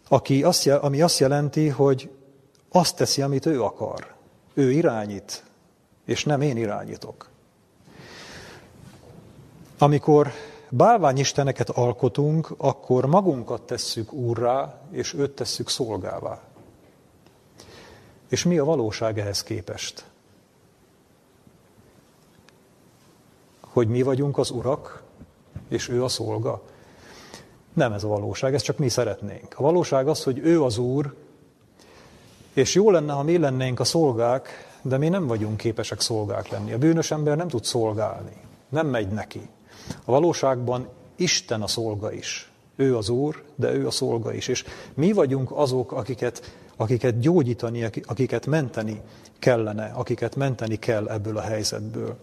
aki 0.08 0.42
azt, 0.42 0.66
ami 0.66 1.02
azt 1.02 1.18
jelenti, 1.18 1.68
hogy 1.68 2.10
azt 2.68 2.96
teszi, 2.96 3.22
amit 3.22 3.46
ő 3.46 3.62
akar. 3.62 4.14
Ő 4.54 4.70
irányít, 4.70 5.44
és 6.04 6.24
nem 6.24 6.40
én 6.40 6.56
irányítok. 6.56 7.28
Amikor 9.78 10.32
bálványisteneket 10.68 11.70
alkotunk, 11.70 12.54
akkor 12.56 13.06
magunkat 13.06 13.62
tesszük 13.62 14.12
úrrá, 14.12 14.80
és 14.90 15.14
őt 15.14 15.30
tesszük 15.30 15.68
szolgává. 15.68 16.40
És 18.32 18.44
mi 18.44 18.58
a 18.58 18.64
valóság 18.64 19.18
ehhez 19.18 19.42
képest? 19.42 20.04
hogy 23.72 23.88
mi 23.88 24.02
vagyunk 24.02 24.38
az 24.38 24.50
urak, 24.50 25.02
és 25.68 25.88
ő 25.88 26.04
a 26.04 26.08
szolga. 26.08 26.62
Nem 27.72 27.92
ez 27.92 28.04
a 28.04 28.08
valóság, 28.08 28.54
ezt 28.54 28.64
csak 28.64 28.78
mi 28.78 28.88
szeretnénk. 28.88 29.54
A 29.56 29.62
valóság 29.62 30.08
az, 30.08 30.22
hogy 30.22 30.38
ő 30.38 30.62
az 30.62 30.78
Úr, 30.78 31.14
és 32.52 32.74
jó 32.74 32.90
lenne, 32.90 33.12
ha 33.12 33.22
mi 33.22 33.38
lennénk 33.38 33.80
a 33.80 33.84
szolgák, 33.84 34.76
de 34.82 34.98
mi 34.98 35.08
nem 35.08 35.26
vagyunk 35.26 35.56
képesek 35.56 36.00
szolgák 36.00 36.48
lenni. 36.48 36.72
A 36.72 36.78
bűnös 36.78 37.10
ember 37.10 37.36
nem 37.36 37.48
tud 37.48 37.64
szolgálni, 37.64 38.36
nem 38.68 38.86
megy 38.86 39.08
neki. 39.08 39.48
A 40.04 40.10
valóságban 40.10 40.88
Isten 41.16 41.62
a 41.62 41.66
szolga 41.66 42.12
is. 42.12 42.50
Ő 42.76 42.96
az 42.96 43.08
Úr, 43.08 43.42
de 43.54 43.72
ő 43.72 43.86
a 43.86 43.90
szolga 43.90 44.32
is. 44.32 44.48
És 44.48 44.64
mi 44.94 45.12
vagyunk 45.12 45.50
azok, 45.50 45.92
akiket, 45.92 46.56
akiket 46.82 47.18
gyógyítani, 47.18 47.84
akiket 48.06 48.46
menteni 48.46 49.00
kellene, 49.38 49.92
akiket 49.94 50.36
menteni 50.36 50.76
kell 50.76 51.08
ebből 51.08 51.36
a 51.36 51.40
helyzetből. 51.40 52.16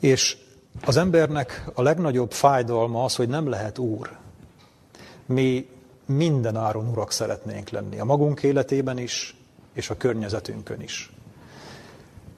És 0.00 0.36
az 0.84 0.96
embernek 0.96 1.64
a 1.74 1.82
legnagyobb 1.82 2.32
fájdalma 2.32 3.04
az, 3.04 3.16
hogy 3.16 3.28
nem 3.28 3.48
lehet 3.48 3.78
úr. 3.78 4.16
Mi 5.26 5.68
minden 6.06 6.56
áron 6.56 6.88
urak 6.88 7.12
szeretnénk 7.12 7.68
lenni, 7.68 7.98
a 7.98 8.04
magunk 8.04 8.42
életében 8.42 8.98
is, 8.98 9.36
és 9.72 9.90
a 9.90 9.96
környezetünkön 9.96 10.80
is. 10.80 11.12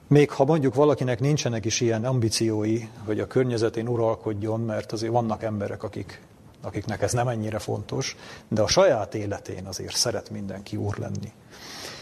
Még 0.07 0.31
ha 0.31 0.45
mondjuk 0.45 0.75
valakinek 0.75 1.19
nincsenek 1.19 1.65
is 1.65 1.81
ilyen 1.81 2.05
ambíciói, 2.05 2.87
hogy 3.05 3.19
a 3.19 3.27
környezetén 3.27 3.87
uralkodjon, 3.87 4.59
mert 4.59 4.91
azért 4.91 5.11
vannak 5.11 5.43
emberek, 5.43 5.83
akik, 5.83 6.21
akiknek 6.61 7.01
ez 7.01 7.13
nem 7.13 7.27
ennyire 7.27 7.59
fontos, 7.59 8.15
de 8.47 8.61
a 8.61 8.67
saját 8.67 9.15
életén 9.15 9.65
azért 9.65 9.95
szeret 9.95 10.29
mindenki 10.29 10.75
úr 10.75 10.97
lenni. 10.97 11.31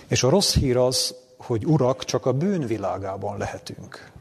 És 0.08 0.24
a 0.24 0.30
rossz 0.30 0.54
hír 0.54 0.78
az, 0.78 1.16
hogy 1.38 1.66
urak 1.66 2.04
csak 2.04 2.26
a 2.26 2.34
bűnvilágában 2.34 3.38
lehetünk. 3.38 4.12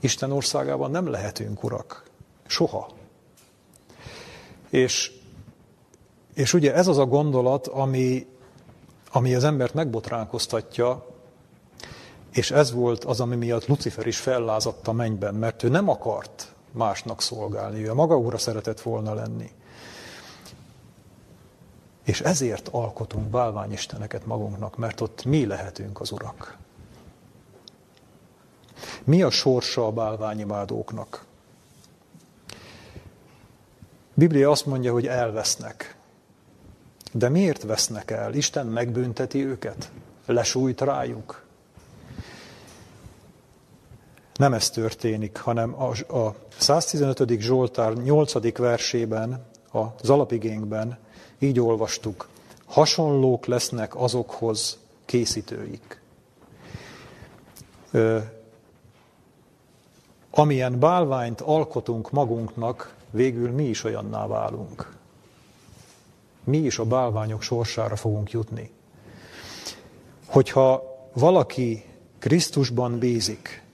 Isten 0.00 0.32
országában 0.32 0.90
nem 0.90 1.06
lehetünk 1.06 1.64
urak. 1.64 2.02
Soha. 2.46 2.88
És, 4.70 5.12
és 6.34 6.52
ugye 6.52 6.74
ez 6.74 6.86
az 6.86 6.98
a 6.98 7.06
gondolat, 7.06 7.66
ami, 7.66 8.26
ami 9.12 9.34
az 9.34 9.44
embert 9.44 9.74
megbotránkoztatja, 9.74 11.06
és 12.32 12.50
ez 12.50 12.72
volt 12.72 13.04
az, 13.04 13.20
ami 13.20 13.36
miatt 13.36 13.66
Lucifer 13.66 14.06
is 14.06 14.18
fellázadt 14.18 14.88
a 14.88 14.92
mennyben, 14.92 15.34
mert 15.34 15.62
ő 15.62 15.68
nem 15.68 15.88
akart 15.88 16.54
másnak 16.70 17.22
szolgálni, 17.22 17.84
ő 17.84 17.90
a 17.90 17.94
maga 17.94 18.18
úra 18.18 18.38
szeretett 18.38 18.80
volna 18.80 19.14
lenni. 19.14 19.50
És 22.04 22.20
ezért 22.20 22.68
alkotunk 22.68 23.26
bálványisteneket 23.26 24.26
magunknak, 24.26 24.76
mert 24.76 25.00
ott 25.00 25.24
mi 25.24 25.46
lehetünk 25.46 26.00
az 26.00 26.10
urak. 26.10 26.56
Mi 29.04 29.22
a 29.22 29.30
sorsa 29.30 29.86
a 29.86 29.92
bálványimádóknak? 29.92 31.24
Biblia 34.14 34.50
azt 34.50 34.66
mondja, 34.66 34.92
hogy 34.92 35.06
elvesznek. 35.06 35.96
De 37.12 37.28
miért 37.28 37.62
vesznek 37.62 38.10
el? 38.10 38.34
Isten 38.34 38.66
megbünteti 38.66 39.44
őket? 39.44 39.90
Lesújt 40.26 40.80
rájuk? 40.80 41.47
Nem 44.38 44.52
ez 44.52 44.70
történik, 44.70 45.38
hanem 45.38 45.74
a 46.08 46.34
115. 46.58 47.40
Zsoltár 47.40 47.92
8. 47.92 48.56
versében, 48.58 49.44
az 49.70 50.10
alapigénkben 50.10 50.98
így 51.38 51.60
olvastuk, 51.60 52.28
hasonlók 52.66 53.46
lesznek 53.46 53.96
azokhoz 53.96 54.78
készítőik. 55.04 56.00
Amilyen 60.30 60.78
bálványt 60.78 61.40
alkotunk 61.40 62.10
magunknak, 62.10 62.94
végül 63.10 63.50
mi 63.50 63.64
is 63.64 63.84
olyanná 63.84 64.26
válunk. 64.26 64.96
Mi 66.44 66.58
is 66.58 66.78
a 66.78 66.84
bálványok 66.84 67.42
sorsára 67.42 67.96
fogunk 67.96 68.30
jutni. 68.30 68.70
Hogyha 70.26 70.82
valaki 71.12 71.84
Krisztusban 72.18 72.98
bízik, 72.98 73.66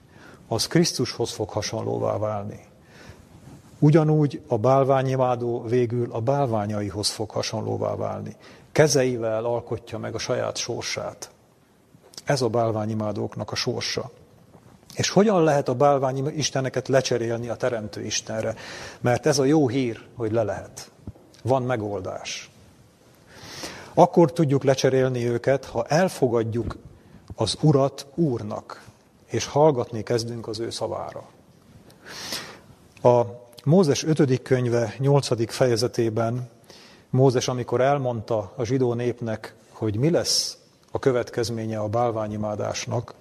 az 0.54 0.66
Krisztushoz 0.66 1.30
fog 1.30 1.50
hasonlóvá 1.50 2.18
válni. 2.18 2.60
Ugyanúgy 3.78 4.42
a 4.48 4.58
bálványimádó 4.58 5.62
végül 5.62 6.12
a 6.12 6.20
bálványaihoz 6.20 7.10
fog 7.10 7.30
hasonlóvá 7.30 7.94
válni. 7.94 8.36
Kezeivel 8.72 9.44
alkotja 9.44 9.98
meg 9.98 10.14
a 10.14 10.18
saját 10.18 10.56
sorsát. 10.56 11.30
Ez 12.24 12.42
a 12.42 12.48
bálványimádóknak 12.48 13.52
a 13.52 13.54
sorsa. 13.54 14.10
És 14.94 15.08
hogyan 15.08 15.42
lehet 15.42 15.68
a 15.68 15.74
bálványi 15.74 16.32
isteneket 16.36 16.88
lecserélni 16.88 17.48
a 17.48 17.56
Teremtő 17.56 18.04
Istenre? 18.04 18.54
Mert 19.00 19.26
ez 19.26 19.38
a 19.38 19.44
jó 19.44 19.68
hír, 19.68 20.00
hogy 20.16 20.32
le 20.32 20.42
lehet. 20.42 20.90
Van 21.42 21.62
megoldás. 21.62 22.50
Akkor 23.94 24.32
tudjuk 24.32 24.64
lecserélni 24.64 25.28
őket, 25.28 25.64
ha 25.64 25.84
elfogadjuk 25.84 26.76
az 27.34 27.56
Urat 27.60 28.06
Úrnak, 28.14 28.84
és 29.34 29.46
hallgatni 29.46 30.02
kezdünk 30.02 30.48
az 30.48 30.60
ő 30.60 30.70
szavára. 30.70 31.24
A 33.02 33.22
Mózes 33.64 34.04
5. 34.04 34.42
könyve 34.42 34.94
8. 34.98 35.52
fejezetében 35.52 36.48
Mózes, 37.10 37.48
amikor 37.48 37.80
elmondta 37.80 38.52
a 38.56 38.64
zsidó 38.64 38.94
népnek, 38.94 39.54
hogy 39.70 39.96
mi 39.96 40.10
lesz 40.10 40.58
a 40.90 40.98
következménye 40.98 41.78
a 41.78 41.88
bálványimádásnak, 41.88 43.14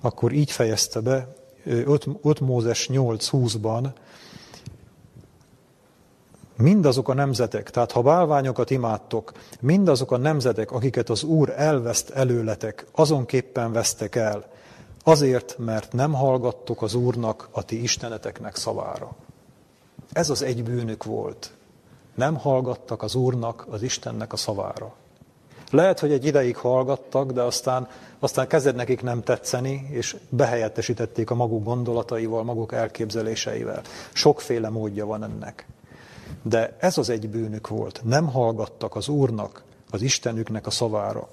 akkor 0.00 0.32
így 0.32 0.50
fejezte 0.50 1.00
be 1.00 1.34
5, 1.64 2.06
5 2.22 2.40
Mózes 2.40 2.88
8.20-ban, 2.92 3.88
mindazok 6.56 7.08
a 7.08 7.14
nemzetek, 7.14 7.70
tehát 7.70 7.92
ha 7.92 8.02
bálványokat 8.02 8.70
imádtok, 8.70 9.32
mindazok 9.60 10.12
a 10.12 10.16
nemzetek, 10.16 10.70
akiket 10.70 11.10
az 11.10 11.22
Úr 11.22 11.54
elveszt 11.56 12.10
előletek, 12.10 12.86
azonképpen 12.92 13.72
vesztek 13.72 14.14
el, 14.14 14.56
azért, 15.08 15.58
mert 15.58 15.92
nem 15.92 16.12
hallgattok 16.12 16.82
az 16.82 16.94
Úrnak, 16.94 17.48
a 17.50 17.62
ti 17.62 17.82
isteneteknek 17.82 18.56
szavára. 18.56 19.16
Ez 20.12 20.30
az 20.30 20.42
egy 20.42 20.62
bűnük 20.62 21.04
volt. 21.04 21.52
Nem 22.14 22.36
hallgattak 22.36 23.02
az 23.02 23.14
Úrnak, 23.14 23.66
az 23.70 23.82
Istennek 23.82 24.32
a 24.32 24.36
szavára. 24.36 24.94
Lehet, 25.70 25.98
hogy 26.00 26.12
egy 26.12 26.24
ideig 26.24 26.56
hallgattak, 26.56 27.32
de 27.32 27.42
aztán, 27.42 27.88
aztán 28.18 28.46
kezdett 28.46 28.74
nekik 28.74 29.02
nem 29.02 29.22
tetszeni, 29.22 29.88
és 29.90 30.16
behelyettesítették 30.28 31.30
a 31.30 31.34
maguk 31.34 31.64
gondolataival, 31.64 32.44
maguk 32.44 32.72
elképzeléseivel. 32.72 33.82
Sokféle 34.12 34.68
módja 34.68 35.06
van 35.06 35.22
ennek. 35.22 35.66
De 36.42 36.76
ez 36.78 36.98
az 36.98 37.08
egy 37.08 37.28
bűnük 37.28 37.68
volt. 37.68 38.00
Nem 38.04 38.26
hallgattak 38.26 38.96
az 38.96 39.08
Úrnak, 39.08 39.62
az 39.90 40.02
Istenüknek 40.02 40.66
a 40.66 40.70
szavára. 40.70 41.28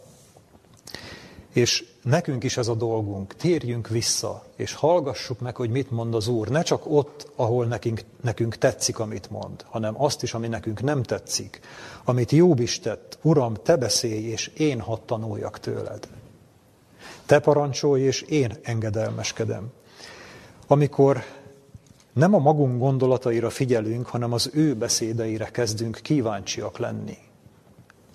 És 1.56 1.86
nekünk 2.04 2.44
is 2.44 2.58
ez 2.58 2.68
a 2.68 2.74
dolgunk, 2.74 3.36
térjünk 3.36 3.88
vissza, 3.88 4.44
és 4.56 4.74
hallgassuk 4.74 5.40
meg, 5.40 5.56
hogy 5.56 5.70
mit 5.70 5.92
mond 5.92 6.16
az 6.16 6.28
Úr. 6.28 6.48
Ne 6.48 6.62
csak 6.62 6.92
ott, 6.92 7.32
ahol 7.36 7.66
nekünk, 7.66 8.02
nekünk 8.22 8.56
tetszik, 8.56 9.00
amit 9.00 9.30
mond, 9.30 9.66
hanem 9.70 10.02
azt 10.02 10.24
is, 10.24 10.34
ami 10.34 10.48
nekünk 10.48 10.82
nem 10.82 11.04
tetszik. 11.04 11.60
Amit 12.04 12.32
Jobb 12.32 12.60
is 12.60 12.80
tett, 12.80 13.18
Uram, 13.22 13.54
te 13.64 13.76
beszélj, 13.76 14.24
és 14.24 14.48
én 14.48 14.80
hadd 14.80 15.00
tanuljak 15.06 15.60
tőled. 15.60 16.08
Te 17.26 17.40
parancsolj, 17.40 18.02
és 18.02 18.22
én 18.22 18.54
engedelmeskedem. 18.64 19.72
Amikor 20.68 21.24
nem 22.14 22.34
a 22.34 22.40
magunk 22.40 22.80
gondolataira 22.80 23.50
figyelünk, 23.50 24.08
hanem 24.08 24.34
az 24.34 24.50
ő 24.54 24.74
beszédeire 24.74 25.46
kezdünk 25.46 26.00
kíváncsiak 26.02 26.78
lenni, 26.78 27.18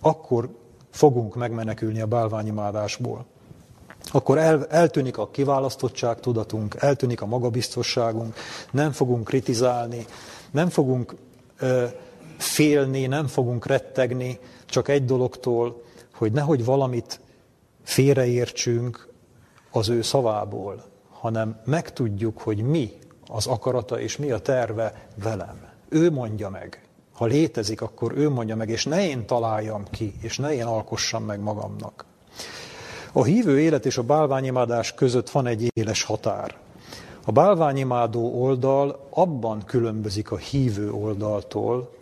akkor 0.01 0.49
fogunk 0.91 1.35
megmenekülni 1.35 2.01
a 2.01 2.07
bálványimádásból. 2.07 3.27
Akkor 4.13 4.39
el, 4.39 4.67
eltűnik 4.67 5.19
a 5.19 5.31
kiválasztottság 5.31 6.21
tudatunk, 6.21 6.75
eltűnik 6.79 7.21
a 7.21 7.27
magabiztosságunk, 7.27 8.35
nem 8.71 8.93
fogunk 8.93 9.25
kritizálni, 9.25 10.07
nem 10.51 10.69
fogunk 10.69 11.15
ö, 11.59 11.85
félni, 12.39 13.07
nem 13.07 13.27
fogunk 13.27 13.67
rettegni 13.67 14.39
csak 14.67 14.89
egy 14.89 15.05
dologtól, 15.05 15.83
hogy 16.15 16.33
nehogy 16.33 16.65
valamit 16.65 17.21
félreértsünk 17.83 19.09
az 19.71 19.89
ő 19.89 20.03
szavából, 20.03 20.85
hanem 21.11 21.61
megtudjuk, 21.65 22.41
hogy 22.41 22.63
mi 22.63 22.93
az 23.27 23.47
akarata 23.47 24.01
és 24.01 24.17
mi 24.17 24.31
a 24.31 24.39
terve 24.39 25.09
velem. 25.23 25.69
Ő 25.89 26.11
mondja 26.11 26.49
meg. 26.49 26.89
Ha 27.13 27.25
létezik, 27.25 27.81
akkor 27.81 28.13
ő 28.17 28.31
mondja 28.31 28.57
meg, 28.57 28.69
és 28.69 28.85
ne 28.85 29.09
én 29.09 29.27
találjam 29.27 29.85
ki, 29.91 30.15
és 30.21 30.39
ne 30.39 30.55
én 30.55 30.65
alkossam 30.65 31.25
meg 31.25 31.41
magamnak. 31.41 32.05
A 33.13 33.25
hívő 33.25 33.61
élet 33.61 33.87
és 33.87 33.99
a 33.99 34.03
bálványimádás 34.03 34.95
között 34.95 35.31
van 35.31 35.47
egy 35.47 35.71
éles 35.75 36.03
határ. 36.03 36.57
A 37.25 37.33
bálványimádó 37.33 38.43
oldal 38.43 39.07
abban 39.11 39.65
különbözik 39.65 40.31
a 40.31 40.37
hívő 40.37 40.93
oldaltól, 40.93 41.95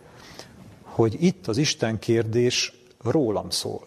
hogy 0.83 1.17
itt 1.23 1.47
az 1.47 1.57
Isten 1.57 1.99
kérdés 1.99 2.73
rólam 3.03 3.51
szól. 3.51 3.87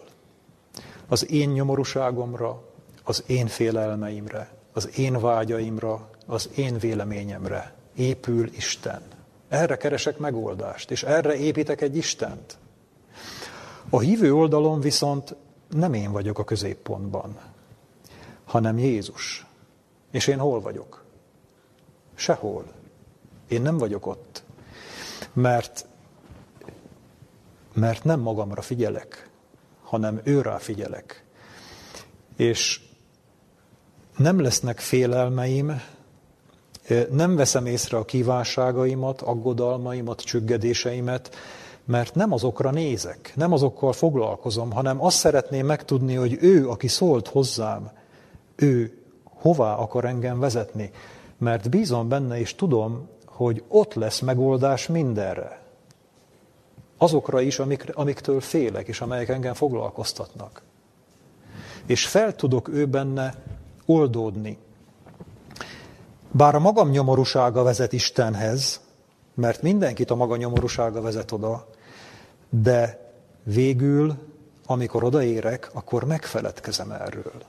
Az 1.08 1.30
én 1.30 1.48
nyomorúságomra, 1.48 2.62
az 3.04 3.24
én 3.26 3.46
félelmeimre, 3.46 4.50
az 4.72 4.98
én 4.98 5.20
vágyaimra, 5.20 6.10
az 6.26 6.50
én 6.56 6.78
véleményemre 6.78 7.74
épül 7.96 8.50
Isten. 8.56 9.02
Erre 9.48 9.76
keresek 9.76 10.18
megoldást, 10.18 10.90
és 10.90 11.02
erre 11.02 11.36
építek 11.36 11.80
egy 11.80 11.96
Istent. 11.96 12.56
A 13.90 14.00
hívő 14.00 14.34
oldalon 14.34 14.80
viszont 14.80 15.36
nem 15.72 15.94
én 15.94 16.12
vagyok 16.12 16.38
a 16.38 16.44
középpontban, 16.44 17.38
hanem 18.44 18.78
Jézus. 18.78 19.46
És 20.10 20.26
én 20.26 20.38
hol 20.38 20.60
vagyok? 20.60 21.04
Sehol. 22.14 22.64
Én 23.48 23.62
nem 23.62 23.78
vagyok 23.78 24.06
ott. 24.06 24.42
Mert, 25.32 25.86
mert 27.74 28.04
nem 28.04 28.20
magamra 28.20 28.62
figyelek, 28.62 29.30
hanem 29.82 30.20
őrá 30.24 30.58
figyelek. 30.58 31.24
És 32.36 32.80
nem 34.16 34.40
lesznek 34.40 34.80
félelmeim, 34.80 35.80
nem 37.10 37.36
veszem 37.36 37.66
észre 37.66 37.96
a 37.96 38.04
kívánságaimat, 38.04 39.20
aggodalmaimat, 39.22 40.20
csüggedéseimet, 40.20 41.36
mert 41.84 42.14
nem 42.14 42.32
azokra 42.32 42.70
nézek, 42.70 43.32
nem 43.36 43.52
azokkal 43.52 43.92
foglalkozom, 43.92 44.72
hanem 44.72 45.04
azt 45.04 45.16
szeretném 45.16 45.66
megtudni, 45.66 46.14
hogy 46.14 46.38
ő, 46.40 46.68
aki 46.68 46.88
szólt 46.88 47.28
hozzám, 47.28 47.90
ő 48.56 49.02
hová 49.24 49.74
akar 49.74 50.04
engem 50.04 50.38
vezetni. 50.40 50.90
Mert 51.38 51.70
bízom 51.70 52.08
benne, 52.08 52.38
és 52.38 52.54
tudom, 52.54 53.08
hogy 53.26 53.64
ott 53.68 53.94
lesz 53.94 54.20
megoldás 54.20 54.86
mindenre. 54.86 55.60
Azokra 56.98 57.40
is, 57.40 57.58
amik, 57.58 57.90
amiktől 57.94 58.40
félek, 58.40 58.88
és 58.88 59.00
amelyek 59.00 59.28
engem 59.28 59.54
foglalkoztatnak. 59.54 60.62
És 61.86 62.06
fel 62.06 62.34
tudok 62.34 62.68
ő 62.68 62.86
benne 62.86 63.34
oldódni. 63.86 64.58
Bár 66.30 66.54
a 66.54 66.58
magam 66.58 66.90
nyomorúsága 66.90 67.62
vezet 67.62 67.92
Istenhez, 67.92 68.80
mert 69.34 69.62
mindenkit 69.62 70.10
a 70.10 70.14
maga 70.14 70.36
nyomorúsága 70.36 71.00
vezet 71.00 71.32
oda, 71.32 71.66
de 72.60 73.12
végül, 73.42 74.14
amikor 74.66 75.04
odaérek, 75.04 75.70
akkor 75.72 76.04
megfeledkezem 76.04 76.90
erről. 76.90 77.42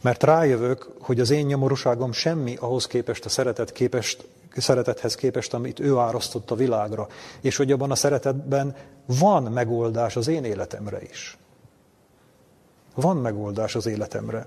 Mert 0.00 0.22
rájövök, 0.22 0.90
hogy 1.00 1.20
az 1.20 1.30
én 1.30 1.46
nyomorúságom 1.46 2.12
semmi 2.12 2.56
ahhoz 2.56 2.86
képest, 2.86 3.24
a 3.24 3.28
szeretet 3.28 3.72
képest, 3.72 4.28
szeretethez 4.56 5.14
képest, 5.14 5.54
amit 5.54 5.80
ő 5.80 5.96
árasztott 5.96 6.50
a 6.50 6.54
világra, 6.54 7.06
és 7.40 7.56
hogy 7.56 7.72
abban 7.72 7.90
a 7.90 7.94
szeretetben 7.94 8.76
van 9.06 9.42
megoldás 9.42 10.16
az 10.16 10.28
én 10.28 10.44
életemre 10.44 11.02
is. 11.02 11.38
Van 12.94 13.16
megoldás 13.16 13.74
az 13.74 13.86
életemre. 13.86 14.46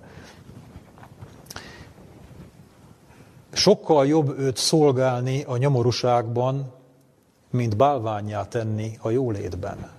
Sokkal 3.51 4.07
jobb 4.07 4.39
őt 4.39 4.57
szolgálni 4.57 5.43
a 5.43 5.57
nyomorúságban, 5.57 6.73
mint 7.55 7.77
bálványá 7.77 8.47
tenni 8.47 8.97
a 9.01 9.09
jólétben. 9.09 9.91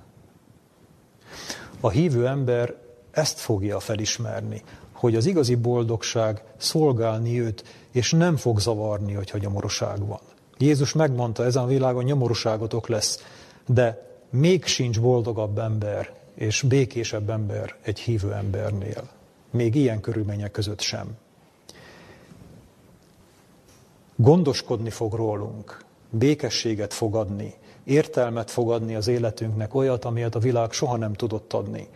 A 1.81 1.89
hívő 1.89 2.27
ember 2.27 2.75
ezt 3.11 3.39
fogja 3.39 3.81
felismerni, 3.81 4.63
hogy 4.93 5.17
az 5.17 5.27
igazi 5.27 5.55
boldogság 5.55 6.43
szolgálni 6.57 7.41
őt, 7.41 7.65
és 7.91 8.13
nem 8.13 8.37
fog 8.37 8.61
zavarni, 8.61 9.13
hogyha 9.13 9.39
nyomorúság 9.39 10.07
van. 10.07 10.21
Jézus 10.59 10.93
megmondta, 10.93 11.45
ezen 11.45 11.63
a 11.63 11.67
világon 11.67 12.05
nyomorúságotok 12.05 12.89
lesz, 12.89 13.25
de 13.67 14.07
még 14.31 14.65
sincs 14.65 15.01
boldogabb 15.01 15.59
ember 15.59 16.15
és 16.35 16.63
békésebb 16.63 17.31
ember 17.31 17.77
egy 17.83 17.99
hívő 17.99 18.33
embernél. 18.33 19.09
Még 19.51 19.75
ilyen 19.75 20.01
körülmények 20.01 20.51
között 20.51 20.81
sem. 20.81 21.17
Gondoskodni 24.17 24.91
fog 24.91 25.15
rólunk, 25.15 25.85
békességet 26.11 26.95
fog 26.95 27.15
adni, 27.15 27.55
értelmet 27.85 28.51
fog 28.51 28.71
adni 28.71 28.95
az 28.95 29.09
életünknek, 29.09 29.75
olyat, 29.75 30.05
amilyet 30.05 30.35
a 30.35 30.39
világ 30.39 30.73
soha 30.73 30.97
nem 30.97 31.13
tudott 31.13 31.53
adni. 31.53 31.89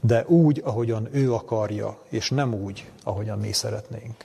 De 0.00 0.24
úgy, 0.26 0.60
ahogyan 0.64 1.08
ő 1.12 1.32
akarja, 1.32 1.98
és 2.08 2.30
nem 2.30 2.54
úgy, 2.54 2.90
ahogyan 3.04 3.38
mi 3.38 3.52
szeretnénk. 3.52 4.24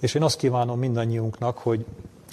És 0.00 0.14
én 0.14 0.22
azt 0.22 0.38
kívánom 0.38 0.78
mindannyiunknak, 0.78 1.58
hogy 1.58 1.84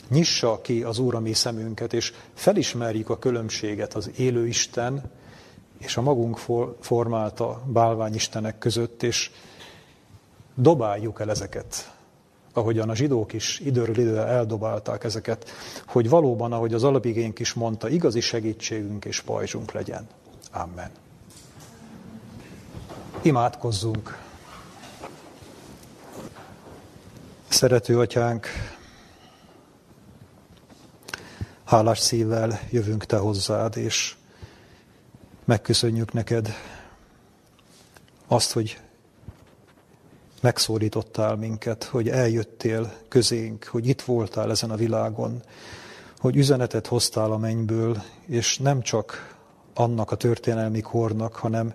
nyissa 0.09 0.61
ki 0.61 0.83
az 0.83 0.99
Úr 0.99 1.15
a 1.15 1.19
mi 1.19 1.33
szemünket, 1.33 1.93
és 1.93 2.13
felismerjük 2.33 3.09
a 3.09 3.19
különbséget 3.19 3.93
az 3.93 4.11
élő 4.17 4.47
Isten 4.47 5.11
és 5.77 5.97
a 5.97 6.01
magunk 6.01 6.37
formálta 6.79 7.61
bálványistenek 7.65 8.57
között, 8.57 9.03
és 9.03 9.31
dobáljuk 10.55 11.19
el 11.21 11.29
ezeket 11.29 11.96
ahogyan 12.57 12.89
a 12.89 12.95
zsidók 12.95 13.33
is 13.33 13.59
időről 13.59 13.97
időre 13.97 14.25
eldobálták 14.25 15.03
ezeket, 15.03 15.49
hogy 15.87 16.09
valóban, 16.09 16.53
ahogy 16.53 16.73
az 16.73 16.83
alapigénk 16.83 17.39
is 17.39 17.53
mondta, 17.53 17.89
igazi 17.89 18.19
segítségünk 18.19 19.05
és 19.05 19.21
pajzsunk 19.21 19.71
legyen. 19.71 20.07
Amen. 20.51 20.91
Imádkozzunk. 23.21 24.17
Szerető 27.47 27.99
atyánk, 27.99 28.47
hálás 31.63 31.99
szívvel 31.99 32.59
jövünk 32.71 33.05
te 33.05 33.17
hozzád, 33.17 33.77
és 33.77 34.15
megköszönjük 35.45 36.13
neked 36.13 36.53
azt, 38.27 38.51
hogy 38.51 38.79
megszólítottál 40.41 41.35
minket, 41.35 41.83
hogy 41.83 42.09
eljöttél 42.09 42.93
közénk, 43.07 43.63
hogy 43.65 43.87
itt 43.87 44.01
voltál 44.01 44.51
ezen 44.51 44.69
a 44.69 44.75
világon, 44.75 45.41
hogy 46.17 46.35
üzenetet 46.35 46.87
hoztál 46.87 47.31
a 47.31 47.37
mennyből, 47.37 48.01
és 48.25 48.57
nem 48.57 48.81
csak 48.81 49.35
annak 49.73 50.11
a 50.11 50.15
történelmi 50.15 50.81
kornak, 50.81 51.35
hanem 51.35 51.73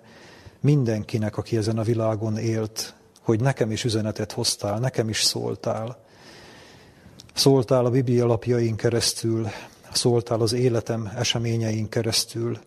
mindenkinek, 0.59 1.37
aki 1.37 1.57
ezen 1.57 1.77
a 1.77 1.83
világon 1.83 2.37
élt, 2.37 2.93
hogy 3.21 3.41
nekem 3.41 3.71
is 3.71 3.83
üzenetet 3.83 4.31
hoztál, 4.31 4.79
nekem 4.79 5.09
is 5.09 5.21
szóltál. 5.21 5.97
Szóltál 7.33 7.85
a 7.85 7.89
Biblia 7.89 8.25
lapjain 8.25 8.75
keresztül, 8.75 9.47
szóltál 9.91 10.41
az 10.41 10.53
életem 10.53 11.11
eseményein 11.15 11.89
keresztül, 11.89 12.59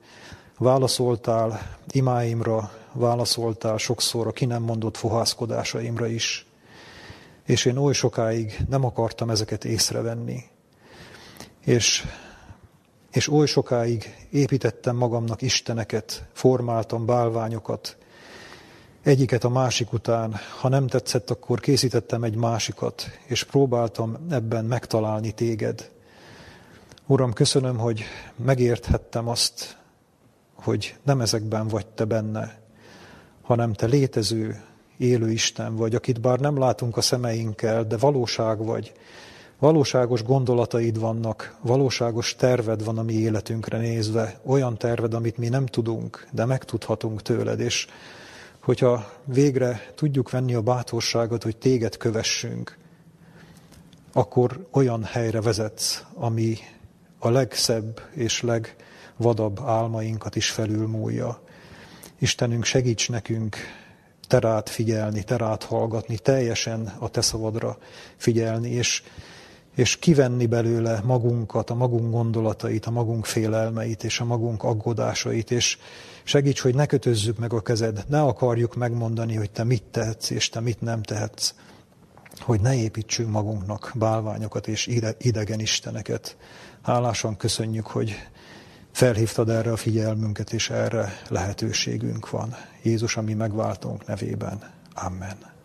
válaszoltál 0.59 1.77
imáimra, 1.91 2.71
válaszoltál 2.97 3.77
sokszor 3.77 4.27
a 4.27 4.33
ki 4.33 4.45
nem 4.45 4.63
mondott 4.63 4.97
fohászkodásaimra 4.97 6.07
is, 6.07 6.47
és 7.45 7.65
én 7.65 7.77
oly 7.77 7.93
sokáig 7.93 8.59
nem 8.69 8.85
akartam 8.85 9.31
ezeket 9.31 9.65
észrevenni. 9.65 10.43
És, 11.65 12.05
és 13.11 13.29
oly 13.29 13.47
sokáig 13.47 14.27
építettem 14.31 14.97
magamnak 14.97 15.43
isteneket, 15.43 16.25
formáltam 16.33 17.07
bálványokat, 17.07 17.97
egyiket 19.03 19.45
a 19.45 19.49
másik 19.49 19.93
után, 19.93 20.35
ha 20.61 20.69
nem 20.69 20.87
tetszett, 20.87 21.31
akkor 21.31 21.61
készítettem 21.61 22.23
egy 22.23 22.37
másikat, 22.37 23.11
és 23.27 23.45
próbáltam 23.45 24.27
ebben 24.31 24.65
megtalálni 24.65 25.33
téged. 25.33 25.91
Uram, 27.07 27.33
köszönöm, 27.33 27.79
hogy 27.79 28.05
megérthettem 28.37 29.29
azt, 29.29 29.77
hogy 30.55 30.97
nem 31.03 31.21
ezekben 31.21 31.69
vagy 31.69 31.87
te 31.87 32.05
benne, 32.05 32.59
hanem 33.47 33.73
te 33.73 33.87
létező, 33.87 34.63
élő 34.97 35.31
Isten 35.31 35.77
vagy, 35.77 35.95
akit 35.95 36.21
bár 36.21 36.39
nem 36.39 36.59
látunk 36.59 36.97
a 36.97 37.01
szemeinkkel, 37.01 37.85
de 37.85 37.97
valóság 37.97 38.65
vagy. 38.65 38.93
Valóságos 39.59 40.23
gondolataid 40.23 40.99
vannak, 40.99 41.57
valóságos 41.61 42.35
terved 42.35 42.85
van 42.85 42.99
a 42.99 43.03
mi 43.03 43.13
életünkre 43.13 43.79
nézve, 43.79 44.41
olyan 44.45 44.77
terved, 44.77 45.15
amit 45.15 45.37
mi 45.37 45.49
nem 45.49 45.67
tudunk, 45.67 46.27
de 46.31 46.45
megtudhatunk 46.45 47.23
tőled, 47.23 47.61
és 47.61 47.87
hogyha 48.61 49.13
végre 49.25 49.93
tudjuk 49.95 50.31
venni 50.31 50.55
a 50.55 50.61
bátorságot, 50.61 51.43
hogy 51.43 51.57
téged 51.57 51.97
kövessünk, 51.97 52.79
akkor 54.13 54.67
olyan 54.71 55.05
helyre 55.05 55.41
vezetsz, 55.41 56.05
ami 56.15 56.57
a 57.19 57.31
legszebb 57.31 58.01
és 58.13 58.43
legvadabb 58.43 59.61
álmainkat 59.65 60.37
is 60.37 60.51
felülmúlja. 60.51 61.41
Istenünk, 62.19 62.65
segíts 62.65 63.09
nekünk 63.09 63.57
te 64.29 64.39
rád 64.39 64.69
figyelni, 64.69 65.23
te 65.23 65.37
rád 65.37 65.63
hallgatni, 65.63 66.19
teljesen 66.19 66.93
a 66.99 67.09
te 67.09 67.21
szavadra 67.21 67.79
figyelni, 68.17 68.71
és, 68.71 69.03
és 69.75 69.97
kivenni 69.97 70.47
belőle 70.47 71.01
magunkat, 71.05 71.71
a 71.71 71.75
magunk 71.75 72.13
gondolatait, 72.13 72.87
a 72.87 72.91
magunk 72.91 73.25
félelmeit 73.25 74.05
és 74.05 74.21
a 74.21 74.25
magunk 74.25 74.63
aggodásait, 74.63 75.51
és 75.51 75.79
segíts, 76.23 76.61
hogy 76.61 76.75
ne 76.75 76.87
kötözzük 76.87 77.39
meg 77.39 77.53
a 77.53 77.61
kezed, 77.61 78.05
ne 78.09 78.23
akarjuk 78.23 78.75
megmondani, 78.75 79.35
hogy 79.35 79.51
te 79.51 79.65
mit 79.65 79.83
tehetsz, 79.83 80.31
és 80.31 80.49
te 80.49 80.61
mit 80.61 80.81
nem 80.81 81.03
tehetsz, 81.03 81.55
hogy 82.41 82.61
ne 82.61 82.75
építsünk 82.75 83.31
magunknak 83.31 83.93
bálványokat 83.95 84.69
és 84.69 84.87
idegen 85.19 85.61
isteneket. 85.61 86.37
Hálásan 86.83 87.37
köszönjük, 87.37 87.87
hogy 87.87 88.15
felhívtad 88.97 89.49
erre 89.49 89.73
a 89.73 89.77
figyelmünket, 89.77 90.53
és 90.53 90.71
erre 90.71 91.13
lehetőségünk 91.29 92.31
van. 92.31 92.55
Jézus, 92.83 93.17
ami 93.17 93.35
megváltunk 93.35 94.07
nevében. 94.07 94.71
Amen. 94.95 95.56